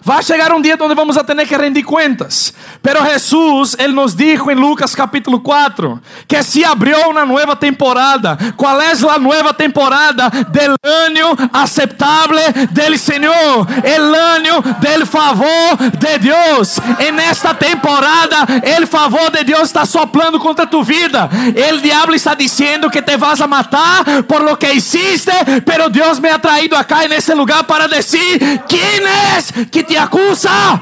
Vai 0.09 0.23
chegar 0.23 0.51
um 0.51 0.59
dia 0.59 0.75
onde 0.81 0.95
vamos 0.95 1.19
a 1.19 1.23
tener 1.23 1.47
que 1.47 1.55
rendir 1.55 1.85
cuentas. 1.85 2.51
Pero 2.81 3.05
Jesús, 3.05 3.75
Él 3.77 3.93
nos 3.93 4.17
dijo 4.17 4.49
en 4.49 4.59
Lucas 4.59 4.95
capítulo 4.95 5.43
4 5.43 6.01
que 6.27 6.41
se 6.41 6.65
abrió 6.65 7.09
una 7.09 7.25
nueva 7.25 7.59
temporada. 7.59 8.35
¿Cuál 8.55 8.81
es 8.91 9.01
la 9.01 9.19
nueva 9.19 9.53
temporada? 9.53 10.31
Del 10.51 10.75
año 11.05 11.27
aceptable 11.53 12.41
del 12.71 12.97
Señor. 12.97 13.67
El 13.83 14.15
año 14.15 14.63
del 14.81 15.05
favor 15.05 15.77
de 15.77 16.17
Dios. 16.17 16.81
En 16.97 17.19
esta 17.19 17.53
temporada, 17.53 18.47
el 18.63 18.87
favor 18.87 19.31
de 19.31 19.43
Dios 19.43 19.61
está 19.61 19.85
soplando 19.85 20.39
contra 20.39 20.67
tu 20.67 20.83
vida. 20.83 21.29
El 21.53 21.83
diablo 21.83 22.15
está 22.15 22.33
diciendo 22.33 22.89
que 22.89 23.03
te 23.03 23.15
vas 23.15 23.41
a 23.41 23.47
matar 23.47 24.25
por 24.25 24.41
lo 24.41 24.57
que 24.57 24.73
hiciste. 24.73 25.61
Pero 25.63 25.87
Dios 25.87 26.19
me 26.19 26.31
ha 26.31 26.41
traído 26.41 26.75
acá 26.75 27.03
en 27.03 27.13
este 27.13 27.35
lugar 27.35 27.67
para 27.67 27.87
decir: 27.87 28.63
¿Quién 28.67 29.03
es 29.37 29.53
que 29.69 29.83
te 29.83 29.98
acusa? 29.99 30.81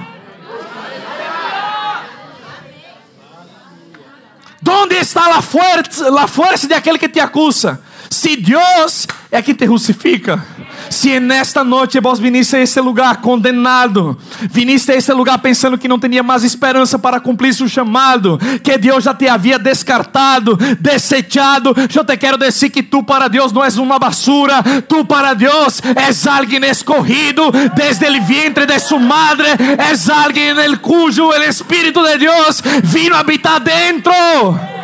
¿Dónde 4.62 5.00
está 5.00 5.30
la 5.30 5.42
fuerza, 5.42 6.10
la 6.10 6.28
fuerza 6.28 6.68
de 6.68 6.76
aquel 6.76 7.00
que 7.00 7.10
te 7.10 7.22
acusa? 7.22 7.80
Se 8.10 8.36
Deus 8.36 9.08
é 9.32 9.42
que 9.42 9.54
te 9.54 9.66
justifica. 9.66 10.44
Se 10.90 11.20
nesta 11.20 11.64
noite 11.64 12.00
vos 12.00 12.20
viniste 12.20 12.56
a 12.56 12.60
esse 12.60 12.80
lugar 12.80 13.18
condenado, 13.18 14.18
viniste 14.50 14.92
a 14.92 14.96
esse 14.96 15.12
lugar 15.12 15.38
pensando 15.40 15.78
que 15.78 15.88
não 15.88 16.00
tinha 16.00 16.24
mais 16.24 16.44
esperança 16.44 16.98
para 16.98 17.20
cumprir 17.20 17.54
seu 17.54 17.68
chamado, 17.68 18.40
que 18.64 18.78
Deus 18.78 19.04
já 19.04 19.14
te 19.14 19.28
havia 19.28 19.60
descartado, 19.60 20.58
desechado, 20.80 21.76
eu 21.94 22.06
te 22.06 22.18
quero 22.18 22.38
dizer 22.38 22.70
que 22.70 22.84
tu 22.84 23.04
para 23.04 23.28
Deus 23.28 23.52
não 23.52 23.64
és 23.64 23.78
uma 23.78 24.00
basura, 24.00 24.64
tu 24.88 25.04
para 25.04 25.34
Deus 25.34 25.82
és 25.96 26.26
alguém 26.26 26.64
escorrido 26.66 27.52
desde 27.76 28.08
o 28.08 28.24
vientre 28.24 28.66
de 28.66 28.80
sua 28.80 29.00
madre, 29.00 29.48
és 29.90 30.10
alguém 30.10 30.56
cujo 30.82 31.26
o 31.26 31.44
Espírito 31.44 32.02
de 32.04 32.18
Deus 32.18 32.62
vino 32.84 33.16
habitar 33.16 33.60
dentro. 33.60 34.77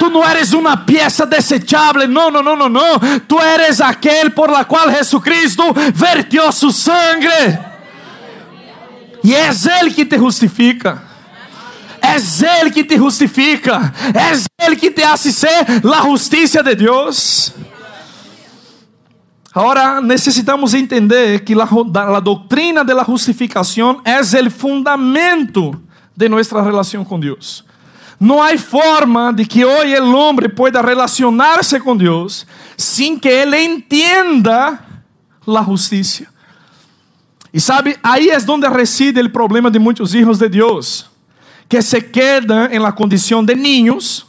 Tú 0.00 0.08
no 0.08 0.26
eres 0.26 0.54
una 0.54 0.86
pieza 0.86 1.26
desechable. 1.26 2.08
No, 2.08 2.30
no, 2.30 2.42
no, 2.42 2.56
no, 2.56 2.70
no. 2.70 2.98
Tú 3.28 3.38
eres 3.38 3.82
aquel 3.82 4.32
por 4.32 4.50
la 4.50 4.64
cual 4.64 4.90
Jesucristo 4.90 5.74
vertió 5.94 6.50
su 6.50 6.72
sangre. 6.72 7.58
E 9.22 9.34
é 9.34 9.50
Ele 9.78 9.92
que 9.92 10.06
te 10.06 10.16
justifica. 10.16 11.02
É 12.00 12.16
Ele 12.60 12.70
que 12.70 12.82
te 12.82 12.96
justifica. 12.96 13.92
É 14.14 14.64
Ele 14.64 14.76
que 14.76 14.90
te 14.90 15.02
hace 15.02 15.30
ser 15.30 15.66
a 15.84 16.02
justiça 16.06 16.62
de 16.62 16.76
Deus. 16.76 17.52
Agora 19.54 20.00
necessitamos 20.00 20.72
entender 20.72 21.40
que 21.40 21.54
a 21.60 22.20
doutrina 22.20 22.82
da 22.82 23.04
justificação 23.04 24.00
é 24.02 24.18
o 24.18 24.50
fundamento 24.50 25.78
de 26.16 26.26
nossa 26.26 26.62
relação 26.62 27.04
com 27.04 27.20
Deus. 27.20 27.68
Não 28.20 28.42
há 28.42 28.56
forma 28.58 29.32
de 29.32 29.46
que 29.46 29.64
hoje 29.64 29.98
o 29.98 30.14
homem 30.14 30.50
pueda 30.50 30.82
relacionar-se 30.82 31.80
com 31.80 31.96
Deus 31.96 32.46
sem 32.76 33.18
que 33.18 33.28
ele 33.28 33.58
entenda 33.58 34.78
a 35.46 35.62
justiça. 35.64 36.26
E 37.52 37.58
sabe, 37.58 37.98
aí 38.02 38.28
é 38.28 38.38
onde 38.46 38.68
reside 38.68 39.22
o 39.22 39.30
problema 39.30 39.70
de 39.70 39.78
muitos 39.78 40.12
filhos 40.12 40.38
de 40.38 40.50
Deus, 40.50 41.06
que 41.66 41.80
se 41.80 41.98
quedam 42.02 42.66
em 42.66 42.78
la 42.78 42.92
condição 42.92 43.42
de 43.42 43.54
niños, 43.54 44.26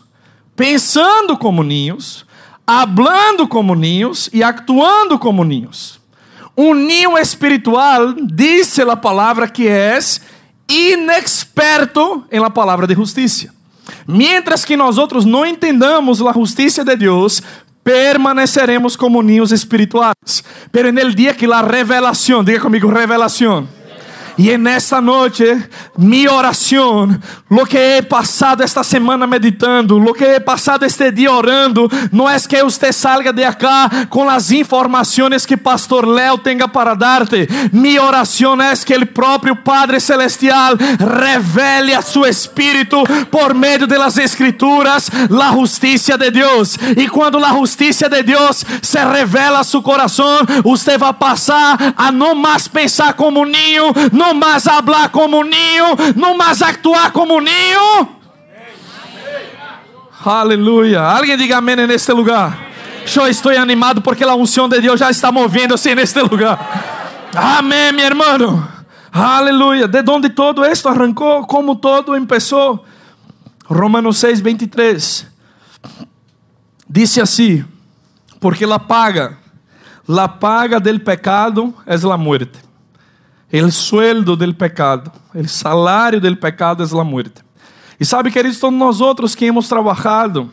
pensando 0.56 1.38
como 1.38 1.62
niños, 1.62 2.26
hablando 2.66 3.46
como 3.46 3.76
niños 3.76 4.30
e 4.32 4.42
actuando 4.42 5.20
como 5.20 5.44
niños. 5.44 6.00
Um 6.58 6.74
ninho 6.74 7.18
espiritual, 7.18 8.14
dice 8.14 8.84
a 8.84 8.96
palavra 8.96 9.50
que 9.50 9.68
é 9.68 10.00
inexperto 10.70 12.26
em 12.32 12.40
la 12.40 12.50
palavra 12.50 12.88
de 12.88 12.96
justiça. 12.96 13.61
Mientras 14.08 14.66
que 14.66 14.78
nós 14.78 14.98
outros 14.98 15.26
não 15.26 15.46
entendamos 15.46 16.22
a 16.22 16.34
justiça 16.34 16.84
de 16.84 16.96
Deus, 16.96 17.42
permaneceremos 17.84 18.96
como 18.96 19.22
ninhos 19.22 19.52
espirituais. 19.52 20.44
Pero 20.72 20.90
en 20.90 20.98
el 20.98 21.16
que 21.36 21.48
la 21.48 21.62
revelação, 21.62 22.44
diga 22.44 22.60
comigo, 22.60 22.88
revelação. 22.88 23.68
Y 24.42 24.50
en 24.50 24.66
esta 24.66 25.00
noche, 25.00 25.70
mi 25.98 26.26
oración, 26.26 27.22
lo 27.48 27.64
que 27.64 27.98
he 27.98 28.02
pasado 28.02 28.64
esta 28.64 28.84
semana 28.84 29.28
meditando, 29.28 30.00
lo 30.00 30.14
que 30.14 30.38
he 30.38 30.42
pasado 30.42 30.84
este 30.84 31.12
día 31.12 31.32
orando, 31.32 31.88
no 32.12 32.28
es 32.28 32.48
que 32.48 32.64
usted 32.64 32.92
salga 32.92 33.32
de 33.32 33.46
acá 33.46 34.08
con 34.10 34.26
las 34.26 34.50
informaciones 34.50 35.46
que 35.46 35.60
Pastor 35.60 36.08
Leo 36.08 36.40
tenga 36.40 36.68
para 36.68 36.96
darte. 36.96 37.48
Mi 37.72 38.00
oración 38.00 38.64
es 38.64 38.84
que 38.84 38.96
el 38.96 39.10
propio 39.10 39.64
Padre 39.64 40.00
Celestial 40.00 40.76
revele 40.98 41.94
a 41.94 42.02
su 42.02 42.26
espíritu 42.26 43.04
por 43.30 43.54
medio 43.54 43.86
de 43.86 44.00
las 44.00 44.18
escrituras 44.18 45.12
la 45.30 45.50
justicia 45.50 46.18
de 46.18 46.32
Dios. 46.32 46.80
Y 46.98 47.06
cuando 47.06 47.38
la 47.38 47.50
justicia 47.50 48.10
de 48.10 48.24
Dios 48.24 48.66
se 48.82 49.06
revela 49.06 49.60
a 49.60 49.64
su 49.64 49.84
corazón, 49.84 50.48
usted 50.64 51.00
va 51.00 51.10
a 51.10 51.20
pasar 51.20 51.94
a 51.96 52.12
no 52.12 52.34
más 52.34 52.68
pensar 52.68 53.16
como 53.16 53.42
un 53.42 53.52
niño, 53.52 53.94
no 54.12 54.31
más 54.34 54.68
hablar 54.68 55.12
como 55.12 55.44
niño, 55.44 55.96
no 56.16 56.36
más 56.36 56.62
actuar 56.62 57.12
como 57.12 57.36
un 57.36 57.46
niño. 57.46 58.22
Aleluya. 60.24 61.16
Alguien 61.16 61.40
diga 61.40 61.58
amén 61.58 61.80
en 61.80 61.92
este 61.92 62.14
lugar. 62.14 62.72
Yo 63.08 63.26
estoy 63.26 63.56
animado 63.56 64.02
porque 64.02 64.26
la 64.26 64.36
unción 64.36 64.70
de 64.70 64.80
Dios 64.80 65.00
ya 65.00 65.10
está 65.10 65.32
moviéndose 65.32 65.92
en 65.92 66.00
este 66.00 66.22
lugar. 66.22 66.60
Amén, 67.36 67.96
mi 67.96 68.02
hermano. 68.02 68.68
Aleluya. 69.12 69.88
¿De 69.88 70.04
dónde 70.04 70.30
todo 70.30 70.64
esto 70.64 70.90
arrancó? 70.90 71.46
¿Cómo 71.48 71.78
todo 71.78 72.16
empezó? 72.16 72.84
Romanos 73.68 74.18
6, 74.18 74.42
23. 74.42 75.28
Dice 76.88 77.22
así: 77.22 77.64
Porque 78.40 78.68
la 78.68 78.80
paga, 78.80 79.40
la 80.06 80.40
paga 80.40 80.80
del 80.80 81.02
pecado 81.02 81.74
es 81.86 82.04
la 82.04 82.18
muerte. 82.18 82.60
El 83.52 83.72
sueldo 83.72 84.38
del 84.38 84.56
pecado, 84.56 85.12
el 85.34 85.50
salario 85.50 86.22
del 86.22 86.40
pecado 86.40 86.84
es 86.84 86.92
la 86.92 87.04
muerte. 87.04 87.42
E 88.00 88.06
sabe, 88.06 88.32
queridos, 88.32 88.60
todos 88.60 88.74
nós 88.74 89.02
outros 89.02 89.36
que 89.36 89.46
hemos 89.46 89.68
trabalhado, 89.68 90.50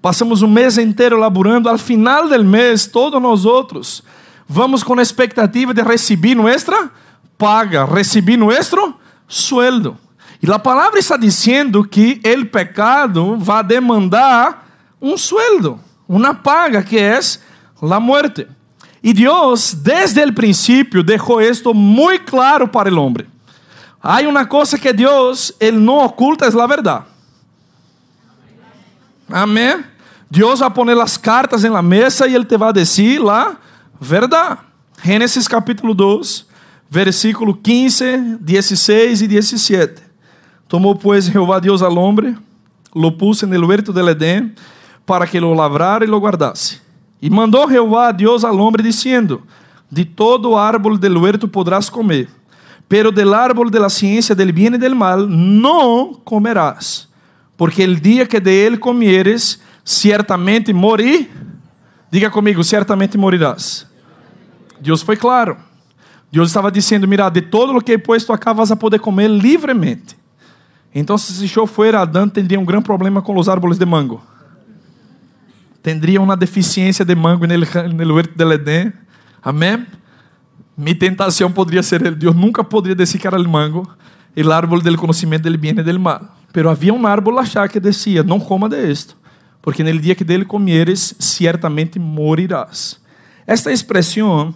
passamos 0.00 0.42
um 0.42 0.48
mês 0.48 0.76
inteiro 0.78 1.16
laborando, 1.16 1.68
al 1.68 1.78
final 1.78 2.28
del 2.28 2.44
mês, 2.44 2.86
todos 2.86 3.20
nós 3.20 3.44
outros, 3.44 4.02
vamos 4.46 4.84
com 4.84 4.98
a 4.98 5.02
expectativa 5.02 5.72
de 5.72 5.82
receber 5.82 6.34
nossa 6.34 6.90
paga, 7.36 7.84
receber 7.84 8.36
nosso 8.36 8.94
sueldo. 9.26 9.96
E 10.42 10.52
a 10.52 10.58
palavra 10.58 10.98
está 10.98 11.16
dizendo 11.16 11.82
que 11.82 12.20
o 12.24 12.46
pecado 12.46 13.36
vai 13.38 13.64
demandar 13.64 14.68
um 15.00 15.16
sueldo, 15.16 15.80
uma 16.06 16.34
paga 16.34 16.82
que 16.82 16.98
é 16.98 17.18
a 17.80 17.98
morte. 17.98 18.46
E 19.08 19.14
Deus, 19.14 19.72
desde 19.72 20.22
o 20.22 20.34
princípio, 20.34 21.02
deixou 21.02 21.40
isto 21.40 21.72
muito 21.72 22.30
claro 22.30 22.68
para 22.68 22.92
o 22.92 23.00
homem. 23.00 23.24
Há 24.02 24.20
uma 24.20 24.44
coisa 24.44 24.78
que 24.78 24.92
Deus, 24.92 25.50
Ele 25.58 25.78
não 25.78 26.04
oculta, 26.04 26.44
é 26.44 26.48
a 26.48 26.66
verdade. 26.66 27.06
Amém? 29.30 29.82
Deus 30.30 30.60
vai 30.60 30.70
pôr 30.70 30.90
as 31.00 31.16
cartas 31.16 31.64
em 31.64 31.70
la 31.70 31.80
mesa 31.80 32.28
e 32.28 32.34
Ele 32.34 32.44
te 32.44 32.58
vai 32.58 32.68
a 32.68 33.56
verdade. 33.98 34.58
Gênesis 35.02 35.48
capítulo 35.48 35.94
2, 35.94 36.46
versículo 36.90 37.54
15, 37.54 38.36
16 38.38 39.22
e 39.22 39.26
17. 39.26 40.02
Tomou, 40.68 40.94
pois, 40.94 41.24
Jeová 41.24 41.58
Deus 41.60 41.80
al 41.80 41.96
hombre, 41.96 42.36
lo 42.94 43.16
puse 43.16 43.46
en 43.46 43.54
el 43.54 43.64
huerto 43.64 43.90
del 43.90 44.10
Edén, 44.10 44.54
para 45.06 45.26
que 45.26 45.40
lo 45.40 45.54
lavrara 45.54 46.04
e 46.04 46.08
lo 46.08 46.20
guardasse. 46.20 46.87
E 47.20 47.28
mandou 47.28 47.68
Jeová 47.68 48.12
Deus 48.12 48.44
al 48.44 48.60
hombre, 48.60 48.82
dizendo: 48.82 49.42
De 49.90 50.04
todo 50.04 50.58
árbol 50.58 50.98
del 50.98 51.16
huerto 51.16 51.48
podrás 51.48 51.90
comer, 51.90 52.28
pero 52.86 53.10
del 53.10 53.34
árbol 53.34 53.70
de 53.70 53.80
la 53.80 53.90
ciencia 53.90 54.34
del 54.34 54.52
bien 54.52 54.74
y 54.74 54.78
del 54.78 54.94
mal 54.94 55.28
não 55.28 56.14
comerás, 56.24 57.08
porque 57.56 57.82
el 57.82 58.00
dia 58.00 58.26
que 58.26 58.40
de 58.40 58.66
él 58.66 58.78
comieres, 58.78 59.60
certamente 59.84 60.72
morir. 60.72 61.30
Diga 62.10 62.30
comigo, 62.30 62.62
certamente 62.64 63.18
morirás. 63.18 63.86
Deus 64.80 65.02
foi 65.02 65.16
claro. 65.16 65.56
Deus 66.30 66.48
estava 66.48 66.70
dizendo: 66.70 67.08
Mira, 67.08 67.28
de 67.28 67.42
todo 67.42 67.76
o 67.76 67.80
que 67.80 67.92
he 67.92 67.98
puesto 67.98 68.32
acá 68.32 68.52
vas 68.52 68.70
a 68.70 68.76
poder 68.76 69.00
comer 69.00 69.28
livremente. 69.28 70.16
Então, 70.94 71.18
se 71.18 71.50
eu 71.54 71.66
for 71.66 71.94
Adão, 71.94 72.28
teria 72.28 72.58
um 72.58 72.64
grande 72.64 72.84
problema 72.84 73.20
com 73.20 73.36
os 73.36 73.48
árboles 73.48 73.78
de 73.78 73.84
mango. 73.84 74.22
Tendria 75.82 76.20
uma 76.20 76.36
deficiência 76.36 77.04
de 77.04 77.14
mango 77.14 77.46
no 77.46 78.14
huerto 78.14 78.36
del 78.36 78.52
Edén. 78.52 78.92
Amém? 79.42 79.86
Mi 80.76 80.94
tentação 80.94 81.50
poderia 81.50 81.82
ser 81.82 82.14
Deus 82.14 82.36
nunca 82.36 82.62
poderia 82.62 82.94
decir 82.94 83.20
que 83.20 83.26
era 83.26 83.36
el 83.36 83.48
mango, 83.48 83.82
el 84.36 84.52
árbol 84.52 84.80
del 84.80 84.96
conhecimento 84.96 85.42
del 85.42 85.56
bien 85.56 85.76
e 85.78 85.82
del 85.82 85.98
mal. 85.98 86.32
Pero 86.52 86.70
havia 86.70 86.94
um 86.94 87.04
árbol 87.04 87.38
achar 87.38 87.68
que 87.68 87.80
decía: 87.80 88.22
Não 88.22 88.38
coma 88.38 88.68
de 88.68 88.90
esto, 88.90 89.16
porque 89.60 89.82
no 89.82 89.98
dia 89.98 90.14
que 90.14 90.22
dele 90.22 90.44
comieres, 90.44 91.16
certamente 91.18 91.98
morirás. 91.98 93.00
Esta 93.44 93.72
expressão, 93.72 94.54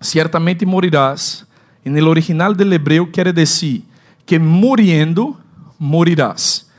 certamente 0.00 0.64
morirás, 0.64 1.46
no 1.84 2.08
original 2.08 2.54
del 2.54 2.72
hebreu 2.72 3.10
quer 3.10 3.32
dizer 3.32 3.82
que 4.24 4.38
muriendo 4.38 5.38
morirás. 5.78 6.70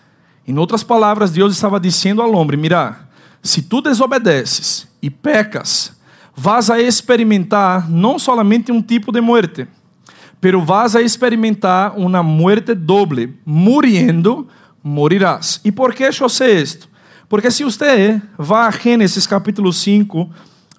Em 0.47 0.57
outras 0.57 0.83
palavras, 0.83 1.31
Deus 1.31 1.53
estava 1.53 1.79
dizendo 1.79 2.21
ao 2.21 2.33
homem: 2.33 2.57
Mira, 2.57 3.07
se 3.41 3.61
tu 3.61 3.81
desobedeces 3.81 4.87
e 5.01 5.09
pecas, 5.09 5.93
vas 6.35 6.69
a 6.69 6.79
experimentar 6.81 7.89
não 7.89 8.17
solamente 8.17 8.71
um 8.71 8.81
tipo 8.81 9.11
de 9.11 9.21
muerte, 9.21 9.67
pero 10.39 10.63
vas 10.63 10.95
a 10.95 11.01
experimentar 11.01 11.97
uma 11.97 12.23
muerte 12.23 12.73
doble. 12.73 13.35
Muriendo, 13.45 14.47
morirás. 14.83 15.61
E 15.63 15.71
por 15.71 15.93
que 15.93 16.03
eu 16.03 16.29
sei 16.29 16.61
isto? 16.61 16.89
Porque 17.29 17.51
se 17.51 17.63
você 17.63 18.21
vai 18.37 18.67
a 18.67 18.71
Gênesis 18.71 19.25
capítulo 19.27 19.71
5, 19.71 20.29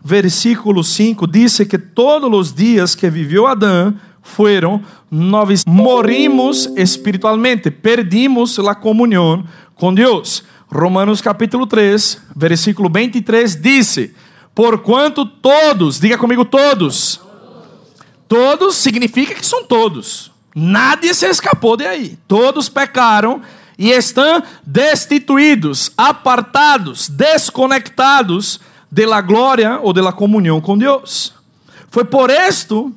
versículo 0.04 0.82
5, 0.82 1.26
diz 1.26 1.58
que 1.58 1.78
todos 1.78 2.30
os 2.32 2.52
dias 2.52 2.94
que 2.94 3.08
viveu 3.08 3.46
Adão 3.46 3.94
foram 4.20 4.82
nove. 5.10 5.54
Morimos 5.66 6.66
espiritualmente, 6.76 7.70
perdimos 7.70 8.58
a 8.58 8.74
comunhão 8.74 9.44
com 9.74 9.94
Deus. 9.94 10.44
Romanos 10.74 11.20
capítulo 11.20 11.66
3, 11.66 12.18
versículo 12.34 12.88
23 12.88 13.56
diz: 13.56 14.10
Porquanto 14.54 15.26
todos, 15.26 16.00
diga 16.00 16.16
comigo 16.16 16.46
todos. 16.46 17.20
Todos 18.26 18.76
significa 18.76 19.34
que 19.34 19.44
são 19.44 19.64
todos. 19.64 20.32
Nadie 20.54 21.12
se 21.12 21.26
escapou 21.26 21.76
de 21.76 21.84
aí. 21.84 22.18
Todos 22.26 22.70
pecaram 22.70 23.42
e 23.76 23.90
estão 23.90 24.42
destituídos, 24.64 25.92
apartados, 25.94 27.06
desconectados 27.06 28.58
de 28.90 29.04
la 29.04 29.20
glória 29.20 29.78
ou 29.82 29.92
de 29.92 30.00
la 30.00 30.12
comunhão 30.12 30.58
com 30.58 30.78
Deus. 30.78 31.34
Foi 31.90 32.04
por 32.06 32.30
isto 32.30 32.94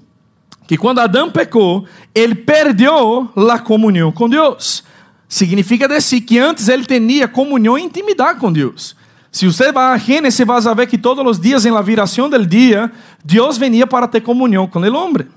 que 0.65 0.77
quando 0.77 0.99
Adão 0.99 1.29
pecou, 1.29 1.85
ele 2.13 2.35
perdeu 2.35 3.29
a 3.35 3.59
comunhão 3.59 4.13
com 4.13 4.29
Deus. 4.29 4.84
Significa 5.27 5.87
dizer 5.87 6.21
que 6.21 6.37
antes 6.37 6.69
ele 6.69 6.85
tinha 6.85 7.27
comunhão 7.27 7.77
e 7.77 7.83
intimidade 7.83 8.39
com 8.39 8.51
Deus. 8.51 8.95
Se 9.31 9.45
você 9.45 9.71
vai 9.71 9.93
a 9.93 9.97
Gênesis, 9.97 10.45
vai 10.45 10.75
ver 10.75 10.87
que 10.87 10.97
todos 10.97 11.25
os 11.25 11.39
dias, 11.39 11.65
em 11.65 11.71
la 11.71 11.81
viração 11.81 12.29
del 12.29 12.45
dia, 12.45 12.89
Deus 13.23 13.57
venia 13.57 13.85
para 13.85 14.07
ter 14.07 14.21
comunhão 14.21 14.65
com 14.65 14.79
o 14.79 14.95
homem. 14.95 15.27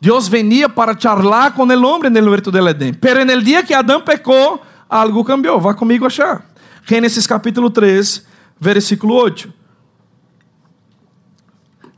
Deus 0.00 0.26
venia 0.26 0.68
para 0.68 0.98
charlar 0.98 1.52
com 1.52 1.64
o 1.64 1.86
homem 1.86 2.10
no 2.10 2.30
huerto 2.30 2.50
del 2.50 2.68
Edén. 2.68 2.92
Pero 2.94 3.24
no 3.24 3.40
dia 3.40 3.62
que 3.62 3.72
Adão 3.72 4.00
pecou, 4.00 4.60
algo 4.88 5.22
cambiou. 5.24 5.60
Vá 5.60 5.72
comigo 5.72 6.04
achar. 6.04 6.44
Gênesis 6.84 7.26
capítulo 7.26 7.70
3, 7.70 8.26
versículo 8.60 9.14
8. 9.14 9.52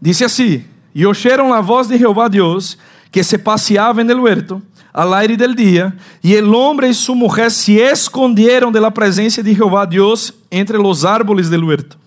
Diz 0.01 0.20
assim: 0.22 0.62
E 0.94 1.07
oyeron 1.07 1.53
a 1.53 1.61
voz 1.61 1.88
de 1.88 1.99
Jeová 1.99 2.28
Deus, 2.28 2.78
que 3.11 3.24
se 3.24 3.38
passeava 3.38 4.03
el 4.03 4.20
huerto, 4.20 4.62
al 4.97 5.12
aire 5.12 5.36
del 5.36 5.55
día, 5.55 5.94
y 6.22 6.32
el 6.32 6.55
hombre 6.55 6.88
y 6.88 6.94
su 6.94 7.14
mujer 7.14 7.51
se 7.51 7.84
escondieron 7.84 8.72
de 8.72 8.80
la 8.80 8.90
presencia 8.90 9.42
de 9.42 9.55
Jehová 9.55 9.84
Dios 9.84 10.32
entre 10.51 10.78
los 10.78 11.05
árboles 11.05 11.51
del 11.51 11.62
huerto. 11.62 11.99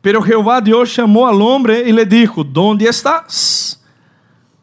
Pero 0.00 0.22
Jehová 0.22 0.58
Deus 0.58 0.88
chamou 0.88 1.26
al 1.26 1.42
hombre 1.42 1.86
e 1.86 1.92
le 1.92 2.06
dijo: 2.06 2.42
¿Dónde 2.42 2.86
estás? 2.86 3.78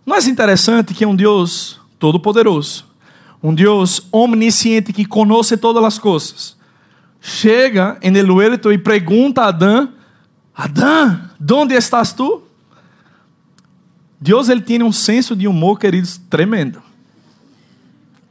É 0.08 0.30
interessante 0.30 0.92
que 0.92 1.06
um 1.06 1.16
Deus 1.16 1.80
todo-poderoso, 2.00 2.84
um 3.44 3.54
Deus 3.54 4.08
omnisciente 4.12 4.92
que 4.92 5.06
conhece 5.06 5.56
todas 5.56 5.84
as 5.84 6.00
coisas, 6.00 6.58
chega 7.22 8.00
en 8.02 8.16
el 8.16 8.32
huerto 8.32 8.72
e 8.72 8.80
pergunta 8.80 9.44
a 9.44 9.50
Adão: 9.50 9.90
Adão, 10.56 11.30
¿dónde 11.40 11.76
estás 11.76 12.12
tu? 12.12 12.42
Deus 14.20 14.50
ele 14.50 14.62
tem 14.62 14.82
um 14.82 14.92
senso 14.92 15.36
de 15.36 15.48
humor, 15.48 15.78
queridos, 15.78 16.20
tremendo. 16.28 16.87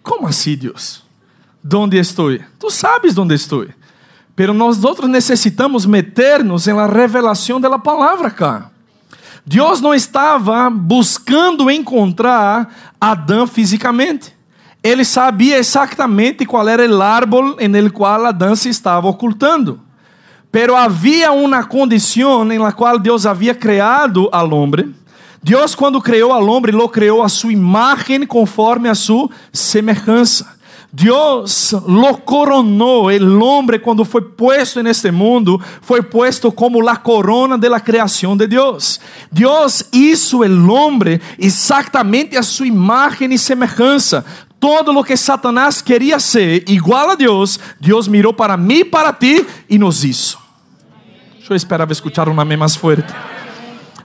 Como 0.07 0.29
assim, 0.29 0.57
Deus? 0.57 1.03
Onde 1.75 1.99
estou? 1.99 2.31
Tu 2.61 2.71
sabes 2.71 3.19
onde 3.19 3.35
estou. 3.35 3.67
Pero 4.37 4.55
nós 4.55 4.85
outros 4.85 5.11
necessitamos 5.11 5.85
meter-nos 5.85 6.69
la 6.69 6.87
revelação 6.87 7.61
da 7.61 7.77
palavra, 7.77 8.31
cara. 8.31 8.71
Deus 9.45 9.81
não 9.81 9.93
estava 9.93 10.71
buscando 10.71 11.69
encontrar 11.69 12.95
Adão 13.01 13.49
fisicamente. 13.49 14.33
Ele 14.81 15.05
sabia 15.05 15.59
exatamente 15.59 16.47
qual 16.47 16.69
era 16.69 16.89
o 16.89 17.03
árbol 17.03 17.57
em 17.59 17.91
qual 17.91 18.27
Adão 18.27 18.55
se 18.55 18.69
estava 18.69 19.09
ocultando. 19.09 19.81
Pero 20.53 20.77
havia 20.77 21.33
uma 21.33 21.65
condição 21.65 22.51
em 22.53 22.59
la 22.59 22.71
qual 22.71 22.97
Deus 22.97 23.27
havia 23.27 23.57
criado 23.57 24.29
al 24.31 24.53
hombre. 24.53 24.95
Deus, 25.47 25.77
quando 25.77 26.03
criou 26.03 26.33
al 26.33 26.49
hombre, 26.49 26.73
lo 26.73 26.89
criou 26.89 27.23
a 27.23 27.29
sua 27.29 27.53
imagem 27.53 28.27
conforme 28.27 28.89
a 28.89 28.97
sua 28.97 29.31
semelhança. 29.53 30.45
Deus 30.93 31.73
lo 31.87 32.17
coronou, 32.17 33.13
el 33.13 33.41
hombre 33.41 33.79
quando 33.79 34.05
foi 34.05 34.23
puesto 34.23 34.83
neste 34.83 35.13
mundo, 35.13 35.63
foi 35.83 36.03
puesto 36.03 36.51
como 36.51 36.81
la 36.81 36.97
corona 36.97 37.57
de 37.57 37.69
la 37.69 37.79
creación 37.79 38.37
de 38.37 38.49
Deus. 38.49 38.99
Deus 39.31 39.85
hizo 39.93 40.43
el 40.43 40.69
hombre 40.69 41.21
exactamente 41.39 42.37
a 42.37 42.43
sua 42.43 42.67
imagem 42.67 43.33
e 43.33 43.39
semelhança. 43.39 44.25
Todo 44.59 44.91
lo 44.91 45.05
que 45.05 45.17
Satanás 45.17 45.81
queria 45.81 46.19
ser 46.19 46.69
igual 46.69 47.11
a 47.11 47.15
Deus, 47.15 47.61
Deus 47.81 48.09
mirou 48.09 48.33
para 48.33 48.57
mim 48.57 48.81
e 48.81 48.85
para 48.85 49.13
ti 49.13 49.47
e 49.71 49.79
nos 49.79 50.03
hizo. 50.03 50.39
Eu 51.49 51.55
esperava 51.55 51.93
escuchar 51.93 52.29
um 52.29 52.41
amém 52.41 52.57
mais 52.57 52.75
forte. 52.75 53.15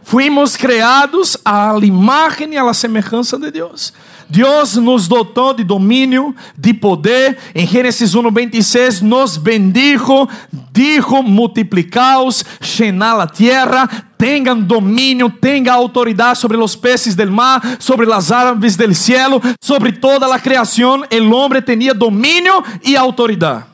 Fuimos 0.03 0.57
criados 0.57 1.37
à 1.45 1.73
imagem 1.81 2.53
e 2.53 2.57
à 2.57 2.73
semelhança 2.73 3.37
de 3.37 3.51
Deus. 3.51 3.93
Deus 4.31 4.77
nos 4.77 5.09
dotou 5.09 5.53
de 5.53 5.61
domínio, 5.61 6.33
de 6.57 6.73
poder. 6.73 7.37
Em 7.53 7.67
Gênesis 7.67 8.15
1:26 8.15 9.01
nos 9.01 9.35
bendijo, 9.35 10.27
dijo: 10.71 11.21
multiplicaos, 11.21 12.45
llenad 12.61 13.21
a 13.21 13.27
terra, 13.27 13.89
tenham 14.17 14.61
domínio, 14.61 15.29
tenham 15.29 15.75
autoridade 15.75 16.39
sobre 16.39 16.55
os 16.55 16.77
peces 16.77 17.13
del 17.13 17.29
mar, 17.29 17.61
sobre 17.77 18.11
as 18.11 18.31
aves 18.31 18.77
del 18.77 18.95
cielo, 18.95 19.41
sobre 19.61 19.91
toda 19.91 20.33
a 20.33 20.39
criação. 20.39 21.01
O 21.01 21.35
homem 21.35 21.61
tinha 21.61 21.93
domínio 21.93 22.63
e 22.85 22.95
autoridade. 22.95 23.65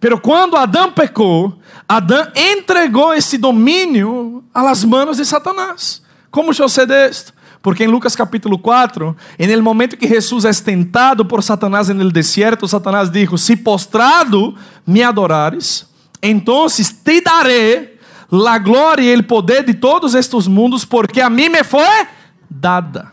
Pero 0.00 0.18
quando 0.18 0.56
Adão 0.56 0.90
pecou, 0.90 1.58
Adão 1.96 2.26
entregou 2.34 3.12
esse 3.12 3.36
domínio 3.36 4.42
às 4.54 4.82
mãos 4.82 5.18
de 5.18 5.26
Satanás. 5.26 6.02
Como 6.30 6.54
sucede 6.54 7.10
isto? 7.10 7.34
Porque 7.60 7.84
em 7.84 7.86
Lucas 7.86 8.16
capítulo 8.16 8.58
4, 8.58 9.14
en 9.38 9.50
el 9.50 9.60
momento 9.60 9.98
que 9.98 10.08
Jesus 10.08 10.46
é 10.46 10.52
tentado 10.54 11.28
por 11.28 11.42
Satanás 11.42 11.90
en 11.90 12.00
el 12.00 12.10
desierto, 12.10 12.66
Satanás 12.66 13.12
dijo: 13.12 13.36
Si 13.36 13.56
postrado 13.56 14.54
me 14.86 15.04
adorares, 15.04 15.86
entonces 16.22 16.90
te 17.04 17.20
daré 17.20 17.98
la 18.30 18.58
glória 18.58 19.10
e 19.10 19.12
el 19.12 19.26
poder 19.26 19.62
de 19.62 19.74
todos 19.74 20.14
estos 20.14 20.48
mundos, 20.48 20.86
porque 20.86 21.20
a 21.20 21.28
mim 21.28 21.50
me 21.50 21.62
foi 21.62 22.06
dada. 22.48 23.12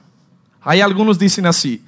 Aí 0.64 0.82
alguns 0.82 1.18
dizem 1.18 1.46
assim: 1.46 1.82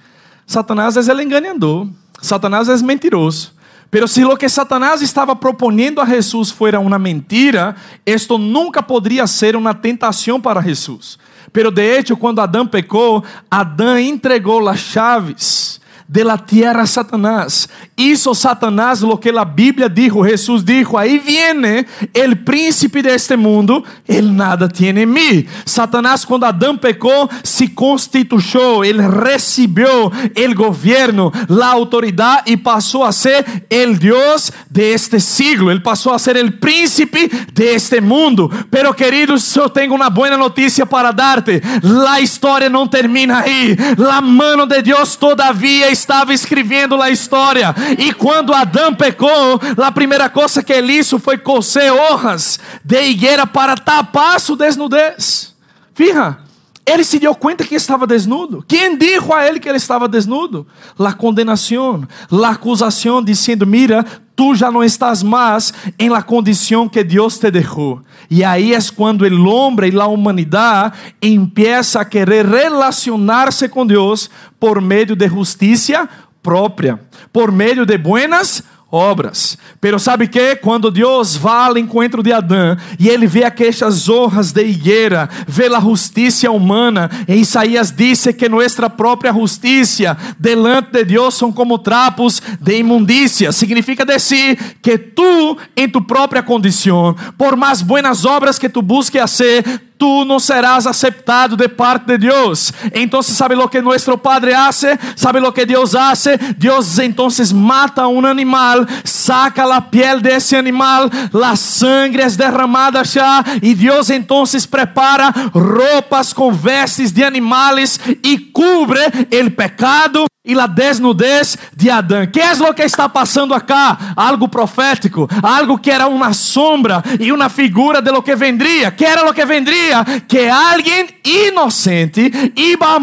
Satanás 0.46 0.98
é 0.98 1.10
el 1.10 1.22
enganador, 1.22 1.88
Satanás 2.22 2.68
é 2.68 2.76
mentiroso. 2.84 3.61
Pero 3.92 4.08
si 4.08 4.22
lo 4.22 4.38
que 4.38 4.48
Satanás 4.48 5.02
estaba 5.02 5.38
proponiendo 5.38 6.02
a 6.02 6.08
Jesús 6.08 6.54
fuera 6.54 6.80
una 6.80 6.98
mentira, 6.98 7.76
esto 8.06 8.38
nunca 8.38 8.88
podría 8.88 9.28
ser 9.28 9.58
una 9.58 9.80
tentación 9.80 10.42
para 10.42 10.64
Jesús. 10.64 11.20
Pero 11.52 11.70
de 11.70 12.00
hecho, 12.00 12.16
cuando 12.16 12.42
Adán 12.42 12.72
pecó, 12.72 13.22
Adán 13.50 13.98
entregó 13.98 14.62
las 14.62 14.94
chaves 14.94 15.82
de 16.08 16.24
la 16.24 16.38
tierra 16.38 16.84
a 16.84 16.88
Satanás. 16.88 17.70
Hizo 18.02 18.36
Satanás 18.36 19.02
lo 19.02 19.20
que 19.20 19.32
la 19.32 19.46
Biblia 19.46 19.90
dijo, 19.90 20.24
Jesús 20.24 20.64
dijo, 20.64 20.98
ahí 20.98 21.20
viene 21.20 21.86
el 22.14 22.44
príncipe 22.44 23.02
de 23.02 23.16
este 23.16 23.36
mundo, 23.36 23.84
él 24.08 24.36
nada 24.36 24.68
tiene 24.70 25.04
en 25.04 25.12
mí. 25.12 25.46
Satanás 25.66 26.26
cuando 26.26 26.46
Adán 26.46 26.78
pecó, 26.78 27.30
se 27.44 27.74
constituyó, 27.74 28.84
él 28.84 29.04
recibió 29.12 30.12
el 30.36 30.56
gobierno, 30.56 31.32
la 31.48 31.72
autoridad 31.72 32.44
y 32.46 32.58
pasó 32.58 33.06
a 33.06 33.12
ser 33.12 33.66
el 33.70 33.98
Dios 33.98 34.54
de 34.70 34.94
este 34.94 35.20
siglo. 35.20 35.72
Él 35.72 35.82
pasó 35.82 36.14
a 36.14 36.20
ser 36.20 36.38
el 36.38 36.60
príncipe 36.60 37.30
de 37.54 37.76
este 37.76 38.02
mundo. 38.02 38.50
Pero 38.70 38.96
queridos, 38.96 39.54
yo 39.54 39.70
tengo 39.70 39.96
una 39.96 40.10
buena 40.10 40.38
noticia 40.38 40.86
para 40.86 41.12
darte. 41.12 41.62
La 41.82 42.20
historia 42.20 42.70
no 42.70 42.90
termina 42.90 43.40
ahí. 43.40 43.76
La 43.98 44.22
mano 44.22 44.66
de 44.66 44.82
Dios 44.84 45.18
todavía 45.18 45.88
está 45.88 46.12
estava 46.12 46.34
escrevendo 46.34 47.02
a 47.02 47.10
história. 47.10 47.74
E 47.98 48.14
quando 48.14 48.54
Adão 48.54 48.94
pecou, 48.94 49.60
a 49.78 49.92
primeira 49.92 50.30
coisa 50.30 50.64
que 50.64 50.74
ele 50.74 50.94
hizo 50.94 51.20
foi 51.20 51.38
coser 51.38 51.94
hojas 51.94 52.60
de 52.84 53.02
higuera 53.04 53.46
para 53.46 53.76
tapar 53.76 54.40
sua 54.40 54.58
desnudez. 54.58 55.56
Fija, 55.94 56.38
ele 56.86 57.04
se 57.04 57.20
deu 57.20 57.36
conta 57.36 57.64
que 57.64 57.76
estava 57.76 58.08
desnudo. 58.08 58.64
Quem 58.68 58.98
dijo 58.98 59.32
a 59.34 59.48
ele 59.48 59.60
que 59.60 59.70
ele 59.70 59.78
estava 59.78 60.08
desnudo? 60.08 60.66
La 60.98 61.14
condenação, 61.14 62.08
la 62.30 62.50
acusação, 62.50 63.24
dizendo: 63.24 63.68
Mira, 63.68 64.04
tu 64.36 64.56
já 64.56 64.72
não 64.72 64.84
estás 64.84 65.22
mais 65.22 65.74
em 66.00 66.10
la 66.10 66.24
condição 66.24 66.90
que 66.90 67.04
Deus 67.04 67.38
te 67.38 67.52
deixou. 67.52 68.02
E 68.30 68.44
aí 68.44 68.74
é 68.74 68.80
quando 68.96 69.22
o 69.24 69.50
homem 69.50 69.92
e 69.94 70.00
a 70.00 70.08
humanidade 70.08 70.98
empieza 71.22 72.02
a 72.02 72.06
querer 72.06 72.46
relacionar-se 72.46 73.70
com 73.70 73.86
Deus 73.86 74.30
por 74.60 74.82
meio 74.82 75.16
de 75.16 75.28
justiça 75.28 76.10
própria, 76.42 77.00
por 77.32 77.52
meio 77.52 77.86
de 77.86 77.98
buenas 77.98 78.64
obras. 78.92 79.58
Pero 79.80 79.98
sabe 79.98 80.28
que 80.28 80.56
quando 80.58 80.92
Deus 80.92 81.36
vai 81.36 81.70
ao 81.70 81.78
encontro 81.78 82.22
de 82.22 82.34
Adão 82.34 82.78
e 83.00 83.08
ele 83.08 83.26
vê 83.26 83.44
aquelas 83.44 84.10
hojas 84.10 84.52
de 84.52 84.64
higuera, 84.64 85.30
vê 85.48 85.74
a 85.74 85.80
justiça 85.80 86.52
humana, 86.52 87.10
e 87.28 87.36
Isaías 87.36 87.92
disse 87.92 88.34
que 88.34 88.50
nossa 88.50 88.90
própria 88.90 89.32
justiça 89.32 90.18
delante 90.38 90.92
de 90.92 91.06
Deus 91.06 91.36
são 91.36 91.52
como 91.52 91.80
trapos 91.80 92.42
de 92.60 92.80
imundícia. 92.80 93.52
Significa 93.52 94.06
dizer 94.06 94.58
que 94.82 94.98
tu, 94.98 95.58
em 95.78 95.88
tu 95.88 96.02
própria 96.02 96.44
condição, 96.44 97.16
por 97.38 97.56
mais 97.56 97.82
buenas 97.82 98.26
obras 98.26 98.60
que 98.60 98.68
tu 98.68 98.82
busque 98.82 99.18
fazer, 99.20 99.64
tú 100.02 100.26
no 100.26 100.40
serás 100.40 100.88
aceptado 100.88 101.56
de 101.56 101.70
parte 101.70 102.14
de 102.14 102.18
Dios. 102.18 102.74
Entonces, 102.92 103.38
¿sabe 103.38 103.56
lo 103.56 103.70
que 103.70 103.84
nuestro 103.84 104.20
Padre 104.20 104.56
hace? 104.56 104.98
¿Sabe 105.14 105.40
lo 105.40 105.54
que 105.54 105.64
Dios 105.64 105.94
hace? 105.94 106.40
Dios 106.58 106.98
entonces 106.98 107.54
mata 107.54 108.08
un 108.08 108.26
animal, 108.26 108.88
saca 109.04 109.64
la 109.64 109.92
piel 109.92 110.20
de 110.20 110.38
ese 110.38 110.58
animal, 110.58 111.08
la 111.32 111.56
sangre 111.56 112.24
es 112.24 112.36
derramada 112.36 113.04
ya, 113.04 113.46
y 113.62 113.76
Dios 113.76 114.10
entonces 114.10 114.66
prepara 114.66 115.32
ropas 115.54 116.34
con 116.34 116.60
vestes 116.60 117.14
de 117.14 117.24
animales 117.24 118.02
y 118.24 118.52
cubre 118.52 119.02
el 119.30 119.54
pecado 119.54 120.26
e 120.44 120.60
a 120.60 120.66
desnudez 120.66 121.56
de 121.76 121.90
Adão. 121.90 122.26
Que 122.26 122.40
é 122.40 122.52
o 122.54 122.74
que 122.74 122.82
está 122.82 123.08
passando 123.08 123.54
acá? 123.54 124.14
Algo 124.16 124.48
profético, 124.48 125.30
algo 125.44 125.78
que 125.78 125.92
era 125.92 126.08
uma 126.08 126.34
sombra 126.34 127.04
e 127.20 127.32
uma 127.32 127.48
figura 127.48 128.02
de 128.02 128.12
lo 128.12 128.24
que 128.24 128.36
vendria. 128.36 128.92
Que 128.92 129.06
era 129.06 129.24
lo 129.24 129.34
que 129.34 129.46
vendria? 129.46 130.04
Que 130.28 130.50
alguém 130.50 131.08
inocente 131.24 132.32
iba 132.56 132.96
a 132.96 133.00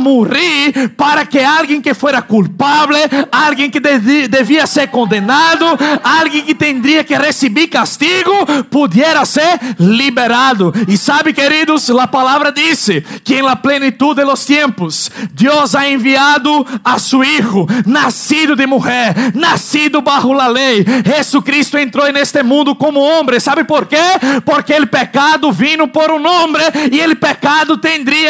para 0.97 1.27
que 1.27 1.39
alguém 1.39 1.81
que 1.81 1.95
fuera 1.95 2.23
culpable, 2.23 2.99
alguém 3.31 3.71
que 3.71 3.81
devia 3.81 4.67
ser 4.67 4.89
condenado, 4.89 5.65
alguém 6.03 6.43
que 6.43 6.55
tendria 6.55 7.05
que 7.05 7.17
receber 7.17 7.69
castigo, 7.69 8.33
pudiera 8.71 9.25
ser 9.25 9.59
liberado. 9.79 10.73
E 10.87 10.97
sabe, 10.97 11.33
queridos, 11.33 11.91
a 11.91 12.07
palavra 12.07 12.53
disse 12.53 13.05
que 13.25 13.37
em 13.37 13.43
la 13.43 13.57
plenitude 13.57 14.21
de 14.21 14.25
los 14.25 14.45
tiempos, 14.45 15.11
Deus 15.33 15.75
ha 15.75 15.89
enviado 15.89 16.67
a 16.85 16.99
sua 16.99 17.27
hijo, 17.27 17.67
nascido 17.87 18.57
de 18.57 18.67
mulher, 18.67 19.15
nascido 19.35 20.03
bajo 20.03 20.33
la 20.33 20.49
lei. 20.49 20.85
Jesucristo 21.05 21.79
entrou 21.79 22.11
neste 22.13 22.43
mundo 22.43 22.75
como 22.75 23.01
homem. 23.01 23.39
¿Sabe 23.41 23.65
por 23.65 23.87
quê? 23.87 23.97
Porque 24.45 24.75
o 24.75 24.87
pecado 24.87 25.53
vino 25.53 25.89
por 25.89 26.11
um 26.11 26.27
homem 26.27 26.63
e 26.91 27.05
o 27.07 27.17
pecado 27.17 27.79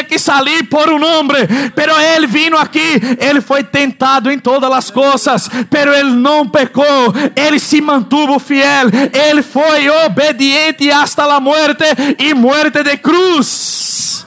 que 0.05 0.19
sair 0.19 0.65
por 0.65 0.91
um 0.91 1.05
homem. 1.05 1.47
Pero 1.75 1.99
ele 1.99 2.27
vino 2.27 2.57
aqui, 2.57 3.01
ele 3.19 3.41
foi 3.41 3.63
tentado 3.63 4.31
em 4.31 4.39
todas 4.39 4.71
as 4.71 4.91
coisas, 4.91 5.49
pero 5.71 5.95
ele 5.95 6.11
não 6.11 6.49
pecou. 6.49 7.15
Ele 7.35 7.59
se 7.59 7.81
mantuvo 7.81 8.39
fiel. 8.39 8.89
Ele 9.13 9.43
foi 9.43 9.89
obediente 10.07 10.91
hasta 10.91 11.27
la 11.27 11.41
muerte 11.41 11.85
e 12.19 12.35
muerte 12.35 12.83
de 12.83 12.97
cruz. 12.99 14.27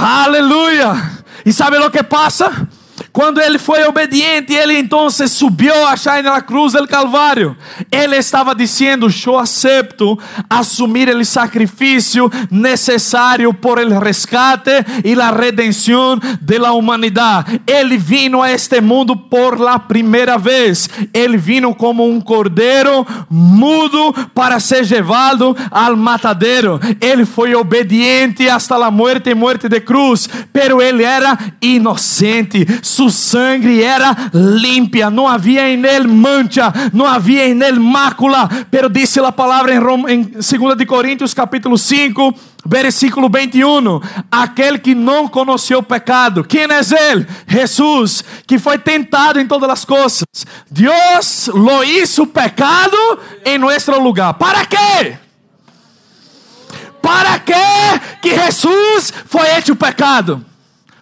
Aleluia. 0.00 1.22
E 1.44 1.52
sabe 1.52 1.76
o 1.78 1.90
que 1.90 2.02
passa? 2.02 2.68
Quando 3.12 3.42
ele 3.42 3.58
foi 3.58 3.84
obediente, 3.84 4.54
ele 4.54 4.78
então 4.78 5.10
subiu 5.10 5.74
a 5.86 5.90
achar 5.90 6.22
na 6.22 6.40
cruz 6.40 6.72
del 6.72 6.88
Calvário. 6.88 7.54
Ele 7.90 8.16
estava 8.16 8.54
dizendo: 8.54 9.06
Eu 9.26 9.38
acepto 9.38 10.18
assumir 10.48 11.10
o 11.10 11.24
sacrifício 11.24 12.30
necessário 12.50 13.52
por 13.52 13.78
el 13.78 13.98
rescate 14.00 14.70
e 15.04 15.12
a 15.20 15.30
redenção 15.30 16.18
de 16.40 16.58
la 16.58 16.72
humanidade. 16.72 17.60
Ele 17.66 17.98
vino 17.98 18.40
a 18.40 18.50
este 18.50 18.80
mundo 18.80 19.14
por 19.14 19.60
la 19.60 19.78
primeira 19.78 20.38
vez. 20.38 20.88
Ele 21.12 21.36
vino 21.36 21.74
como 21.74 22.08
um 22.08 22.18
cordeiro 22.18 23.06
mudo 23.28 24.14
para 24.34 24.58
ser 24.58 24.88
levado 24.88 25.54
al 25.70 25.96
matadero. 25.96 26.80
Ele 26.98 27.26
foi 27.26 27.54
obediente 27.54 28.48
hasta 28.48 28.78
la 28.78 28.90
muerte 28.90 29.30
e 29.30 29.34
muerte 29.34 29.68
de 29.68 29.80
cruz, 29.80 30.28
pero 30.50 30.80
ele 30.80 31.02
era 31.02 31.38
inocente. 31.60 32.66
Su 32.80 33.01
sangre 33.10 33.82
era 33.82 34.14
limpia, 34.32 35.10
não 35.10 35.26
havia 35.26 35.68
em 35.68 35.84
ele 35.84 36.08
mancha, 36.08 36.72
não 36.92 37.06
havia 37.06 37.48
em 37.48 37.62
ele 37.62 37.78
mácula, 37.78 38.48
pero 38.70 38.88
disse 38.88 39.20
a 39.20 39.32
palavra 39.32 39.74
em, 39.74 39.78
em 40.08 40.22
2 40.22 40.76
de 40.76 40.86
Coríntios 40.86 41.34
capítulo 41.34 41.76
5, 41.78 42.34
versículo 42.64 43.28
21, 43.28 44.00
aquele 44.30 44.78
que 44.78 44.94
não 44.94 45.26
conheceu 45.26 45.78
o 45.78 45.82
pecado, 45.82 46.44
quem 46.44 46.62
é 46.62 47.10
ele? 47.10 47.26
Jesus, 47.46 48.24
que 48.46 48.58
foi 48.58 48.78
tentado 48.78 49.40
em 49.40 49.46
todas 49.46 49.68
as 49.68 49.84
coisas. 49.84 50.24
Deus 50.70 51.48
lo 51.52 51.82
hizo 51.84 52.26
pecado 52.26 52.96
em 53.44 53.58
nosso 53.58 53.92
lugar. 54.00 54.34
¿Para 54.34 54.64
quê? 54.66 55.18
¿Para 57.02 57.40
quê 57.40 57.54
que 58.22 58.30
Jesus 58.34 59.12
foi 59.26 59.48
hecho 59.56 59.74
pecado? 59.74 60.44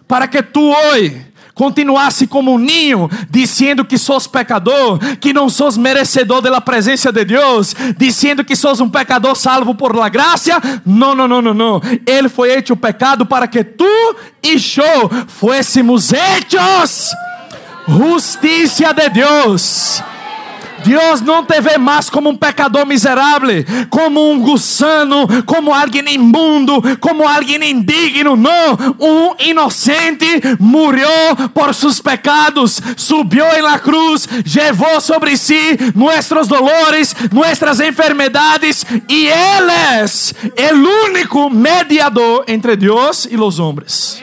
Para 0.07 0.27
que 0.27 0.41
tu 0.41 0.73
hoje 0.73 1.30
continuasse 1.61 2.25
como 2.25 2.55
um 2.55 2.57
ninho, 2.57 3.07
dizendo 3.29 3.85
que 3.85 3.95
sos 3.95 4.25
pecador, 4.25 4.97
que 5.19 5.31
não 5.31 5.47
sos 5.47 5.77
merecedor 5.77 6.41
da 6.41 6.59
presença 6.59 7.11
de 7.11 7.23
Deus, 7.23 7.75
dizendo 7.95 8.43
que 8.43 8.55
sos 8.55 8.79
um 8.79 8.89
pecador 8.89 9.35
salvo 9.35 9.75
por 9.75 9.95
la 9.95 10.09
graça. 10.09 10.59
Não, 10.83 11.13
não, 11.13 11.27
não, 11.27 11.39
não, 11.39 11.53
não. 11.53 11.81
Ele 12.07 12.29
foi 12.29 12.51
hecho 12.51 12.75
pecado 12.75 13.27
para 13.27 13.47
que 13.47 13.63
tu 13.63 13.85
e 14.41 14.53
eu 14.55 15.27
fôssemos 15.27 16.11
hechos 16.11 17.11
justiça 17.87 18.91
de 18.91 19.09
Deus. 19.09 20.01
Deus 20.83 21.21
não 21.21 21.45
te 21.45 21.59
vê 21.61 21.77
mais 21.77 22.09
como 22.09 22.29
um 22.29 22.35
pecador 22.35 22.85
miserável, 22.85 23.31
como 23.89 24.31
um 24.31 24.39
gusano, 24.39 25.27
como 25.45 25.73
alguém 25.73 26.13
imundo, 26.13 26.81
como 26.99 27.27
alguém 27.27 27.69
indigno. 27.69 28.35
Não, 28.35 28.77
um 28.99 29.35
inocente 29.39 30.25
morreu 30.59 31.35
por 31.53 31.73
seus 31.73 31.99
pecados, 31.99 32.81
subiu 32.97 33.45
em 33.57 33.61
la 33.61 33.79
cruz, 33.79 34.27
levou 34.53 34.99
sobre 35.01 35.37
si 35.37 35.77
nossos 35.95 36.47
dolores, 36.47 37.15
nossas 37.31 37.79
enfermedades, 37.79 38.85
e 39.07 39.27
Ele 39.27 39.71
é 40.55 40.73
o 40.73 41.05
único 41.05 41.49
mediador 41.49 42.43
entre 42.47 42.75
Deus 42.75 43.27
e 43.29 43.37
os 43.37 43.59
homens. 43.59 44.21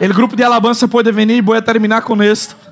O 0.00 0.14
grupo 0.14 0.36
de 0.36 0.44
alabança 0.44 0.86
pode 0.86 1.10
vir, 1.10 1.42
vou 1.42 1.60
terminar 1.60 2.02
com 2.02 2.22
isto. 2.22 2.67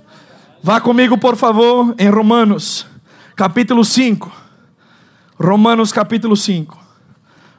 Vá 0.67 0.81
comigo, 0.81 1.17
por 1.17 1.37
favor, 1.37 1.95
em 1.97 2.11
Romanos, 2.11 2.89
capítulo 3.37 3.85
5. 3.85 4.33
Romanos, 5.39 5.93
capítulo 5.93 6.37
5. 6.37 6.77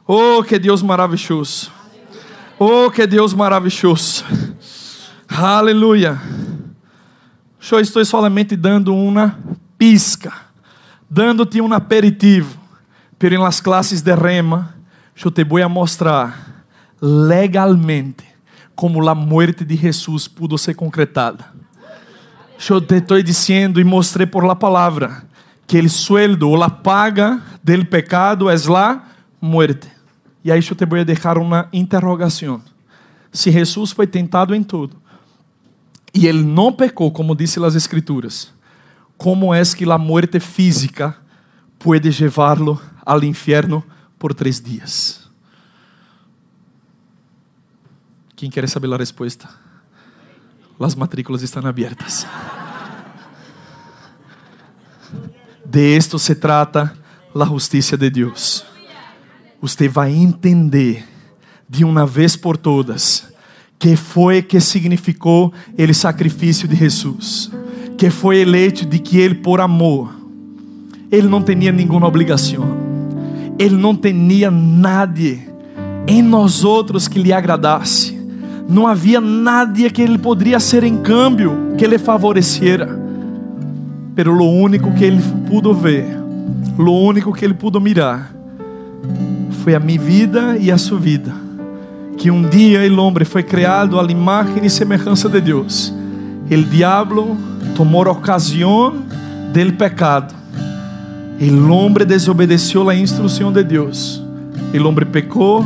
Oh, 0.06 0.44
que 0.44 0.60
Deus 0.60 0.82
maravilhoso. 0.84 1.72
Oh, 2.60 2.92
que 2.92 3.08
Deus 3.08 3.34
maravilhoso. 3.34 4.26
Aleluia. 5.26 6.22
Eu 7.72 7.80
estou 7.80 8.04
somente 8.04 8.58
dando 8.58 8.94
uma 8.94 9.40
pisca, 9.78 10.34
dando-te 11.10 11.62
um 11.62 11.72
aperitivo. 11.72 12.60
Pero 13.18 13.42
las 13.42 13.62
classes 13.62 14.02
de 14.02 14.14
rema, 14.14 14.76
eu 15.24 15.32
te 15.32 15.46
vou 15.46 15.70
mostrar 15.70 16.66
legalmente 17.02 18.26
como 18.76 19.08
a 19.08 19.16
morte 19.16 19.64
de 19.64 19.78
Jesus 19.78 20.28
pudo 20.28 20.58
ser 20.58 20.76
concretada. 20.76 21.56
Eu 22.70 22.82
te 22.82 22.96
estou 22.96 23.22
dizendo 23.22 23.80
e 23.80 23.84
mostrei 23.84 24.26
por 24.26 24.44
la 24.44 24.56
palavra 24.56 25.24
que 25.68 25.80
o 25.80 25.90
sueldo 25.90 26.50
ou 26.50 26.64
a 26.64 26.70
paga 26.70 27.42
del 27.64 27.86
pecado 27.86 28.50
é 28.50 28.56
la 28.68 29.04
muerte. 29.40 29.88
E 30.44 30.52
aí 30.52 30.60
eu 30.60 30.76
te 30.76 30.86
vou 30.86 31.04
deixar 31.06 31.38
uma 31.38 31.70
interrogação. 31.72 32.62
Se 33.32 33.52
Jesus 33.52 33.92
foi 33.92 34.08
tentado 34.08 34.56
em 34.56 34.64
tudo 34.64 34.96
e 36.14 36.26
ele 36.26 36.44
não 36.44 36.74
pecou, 36.74 37.12
como 37.12 37.36
disse 37.36 37.64
as 37.64 37.76
Escrituras, 37.76 38.52
como 39.18 39.54
é 39.54 39.62
que 39.64 39.90
a 39.90 39.98
muerte 39.98 40.40
física 40.40 41.16
pode 41.78 42.10
levá-lo 42.22 42.82
ao 43.06 43.24
inferno 43.24 43.84
por 44.18 44.34
três 44.34 44.60
dias? 44.60 45.30
Quem 48.36 48.50
quer 48.50 48.68
saber 48.70 48.92
a 48.94 48.98
resposta? 48.98 49.67
As 50.80 50.96
matrículas 50.96 51.42
estão 51.42 51.66
abertas. 51.66 52.26
De 55.66 55.96
esto 55.96 56.20
se 56.20 56.36
trata 56.36 56.94
a 57.36 57.46
justiça 57.46 57.98
de 57.98 58.10
Deus. 58.10 58.64
Você 59.62 59.88
vai 59.90 60.14
entender 60.14 61.04
de 61.68 61.84
uma 61.84 62.06
vez 62.06 62.36
por 62.36 62.56
todas 62.56 63.28
que 63.80 63.96
foi 63.96 64.42
que 64.42 64.60
significou 64.60 65.54
ele 65.78 65.94
sacrifício 65.94 66.68
de 66.68 66.76
Jesus, 66.76 67.52
que 67.98 68.10
foi 68.10 68.40
eleito 68.40 68.86
de 68.86 69.00
que 69.00 69.18
ele 69.18 69.36
por 69.36 69.62
amor, 69.62 70.16
ele 71.12 71.28
não 71.28 71.44
tinha 71.44 71.72
nenhuma 71.72 72.08
obrigação, 72.08 72.66
ele 73.60 73.76
não 73.76 73.96
tinha 73.96 74.50
nadie 74.50 75.48
em 76.08 76.22
nós 76.22 76.64
outros 76.64 77.08
que 77.08 77.20
lhe 77.20 77.34
agradasse 77.34 78.07
não 78.70 78.86
havia 78.86 79.22
nada 79.22 79.90
que 79.90 80.02
ele 80.02 80.18
poderia 80.18 80.60
ser 80.60 80.84
em 80.84 80.98
câmbio 80.98 81.74
que 81.78 81.88
lhe 81.88 81.98
favorecera. 81.98 83.00
Pero 84.14 84.34
lo 84.34 84.46
único 84.46 84.92
que 84.94 85.06
ele 85.06 85.22
pudo 85.48 85.74
ver, 85.74 86.06
lo 86.78 86.92
único 86.92 87.32
que 87.32 87.46
ele 87.46 87.54
pudo 87.54 87.80
mirar, 87.80 88.34
foi 89.64 89.76
a 89.76 89.80
minha 89.80 90.00
vida 90.00 90.58
e 90.60 90.72
a 90.72 90.78
sua 90.78 91.00
vida. 91.00 91.34
Que 92.18 92.32
um 92.32 92.42
dia 92.42 92.80
o 92.92 93.00
homem 93.00 93.24
foi 93.24 93.44
criado 93.44 94.00
à 94.00 94.04
imagem 94.04 94.66
e 94.66 94.70
semelhança 94.70 95.30
de 95.30 95.40
Deus. 95.40 95.94
O 96.50 96.64
diabo 96.64 97.38
tomou 97.76 98.08
a 98.08 98.12
ocasião 98.12 99.04
del 99.54 99.74
pecado. 99.74 100.34
O 101.40 101.72
homem 101.72 102.06
desobedeceu 102.06 102.90
a 102.90 102.96
instrução 102.96 103.52
de 103.52 103.64
Deus. 103.64 104.24
O 104.74 104.88
homem 104.88 105.06
pecou 105.06 105.64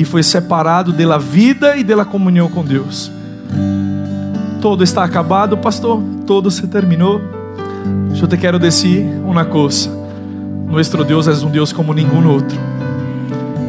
e 0.00 0.04
foi 0.06 0.22
separado 0.22 0.94
da 0.94 1.18
vida 1.18 1.76
e 1.76 1.84
da 1.84 2.06
comunhão 2.06 2.48
com 2.48 2.64
Deus. 2.64 3.12
Todo 4.58 4.82
está 4.82 5.04
acabado, 5.04 5.58
pastor. 5.58 6.02
Todo 6.26 6.50
se 6.50 6.66
terminou. 6.68 7.20
Eu 8.18 8.26
te 8.26 8.38
quero 8.38 8.58
dizer 8.58 9.04
uma 9.26 9.44
coisa. 9.44 9.90
Nosso 10.66 11.04
Deus 11.04 11.28
é 11.28 11.32
um 11.44 11.50
Deus 11.50 11.70
como 11.70 11.92
nenhum 11.92 12.26
outro. 12.26 12.58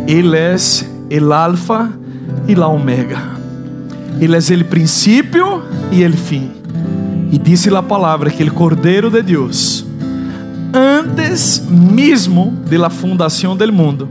Ele 0.08 0.38
é 0.38 0.56
o 1.22 1.34
alfa 1.34 1.92
e 2.48 2.56
a 2.56 2.66
omega. 2.66 3.18
Ele 4.18 4.34
é 4.34 4.40
o 4.40 4.66
princípio 4.66 5.64
e 5.92 6.06
o 6.06 6.14
fim. 6.14 6.52
E 7.30 7.38
disse 7.38 7.76
a 7.76 7.84
palavra 7.84 8.30
que 8.30 8.42
o 8.42 8.54
Cordeiro 8.54 9.10
de 9.10 9.22
Deus, 9.22 9.86
antes 10.74 11.62
mesmo 11.68 12.58
da 12.70 12.90
fundação 12.90 13.54
do 13.54 13.74
mundo, 13.74 14.08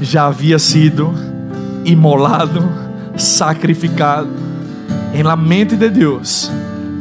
já 0.00 0.26
havia 0.26 0.58
sido 0.58 1.29
imolado, 1.84 2.68
sacrificado. 3.16 4.28
Em 5.14 5.22
la 5.22 5.36
mente 5.36 5.76
de 5.76 5.88
Deus, 5.88 6.50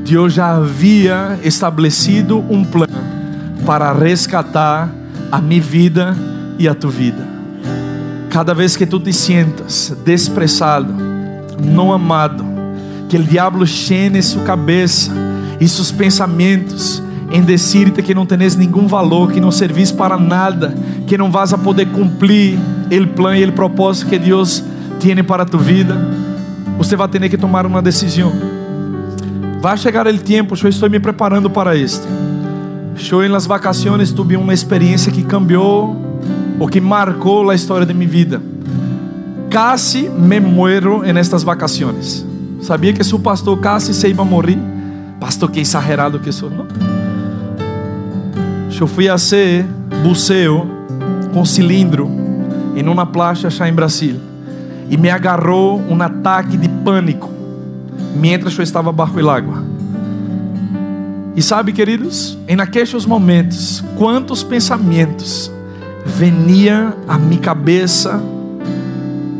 Deus 0.05 0.33
já 0.33 0.55
havia 0.55 1.39
estabelecido 1.43 2.43
um 2.49 2.63
plano 2.63 2.97
para 3.65 3.91
resgatar 3.93 4.89
a 5.31 5.39
minha 5.39 5.61
vida 5.61 6.17
e 6.57 6.67
a 6.67 6.73
tua 6.73 6.89
vida. 6.89 7.27
Cada 8.29 8.53
vez 8.53 8.75
que 8.75 8.85
tu 8.85 8.99
te 8.99 9.13
sientas 9.13 9.95
desprezado, 10.03 10.93
não 11.63 11.91
amado, 11.91 12.43
que 13.07 13.17
o 13.17 13.23
diabo 13.23 13.65
chene 13.65 14.21
sua 14.21 14.43
cabeça 14.43 15.11
e 15.59 15.67
seus 15.67 15.91
pensamentos 15.91 17.01
em 17.31 17.43
dizer-te 17.43 18.01
que 18.01 18.13
não 18.13 18.25
tens 18.25 18.55
nenhum 18.55 18.87
valor, 18.87 19.31
que 19.31 19.39
não 19.39 19.51
servis 19.51 19.91
para 19.91 20.17
nada, 20.17 20.73
que 21.05 21.17
não 21.17 21.29
vas 21.29 21.53
a 21.53 21.57
poder 21.57 21.87
cumprir 21.87 22.57
o 22.91 23.07
plano 23.07 23.37
e 23.37 23.45
o 23.45 23.51
propósito 23.51 24.09
que 24.09 24.17
Deus 24.17 24.63
tem 24.99 25.23
para 25.23 25.45
tu 25.45 25.57
vida, 25.57 25.97
você 26.77 26.95
vai 26.95 27.07
ter 27.07 27.29
que 27.29 27.37
tomar 27.37 27.65
uma 27.65 27.81
decisão. 27.81 28.33
Vai 29.61 29.77
chegar 29.77 30.05
o 30.05 30.17
tempo, 30.17 30.55
eu 30.61 30.69
estou 30.69 30.89
me 30.89 30.99
preparando 30.99 31.49
para 31.49 31.75
isto. 31.75 32.07
Eu 33.09 33.23
em 33.23 33.29
las 33.29 33.47
vacaciones 33.47 34.11
tive 34.11 34.35
uma 34.35 34.53
experiência 34.53 35.11
que 35.11 35.23
cambiou 35.23 35.95
ou 36.59 36.67
que 36.67 36.81
marcou 36.81 37.49
a 37.49 37.55
história 37.55 37.85
de 37.85 37.93
minha 37.93 38.09
vida. 38.09 38.41
Casi 39.49 40.09
me 40.09 40.39
muero 40.39 41.03
en 41.05 41.17
estas 41.17 41.43
vacaciones. 41.43 42.25
Sabia 42.61 42.93
que 42.93 43.03
su 43.03 43.19
pastor 43.19 43.59
casi 43.59 43.93
se 43.93 44.09
iba 44.09 44.21
a 44.21 44.25
morir? 44.25 44.59
Pastor, 45.19 45.49
que 45.49 45.61
exagerado 45.61 46.19
que 46.19 46.31
sou, 46.31 46.49
não? 46.49 46.67
Eu 48.79 48.87
fui 48.87 49.09
a 49.09 49.17
ser 49.17 49.65
buceo 50.03 50.67
com 51.33 51.43
cilindro 51.45 52.09
em 52.75 52.87
uma 52.87 53.05
plancha 53.05 53.49
já 53.49 53.67
em 53.67 53.73
Brasil 53.73 54.28
e 54.89 54.97
me 54.97 55.09
agarrou 55.09 55.79
um 55.89 56.01
ataque 56.01 56.57
de 56.57 56.67
pânico 56.67 57.29
mientras 58.15 58.57
eu 58.57 58.63
estava 58.63 58.91
bajo 58.91 59.19
el 59.19 59.29
água. 59.29 59.63
E 61.35 61.41
sabe, 61.41 61.71
queridos, 61.71 62.37
em 62.47 62.59
aqueles 62.59 63.05
momentos, 63.05 63.83
quantos 63.95 64.43
pensamentos 64.43 65.51
veniam 66.05 66.93
à 67.07 67.17
minha 67.17 67.39
cabeça 67.39 68.21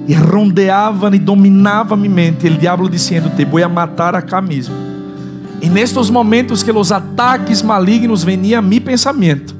e 0.07 0.13
rondeavam 0.13 1.13
e 1.13 1.19
dominavam 1.19 1.97
minha 1.97 2.13
mente. 2.13 2.47
E 2.47 2.49
o 2.49 2.57
diabo 2.57 2.89
dizendo: 2.89 3.29
Te 3.35 3.43
vou 3.43 3.67
matar 3.67 4.15
acá 4.15 4.41
mesmo. 4.41 4.73
E 5.61 5.67
nestes 5.67 6.09
momentos 6.09 6.63
que 6.63 6.71
os 6.71 6.91
ataques 6.91 7.61
malignos 7.61 8.23
veniam 8.23 8.59
a 8.59 8.61
meu 8.61 8.79
pensamento, 8.79 9.53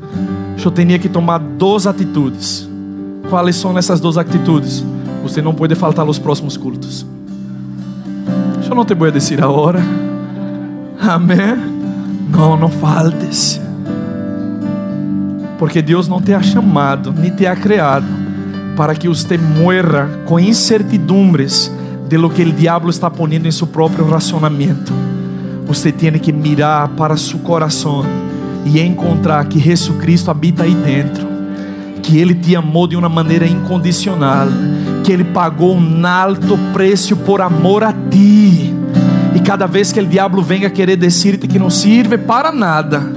eu 0.64 0.72
tinha 0.72 0.98
que 0.98 1.10
tomar 1.10 1.40
duas 1.40 1.86
atitudes. 1.86 2.70
Quais 3.30 3.56
são 3.58 3.78
essas 3.78 4.00
duas 4.00 4.18
atitudes? 4.18 4.84
Você 5.24 5.42
não 5.42 5.54
pode 5.54 5.76
faltar 5.76 6.06
aos 6.06 6.20
próximos 6.20 6.58
cultos. 6.58 7.06
Eu 8.70 8.76
não 8.76 8.86
te 8.86 8.94
vou 8.94 9.10
dizer 9.10 9.42
a 9.44 9.50
hora. 9.50 9.82
Amém. 11.00 11.58
Não, 12.30 12.56
não 12.56 12.70
faltes. 12.70 13.60
Porque 15.58 15.82
Deus 15.82 16.08
não 16.08 16.22
te 16.22 16.34
ha 16.34 16.42
chamado, 16.42 17.12
nem 17.12 17.32
te 17.32 17.48
ha 17.48 17.56
criado 17.56 18.06
para 18.80 18.96
que 18.96 19.10
você 19.10 19.38
morra 19.38 20.10
com 20.26 20.40
incertidumbres 20.40 21.70
de 22.08 22.16
lo 22.16 22.30
que 22.30 22.44
o 22.44 22.54
diabo 22.54 22.90
está 22.90 23.10
poniendo 23.10 23.46
em 23.46 23.52
seu 23.52 23.68
próprio 23.68 24.08
racionamento. 24.08 24.94
Você 25.68 25.92
tem 25.92 26.14
que 26.14 26.32
mirar 26.32 26.88
para 26.90 27.18
seu 27.18 27.40
coração 27.40 28.06
e 28.66 28.80
encontrar 28.80 29.46
que 29.50 29.60
Jesus 29.60 29.98
Cristo 30.00 30.32
habita 30.32 30.64
aí 30.64 30.74
dentro, 30.74 31.28
que 32.02 32.18
Ele 32.18 32.34
te 32.34 32.56
amou 32.56 32.88
de 32.88 32.96
uma 32.96 33.10
maneira 33.10 33.46
incondicional, 33.46 34.48
que 35.10 35.14
Ele 35.14 35.24
pagou 35.24 35.76
um 35.76 36.06
alto 36.06 36.56
preço 36.72 37.18
por 37.18 37.42
amor 37.42 37.84
a 37.84 37.92
ti 37.92 38.72
e 39.34 39.40
cada 39.40 39.66
vez 39.66 39.92
que 39.92 40.00
o 40.00 40.06
diabo 40.06 40.40
venha 40.40 40.70
querer 40.70 40.98
decir-te 40.98 41.48
que 41.48 41.58
não 41.58 41.72
sirve 41.72 42.16
para 42.16 42.52
nada, 42.52 43.12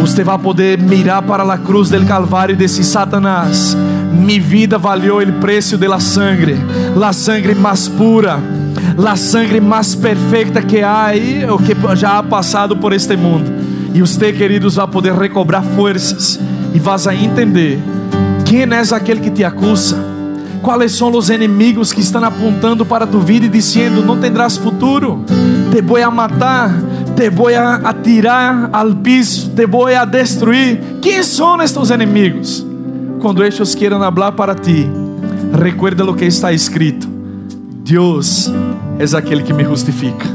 você 0.00 0.24
vai 0.24 0.38
poder 0.38 0.80
mirar 0.80 1.20
para 1.20 1.42
a 1.42 1.58
cruz 1.58 1.90
del 1.90 2.06
Calvário 2.06 2.54
e 2.54 2.56
dizer: 2.56 2.82
Satanás, 2.82 3.76
minha 4.10 4.40
vida 4.40 4.78
valeu 4.78 5.18
o 5.18 5.32
preço 5.34 5.76
de 5.76 5.86
la 5.86 6.00
sangre, 6.00 6.56
la 6.96 7.12
sangre 7.12 7.54
mais 7.54 7.88
pura, 7.88 8.40
la 8.96 9.14
sangre 9.14 9.60
mais 9.60 9.94
perfeita 9.94 10.62
que 10.62 10.80
há 10.80 11.10
ou 11.50 11.58
que 11.58 11.76
já 11.94 12.16
ha 12.16 12.22
passado 12.22 12.74
por 12.74 12.94
este 12.94 13.18
mundo. 13.18 13.52
E 13.92 14.00
você, 14.00 14.32
queridos, 14.32 14.76
vai 14.76 14.88
poder 14.88 15.12
recobrar 15.12 15.62
forças 15.62 16.40
e 16.72 16.78
vas 16.78 17.06
a 17.06 17.14
entender 17.14 17.78
quem 18.46 18.62
é 18.62 18.94
aquele 18.94 19.20
que 19.20 19.30
te 19.30 19.44
acusa 19.44 20.16
Quais 20.62 20.92
são 20.92 21.10
os 21.12 21.30
inimigos 21.30 21.92
que 21.92 22.00
estão 22.00 22.22
apontando 22.24 22.84
para 22.84 23.06
tu 23.06 23.20
vida 23.20 23.46
e 23.46 23.48
dizendo: 23.48 24.04
Não 24.04 24.18
tendrás 24.18 24.56
futuro, 24.56 25.24
te 25.70 25.80
vou 25.80 26.02
a 26.02 26.10
matar, 26.10 26.70
te 27.16 27.30
vou 27.30 27.48
a 27.48 27.76
atirar 27.76 28.68
al 28.72 28.94
piso, 28.96 29.50
te 29.50 29.66
vou 29.66 29.86
a 29.86 30.04
destruir. 30.04 30.80
Quem 31.00 31.22
são 31.22 31.60
estes 31.62 31.90
inimigos? 31.90 32.66
Quando 33.20 33.42
eles 33.42 33.74
queiram 33.74 33.98
falar 33.98 34.32
para 34.32 34.54
ti, 34.54 34.88
recuerda 35.52 36.04
o 36.04 36.14
que 36.14 36.24
está 36.24 36.52
escrito: 36.52 37.08
Deus 37.84 38.50
é 38.98 39.16
aquele 39.16 39.42
que 39.42 39.52
me 39.52 39.64
justifica. 39.64 40.26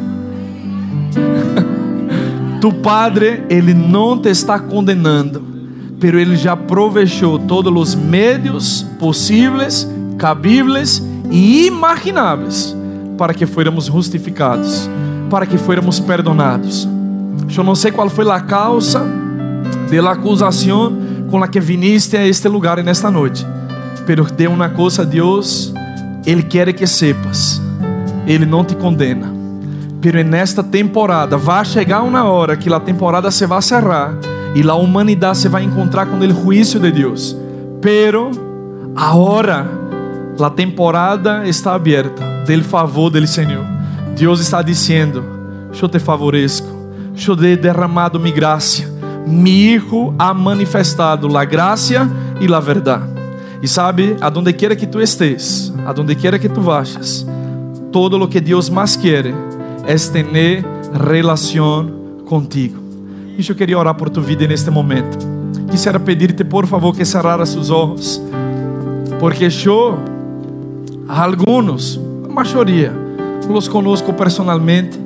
tu 2.61 2.71
Padre, 2.71 3.43
Ele 3.49 3.73
não 3.73 4.17
te 4.17 4.29
está 4.29 4.57
condenando, 4.57 5.43
pero 5.99 6.19
Ele 6.19 6.35
já 6.35 6.55
provechou 6.55 7.37
todos 7.37 7.73
os 7.75 7.95
meios 7.95 8.85
possíveis 8.99 9.87
cabíveis 10.17 11.01
e 11.29 11.67
imagináveis 11.67 12.75
para 13.17 13.33
que 13.33 13.45
fôramos 13.45 13.85
justificados, 13.85 14.89
para 15.29 15.45
que 15.45 15.57
fôramos 15.57 15.99
perdonados. 15.99 16.87
Eu 17.55 17.63
não 17.63 17.75
sei 17.75 17.91
qual 17.91 18.09
foi 18.09 18.29
a 18.29 18.39
causa 18.39 19.05
de 19.89 19.99
la 20.01 20.11
acusação 20.11 20.95
com 21.29 21.39
la 21.39 21.47
que 21.47 21.59
viniste 21.59 22.17
a 22.17 22.27
este 22.27 22.47
lugar 22.47 22.83
nesta 22.83 23.09
noite, 23.09 23.45
pero 24.05 24.23
de 24.25 24.47
uma 24.47 24.69
coisa 24.69 25.05
Deus, 25.05 25.73
Ele 26.25 26.43
quer 26.43 26.71
que 26.73 26.85
sepas, 26.85 27.61
Ele 28.25 28.45
não 28.45 28.63
te 28.63 28.75
condena. 28.75 29.31
Pero 30.01 30.21
nesta 30.23 30.61
temporada 30.61 31.37
vai 31.37 31.63
chegar 31.63 32.03
uma 32.03 32.23
hora 32.25 32.57
que 32.57 32.71
a 32.71 32.79
temporada 32.79 33.31
se 33.31 33.45
vai 33.45 33.61
cerrar 33.61 34.13
e 34.53 34.67
a 34.67 34.75
humanidade 34.75 35.37
se 35.37 35.47
vai 35.47 35.63
encontrar 35.63 36.05
com 36.05 36.17
o 36.17 36.29
juízo 36.29 36.79
de 36.79 36.91
Deus. 36.91 37.35
Pero 37.81 38.31
agora 38.95 39.65
a 40.39 40.49
temporada 40.49 41.47
está 41.47 41.73
aberta 41.73 42.43
del 42.45 42.63
favor 42.63 43.11
del 43.11 43.27
Senhor. 43.27 43.65
Deus 44.15 44.39
está 44.39 44.61
dizendo: 44.61 45.23
Eu 45.79 45.89
te 45.89 45.99
favoreço, 45.99 46.63
eu 47.27 47.35
te 47.35 47.55
derramado 47.55 48.19
mi 48.19 48.31
graça. 48.31 48.91
Mi 49.25 49.73
hijo 49.73 50.13
ha 50.19 50.33
manifestado 50.33 51.37
a 51.37 51.45
graça 51.45 52.09
e 52.41 52.53
a 52.53 52.59
verdade. 52.59 53.05
E 53.61 53.67
sabe, 53.67 54.17
aonde 54.19 54.51
queira 54.51 54.75
que 54.75 54.85
tu 54.85 54.99
estés, 54.99 55.73
aonde 55.85 56.15
queira 56.15 56.37
que 56.37 56.49
tu 56.49 56.59
vayas, 56.59 57.25
todo 57.91 58.17
lo 58.17 58.27
que 58.27 58.41
Deus 58.41 58.69
mais 58.69 58.97
quer 58.97 59.27
é 59.85 59.95
ter 59.95 60.65
relação 60.93 61.89
contigo. 62.25 62.83
E 63.37 63.45
eu 63.47 63.55
queria 63.55 63.79
orar 63.79 63.95
por 63.95 64.09
tu 64.09 64.21
vida 64.21 64.45
neste 64.45 64.69
momento. 64.69 65.17
Quisiera 65.71 65.99
pedir-te, 65.99 66.43
por 66.43 66.67
favor, 66.67 66.93
que 66.93 67.05
cerraras 67.05 67.49
seus 67.49 67.69
olhos, 67.69 68.21
porque 69.19 69.45
eu 69.45 70.12
alguns, 71.07 71.99
a 72.29 72.33
maioria, 72.33 72.93
los 73.49 73.67
conosco 73.67 74.13
personalmente, 74.13 74.99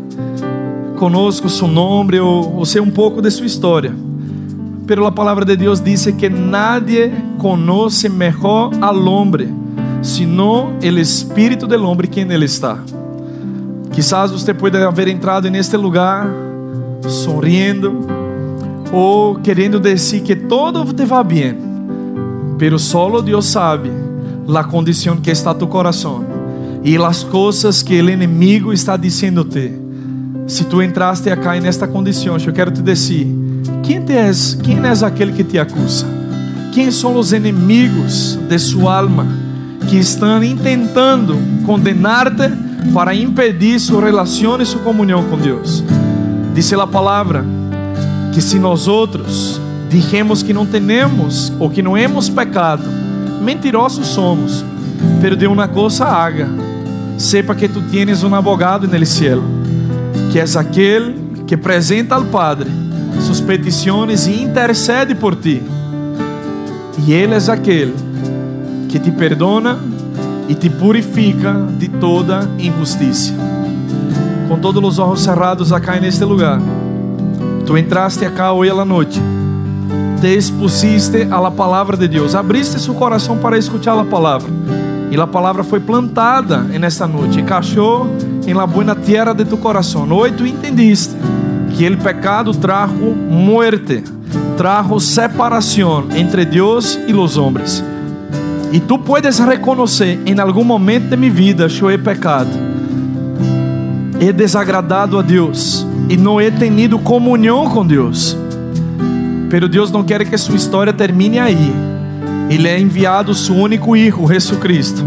conosco 0.97 1.49
seu 1.49 1.67
nome 1.67 2.19
ou, 2.19 2.57
ou 2.57 2.65
sei 2.65 2.81
um 2.81 2.89
pouco 2.89 3.21
de 3.21 3.31
sua 3.31 3.45
história. 3.45 3.93
Pero 4.85 5.05
a 5.05 5.11
palavra 5.11 5.43
de 5.43 5.55
Deus 5.55 5.81
diz 5.81 6.05
que 6.17 6.29
nadie 6.29 7.11
conoce 7.37 8.07
mejor 8.07 8.71
al 8.81 9.07
hombre, 9.07 9.49
sino 10.01 10.71
el 10.81 10.97
espírito 10.97 11.67
del 11.67 11.83
hombre 11.83 12.07
quem 12.07 12.31
ele 12.31 12.45
está. 12.45 12.77
Quizás 13.91 14.31
você 14.31 14.53
pode 14.53 14.77
haver 14.77 15.07
entrado 15.07 15.49
neste 15.49 15.75
lugar 15.75 16.27
sorrindo 17.01 18.07
ou 18.93 19.35
querendo 19.39 19.79
dizer 19.79 20.21
que 20.21 20.35
todo 20.35 20.85
te 20.93 21.05
va 21.05 21.23
bem, 21.23 21.57
pero 22.57 22.77
solo 22.77 23.21
Deus 23.21 23.47
sabe 23.47 24.06
la 24.47 24.63
condición 24.63 25.21
que 25.21 25.31
está 25.31 25.57
tu 25.57 25.67
corazón 25.67 26.25
y 26.83 26.97
las 26.97 27.25
cosas 27.25 27.83
que 27.83 27.99
el 27.99 28.09
enemigo 28.09 28.71
está 28.71 28.97
diciéndote. 28.97 29.77
Si 30.45 30.63
tú 30.63 30.81
entraste 30.81 31.29
acá 31.31 31.57
en 31.57 31.65
esta 31.65 31.87
condición, 31.87 32.39
yo 32.39 32.53
quiero 32.53 32.71
te 32.71 32.81
decir, 32.81 33.27
¿quién 33.83 34.09
es, 34.09 34.57
quién 34.63 34.85
es 34.85 35.03
aquel 35.03 35.33
que 35.33 35.43
te 35.43 35.59
acusa? 35.59 36.07
¿Quién 36.73 36.91
son 36.93 37.15
los 37.15 37.33
enemigos 37.33 38.39
de 38.47 38.57
su 38.57 38.89
alma 38.89 39.25
que 39.89 39.99
están 39.99 40.43
intentando 40.43 41.35
condenarte 41.65 42.49
para 42.93 43.13
impedir 43.13 43.79
su 43.81 43.99
relación 43.99 44.61
y 44.61 44.65
su 44.65 44.81
comunión 44.81 45.25
con 45.29 45.41
Dios? 45.41 45.83
Dice 46.55 46.77
la 46.77 46.87
palabra 46.87 47.43
que 48.33 48.39
si 48.39 48.57
nosotros 48.59 49.59
dijemos 49.89 50.41
que 50.43 50.53
não 50.53 50.65
temos 50.65 51.51
ou 51.59 51.69
que 51.69 51.81
não 51.81 51.97
hemos 51.97 52.29
pecado, 52.29 52.83
mentirosos 53.41 54.07
somos, 54.07 54.63
pero 55.21 55.35
de 55.35 55.47
uma 55.47 55.67
coisa 55.67 56.05
haga, 56.05 56.47
sepa 57.17 57.55
que 57.55 57.67
tu 57.67 57.81
tienes 57.81 58.23
um 58.23 58.33
abogado 58.35 58.87
no 58.87 59.05
cielo, 59.05 59.43
que 60.31 60.39
é 60.39 60.43
aquele 60.57 61.15
que 61.45 61.55
apresenta 61.55 62.15
ao 62.15 62.25
Padre 62.25 62.69
suas 63.21 63.41
petições 63.41 64.27
e 64.27 64.43
intercede 64.43 65.15
por 65.15 65.35
ti. 65.35 65.61
E 67.05 67.13
Ele 67.13 67.33
é 67.33 67.51
aquele 67.51 67.93
que 68.89 68.99
te 68.99 69.11
perdona 69.11 69.79
e 70.47 70.55
te 70.55 70.69
purifica 70.69 71.53
de 71.77 71.87
toda 71.87 72.49
injustiça. 72.57 73.33
Com 74.47 74.59
todos 74.59 74.83
os 74.83 74.99
olhos 74.99 75.21
cerrados 75.21 75.73
acá 75.73 75.99
neste 75.99 76.23
lugar, 76.23 76.59
tu 77.65 77.77
entraste 77.77 78.23
acá 78.23 78.51
hoje 78.51 78.71
à 78.71 78.85
noite 78.85 79.21
te 80.19 80.33
expusiste 80.35 81.27
a 81.29 81.39
la 81.39 81.51
palavra 81.51 81.95
de 81.95 82.07
Deus, 82.07 82.33
abriste 82.33 82.79
seu 82.79 82.93
coração 82.93 83.37
para 83.37 83.57
escutar 83.57 83.97
a 83.97 84.03
palavra, 84.03 84.49
e 85.11 85.19
a 85.19 85.27
palavra 85.27 85.63
foi 85.63 85.79
plantada 85.79 86.57
nesta 86.57 87.07
noite, 87.07 87.39
encaixou 87.39 88.07
em 88.45 88.53
la 88.53 88.65
buena 88.65 88.95
tierra 88.95 89.33
de 89.33 89.45
tu 89.45 89.57
coração. 89.57 90.07
Tu 90.35 90.45
entendiste 90.45 91.15
que 91.75 91.87
o 91.87 91.97
pecado 91.97 92.53
trajo 92.53 92.93
muerte, 92.93 94.03
trajo 94.57 94.99
separação 94.99 96.05
entre 96.15 96.45
Deus 96.45 96.99
e 97.07 97.13
os 97.13 97.37
homens. 97.37 97.83
E 98.71 98.79
tu 98.79 98.99
puedes 98.99 99.39
reconhecer 99.39 100.19
em 100.25 100.37
algum 100.39 100.63
momento 100.63 101.09
de 101.09 101.15
minha 101.15 101.31
vida 101.31 101.67
eu 101.81 101.89
he 101.89 101.97
pecado. 101.97 102.49
he 104.19 104.33
desagradado 104.33 105.17
a 105.17 105.21
Deus 105.21 105.85
e 106.09 106.17
não 106.17 106.41
he 106.41 106.49
tenido 106.51 106.99
comunhão 106.99 107.69
com 107.69 107.85
Deus. 107.85 108.35
Pero 109.49 109.67
Deus 109.67 109.91
não 109.91 110.03
quer 110.03 110.25
que 110.25 110.37
sua 110.37 110.55
história 110.55 110.91
termine 110.91 111.39
aí. 111.39 111.73
Ele 112.49 112.67
é 112.67 112.79
enviado 112.79 113.33
seu 113.33 113.55
único 113.55 113.95
Hijo, 113.95 114.27
Jesus 114.27 114.59
Cristo, 114.59 115.03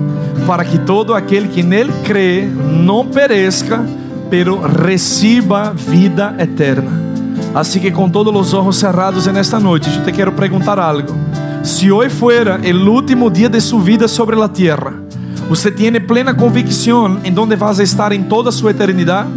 para 0.47 0.65
que 0.65 0.79
todo 0.79 1.15
aquele 1.15 1.49
que 1.49 1.63
nele 1.63 1.93
crê 2.05 2.47
não 2.47 3.07
pereça, 3.07 3.85
pero 4.29 4.61
reciba 4.61 5.73
vida 5.75 6.35
eterna. 6.39 6.91
Assim 7.55 7.81
que 7.81 7.91
com 7.91 8.09
todos 8.09 8.35
os 8.35 8.55
olhos 8.55 8.77
cerrados 8.77 9.27
nesta 9.27 9.59
noite, 9.59 9.91
eu 9.95 10.05
te 10.05 10.13
quero 10.13 10.33
perguntar 10.33 10.79
algo. 10.79 11.15
Se 11.63 11.91
hoje 11.91 12.11
fuera 12.11 12.61
o 12.63 12.91
último 12.91 13.31
dia 13.31 13.49
de 13.49 13.61
sua 13.61 13.81
vida 13.81 14.07
sobre 14.07 14.41
a 14.41 14.49
terra, 14.49 14.95
você 15.49 15.71
tem 15.71 15.93
plena 16.01 16.33
convicção 16.33 17.19
em 17.25 17.37
onde 17.37 17.57
vas 17.57 17.81
a 17.81 17.83
estar 17.83 18.13
em 18.13 18.23
toda 18.23 18.53
sua 18.53 18.71
eternidade? 18.71 19.29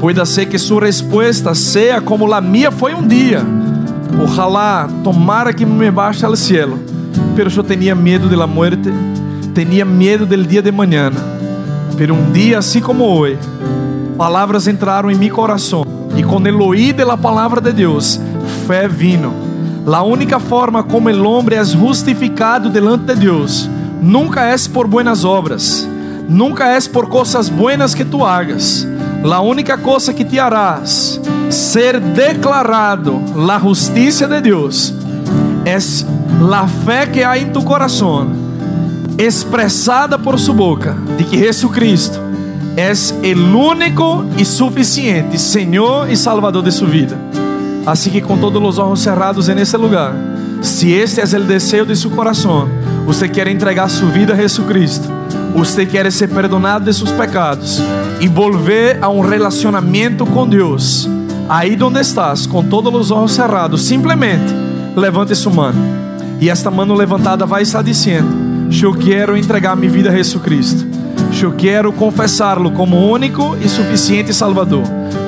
Pode 0.00 0.28
ser 0.28 0.46
que 0.46 0.58
sua 0.58 0.82
resposta 0.82 1.54
seja 1.54 2.00
como 2.00 2.32
a 2.34 2.40
minha 2.40 2.72
foi 2.72 2.92
um 2.92 3.06
dia. 3.06 3.40
Ojalá, 4.20 4.88
tomara 5.04 5.52
que 5.52 5.64
me 5.64 5.90
baixe 5.90 6.24
ao 6.24 6.34
cielo. 6.34 6.78
Pero 7.36 7.50
eu 7.54 7.62
tinha 7.62 7.94
medo 7.94 8.28
da 8.28 8.46
morte, 8.46 8.92
tinha 9.54 9.84
medo 9.84 10.26
do 10.26 10.36
dia 10.44 10.62
de 10.62 10.72
manhã. 10.72 11.10
Pero 11.96 12.14
um 12.14 12.32
dia 12.32 12.58
assim 12.58 12.80
como 12.80 13.04
hoje, 13.04 13.38
palavras 14.16 14.66
entraram 14.66 15.10
em 15.10 15.16
meu 15.16 15.34
coração 15.34 15.84
e 16.16 16.22
com 16.22 16.46
el 16.46 16.60
oír 16.60 16.94
de 16.94 17.04
la 17.04 17.16
palavra 17.16 17.60
de 17.60 17.72
Deus, 17.72 18.20
fé 18.66 18.88
vino. 18.88 19.32
La 19.86 20.02
única 20.02 20.38
forma 20.38 20.82
como 20.82 21.10
el 21.10 21.24
hombre 21.24 21.56
é 21.56 21.64
justificado 21.64 22.70
delante 22.70 23.06
de 23.06 23.14
Deus 23.14 23.68
nunca 24.02 24.42
é 24.42 24.56
por 24.72 24.88
buenas 24.88 25.24
obras, 25.24 25.88
nunca 26.28 26.66
é 26.66 26.80
por 26.80 27.08
coisas 27.08 27.48
buenas 27.48 27.94
que 27.94 28.04
tu 28.04 28.26
hagas. 28.26 28.86
La 29.22 29.40
única 29.40 29.78
coisa 29.78 30.12
que 30.12 30.24
te 30.24 30.40
harás 30.40 31.20
ser 31.52 32.00
declarado 32.00 33.22
la 33.36 33.58
justiça 33.58 34.26
de 34.26 34.40
Deus 34.40 34.94
é 35.64 35.78
la 36.40 36.66
fé 36.66 37.06
que 37.06 37.22
há 37.22 37.38
em 37.38 37.50
tu 37.50 37.62
coração, 37.62 38.30
expressada 39.18 40.18
por 40.18 40.38
sua 40.38 40.54
boca, 40.54 40.96
de 41.16 41.24
que 41.24 41.38
Jesucristo 41.38 42.18
é 42.76 42.92
o 43.34 43.56
único 43.56 44.24
e 44.38 44.44
suficiente 44.44 45.38
Senhor 45.38 46.10
e 46.10 46.16
Salvador 46.16 46.62
de 46.62 46.72
sua 46.72 46.88
vida. 46.88 47.16
Assim 47.86 48.10
que 48.10 48.20
com 48.20 48.38
todos 48.38 48.62
os 48.62 48.78
olhos 48.78 49.00
cerrados 49.00 49.48
en 49.48 49.58
esse 49.58 49.76
lugar, 49.76 50.14
se 50.62 50.90
este 50.90 51.20
é 51.20 51.24
o 51.24 51.44
desejo 51.44 51.86
de 51.86 51.96
seu 51.96 52.10
coração, 52.10 52.68
você 53.04 53.28
quer 53.28 53.46
entregar 53.48 53.88
sua 53.88 54.08
vida 54.08 54.32
a 54.32 54.36
Jesucristo, 54.36 55.08
você 55.54 55.84
quer 55.84 56.10
ser 56.10 56.28
perdonado 56.28 56.84
de 56.84 56.94
seus 56.94 57.12
pecados 57.12 57.82
e 58.20 58.26
volver 58.26 58.98
a 59.02 59.08
um 59.08 59.20
relacionamento 59.20 60.24
com 60.24 60.48
Deus, 60.48 61.08
aí 61.48 61.78
onde 61.82 62.00
estás, 62.00 62.46
com 62.46 62.62
todos 62.62 62.94
os 62.94 63.10
olhos 63.10 63.32
cerrados, 63.32 63.82
simplesmente 63.82 64.52
levante 64.96 65.34
sua 65.34 65.52
mão. 65.52 65.72
E 66.40 66.50
esta 66.50 66.70
mão 66.70 66.92
levantada 66.94 67.46
vai 67.46 67.62
estar 67.62 67.82
dizendo: 67.82 68.28
Eu 68.82 68.94
quero 68.94 69.36
entregar 69.36 69.76
minha 69.76 69.90
vida 69.90 70.10
a 70.10 70.12
Jesucristo. 70.12 70.86
Eu 71.40 71.52
quero 71.52 71.92
confessá-lo 71.92 72.72
como 72.72 73.10
único 73.10 73.56
e 73.60 73.68
suficiente 73.68 74.34
Salvador. 74.34 74.82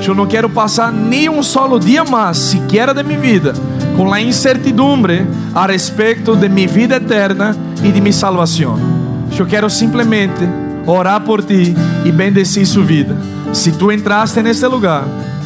Eu 0.07 0.15
não 0.15 0.27
quero 0.27 0.51
passar 0.51 0.93
nem 0.93 1.29
um 1.29 1.43
solo 1.43 1.79
dia 1.79 2.05
mais, 2.05 2.37
sequer 2.37 2.93
de 2.93 3.03
minha 3.03 3.19
vida, 3.19 3.55
com 3.97 4.13
a 4.13 4.21
incertidumbre 4.21 5.27
a 5.55 5.67
respeito 5.67 6.37
de 6.37 6.49
minha 6.49 6.69
vida 6.69 6.97
eterna 6.97 7.57
e 7.83 7.91
de 7.91 8.01
minha 8.01 8.13
salvação. 8.13 8.79
Eu 9.37 9.47
quero 9.47 9.71
simplesmente 9.71 10.47
orar 10.87 11.21
por 11.23 11.43
ti 11.43 11.75
e 12.05 12.13
bendecir 12.13 12.67
sua 12.67 12.85
vida. 12.85 13.17
Se 13.53 13.73
tu 13.73 13.91
entraste 13.91 14.43
neste 14.43 14.67
lugar 14.67 15.05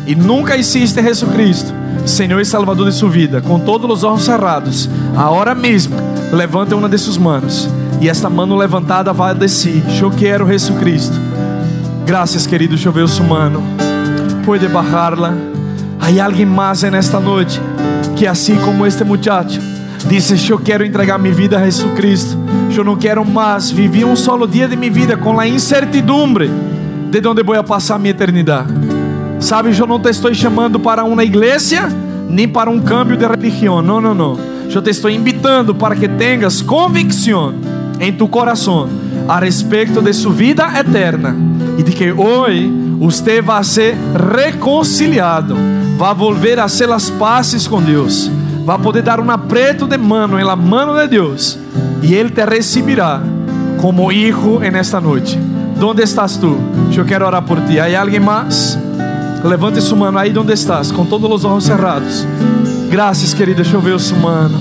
e 0.08 0.14
nunca 0.14 0.56
existe 0.56 1.02
Jesus 1.02 1.30
Senhor 2.06 2.40
e 2.40 2.44
Salvador 2.44 2.88
de 2.88 2.94
sua 2.94 3.10
vida, 3.10 3.42
com 3.42 3.60
todos 3.60 3.98
os 3.98 4.04
olhos 4.04 4.24
cerrados, 4.24 4.88
agora 5.14 5.54
mesmo, 5.54 5.94
levanta 6.32 6.74
uma 6.74 6.88
de 6.88 6.96
suas 6.96 7.18
mãos 7.18 7.68
e 8.00 8.08
esta 8.08 8.30
mão 8.30 8.56
levantada 8.56 9.12
vai 9.12 9.34
descer. 9.34 9.82
Eu 10.00 10.10
quero 10.10 10.48
Jesus 10.48 10.78
Cristo. 10.78 11.14
Graças, 12.06 12.46
querido. 12.46 12.74
Deixa 12.74 12.88
eu 12.88 12.92
ver 12.92 13.02
o 13.02 13.08
seu 13.08 13.22
mano. 13.22 13.62
Pode 14.46 14.66
bajarla. 14.66 15.36
Há 16.00 16.24
alguém 16.24 16.46
mais 16.46 16.80
nesta 16.84 17.20
noite 17.20 17.60
que, 18.16 18.26
assim 18.26 18.56
como 18.56 18.86
este 18.86 19.04
muchacho, 19.04 19.60
disse: 20.08 20.50
Eu 20.50 20.58
quero 20.58 20.86
entregar 20.86 21.18
minha 21.18 21.34
vida 21.34 21.58
a 21.58 21.64
Jesus 21.66 21.92
Cristo. 21.92 22.38
Eu 22.74 22.82
não 22.82 22.96
quero 22.96 23.22
mais 23.26 23.70
viver 23.70 24.06
um 24.06 24.16
solo 24.16 24.48
dia 24.48 24.66
de 24.66 24.74
minha 24.74 24.90
vida 24.90 25.18
com 25.18 25.38
a 25.38 25.46
incertidumbre 25.46 26.50
de 27.10 27.28
onde 27.28 27.42
vou 27.42 27.62
passar 27.62 27.98
minha 27.98 28.12
eternidade. 28.12 28.87
Sabe, 29.40 29.76
eu 29.76 29.86
não 29.86 30.00
te 30.00 30.10
estou 30.10 30.34
chamando 30.34 30.80
para 30.80 31.04
uma 31.04 31.24
igreja 31.24 31.88
nem 32.28 32.46
para 32.46 32.68
um 32.68 32.80
câmbio 32.80 33.16
de 33.16 33.26
religião. 33.26 33.80
Não, 33.80 34.00
não, 34.00 34.14
não. 34.14 34.38
Eu 34.70 34.82
te 34.82 34.90
estou 34.90 35.10
invitando 35.10 35.74
para 35.74 35.96
que 35.96 36.08
tenhas 36.08 36.60
convicção 36.60 37.54
em 37.98 38.12
tu 38.12 38.28
coração 38.28 38.88
a 39.26 39.38
respeito 39.38 40.00
de 40.02 40.12
sua 40.12 40.32
vida 40.32 40.68
eterna 40.78 41.34
e 41.78 41.82
de 41.82 41.92
que 41.92 42.12
hoje 42.12 42.70
você 42.98 43.40
vai 43.40 43.64
ser 43.64 43.96
reconciliado, 44.34 45.56
vai 45.96 46.14
volver 46.14 46.58
a 46.58 46.68
ser 46.68 46.90
as 46.90 47.08
pazes 47.10 47.66
com 47.66 47.80
Deus, 47.80 48.30
vai 48.64 48.78
poder 48.78 49.02
dar 49.02 49.20
um 49.20 49.30
apreto 49.30 49.86
de 49.86 49.96
mano 49.96 50.38
em 50.38 50.44
mano 50.56 50.94
de 51.00 51.08
Deus 51.08 51.58
e 52.02 52.14
Ele 52.14 52.30
te 52.30 52.44
receberá 52.44 53.20
como 53.80 54.12
hijo 54.12 54.62
en 54.62 54.76
esta 54.76 55.00
noite. 55.00 55.38
Onde 55.80 56.02
estás 56.02 56.36
tu? 56.36 56.58
Eu 56.96 57.04
quero 57.04 57.24
orar 57.24 57.42
por 57.42 57.60
ti. 57.60 57.78
Há 57.78 58.00
alguém 58.00 58.18
mais? 58.18 58.76
Levante 59.44 59.80
sua 59.80 59.96
mano 59.96 60.18
aí 60.18 60.36
onde 60.36 60.52
estás, 60.52 60.90
com 60.90 61.04
todos 61.04 61.30
os 61.30 61.44
olhos 61.44 61.64
cerrados. 61.64 62.26
Graças, 62.90 63.32
querida. 63.32 63.62
Deixa 63.62 63.76
eu 63.76 63.80
ver 63.80 63.92
o 63.92 63.98
seu 63.98 64.16
mano. 64.16 64.58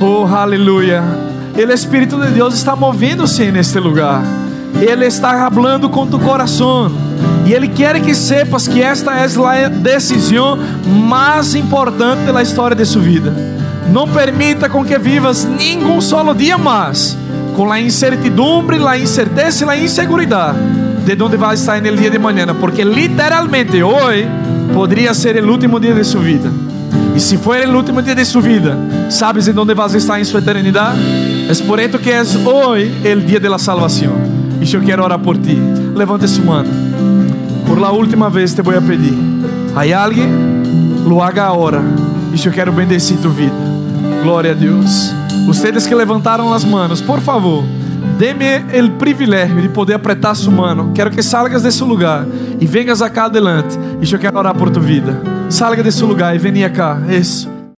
Oh, 0.00 0.26
aleluia. 0.26 1.02
Ele, 1.56 1.72
Espírito 1.72 2.20
de 2.20 2.28
Deus, 2.28 2.54
está 2.54 2.74
movendo-se 2.74 3.52
neste 3.52 3.78
lugar. 3.78 4.22
Ele 4.80 5.06
está 5.06 5.50
falando 5.50 5.88
com 5.88 6.06
tu 6.06 6.18
coração. 6.18 6.90
E 7.46 7.52
Ele 7.52 7.68
quer 7.68 8.00
que 8.00 8.14
sepas 8.14 8.66
que 8.66 8.82
esta 8.82 9.12
é 9.12 9.64
a 9.66 9.68
decisão 9.68 10.58
mais 10.86 11.54
importante 11.54 12.32
da 12.32 12.42
história 12.42 12.74
de 12.74 12.84
sua 12.84 13.02
vida. 13.02 13.32
Não 13.92 14.08
permita 14.08 14.68
com 14.68 14.84
que 14.84 14.98
vivas 14.98 15.44
nenhum 15.44 16.00
solo 16.00 16.34
dia 16.34 16.56
mais 16.56 17.16
com 17.56 17.70
a 17.70 17.80
incertidumbre, 17.80 18.78
a 18.86 18.98
incerteza 18.98 19.64
e 19.64 19.68
a 19.68 19.76
insegurança 19.76 20.56
de 21.02 21.20
onde 21.22 21.36
vai 21.36 21.54
estar 21.54 21.80
no 21.82 21.96
dia 21.96 22.10
de 22.10 22.18
manhã, 22.18 22.46
porque 22.58 22.84
literalmente 22.84 23.82
hoje 23.82 24.26
poderia 24.72 25.12
ser 25.12 25.42
o 25.42 25.50
último 25.50 25.78
dia 25.80 25.94
de 25.94 26.04
sua 26.04 26.20
vida. 26.20 26.50
E 27.14 27.20
se 27.20 27.36
for 27.36 27.56
o 27.56 27.76
último 27.76 28.00
dia 28.00 28.14
de 28.14 28.24
sua 28.24 28.40
vida, 28.40 28.76
sabes 29.10 29.46
em 29.48 29.58
onde 29.58 29.74
vas 29.74 29.94
estar 29.94 30.20
em 30.20 30.24
sua 30.24 30.40
eternidade? 30.40 30.98
É 31.48 31.66
por 31.66 31.78
isso 31.78 31.98
que 31.98 32.10
é 32.10 32.22
hoje 32.22 32.92
o 33.14 33.20
dia 33.20 33.40
da 33.40 33.58
salvação. 33.58 34.12
E 34.60 34.72
eu 34.72 34.80
quero 34.80 35.02
orar 35.02 35.18
por 35.18 35.36
ti. 35.36 35.58
Levante 35.94 36.26
sua 36.28 36.44
mão. 36.44 36.64
Por 37.66 37.78
la 37.78 37.90
última 37.90 38.30
vez 38.30 38.54
te 38.54 38.62
vou 38.62 38.80
pedir. 38.80 39.18
Há 39.74 40.04
alguém? 40.04 40.28
Lo 41.04 41.20
haga 41.22 41.48
agora. 41.48 41.82
E 42.32 42.46
eu 42.46 42.52
quero 42.52 42.72
bendecir 42.72 43.18
tu 43.18 43.28
vida. 43.28 43.52
Glória 44.22 44.52
a 44.52 44.54
Deus. 44.54 45.12
Vocês 45.46 45.86
que 45.86 45.94
levantaram 45.94 46.52
as 46.54 46.64
mãos, 46.64 47.00
por 47.00 47.20
favor, 47.20 47.64
dê-me 48.22 48.80
o 48.80 48.90
privilégio 48.98 49.60
de 49.60 49.68
poder 49.68 49.94
apretar 49.94 50.36
sua 50.36 50.52
mão. 50.52 50.92
Quero 50.92 51.10
que 51.10 51.20
salgas 51.24 51.64
desse 51.64 51.82
lugar 51.82 52.24
e 52.60 52.66
venhas 52.66 53.02
acá 53.02 53.24
adelante. 53.24 53.76
E 54.00 54.12
eu 54.12 54.18
quero 54.20 54.38
orar 54.38 54.54
por 54.54 54.70
tu 54.70 54.80
vida. 54.80 55.20
Salga 55.50 55.82
desse 55.82 56.04
lugar 56.04 56.32
e 56.32 56.38
venha 56.38 56.70
cá. 56.70 57.02
Isso. 57.08 57.51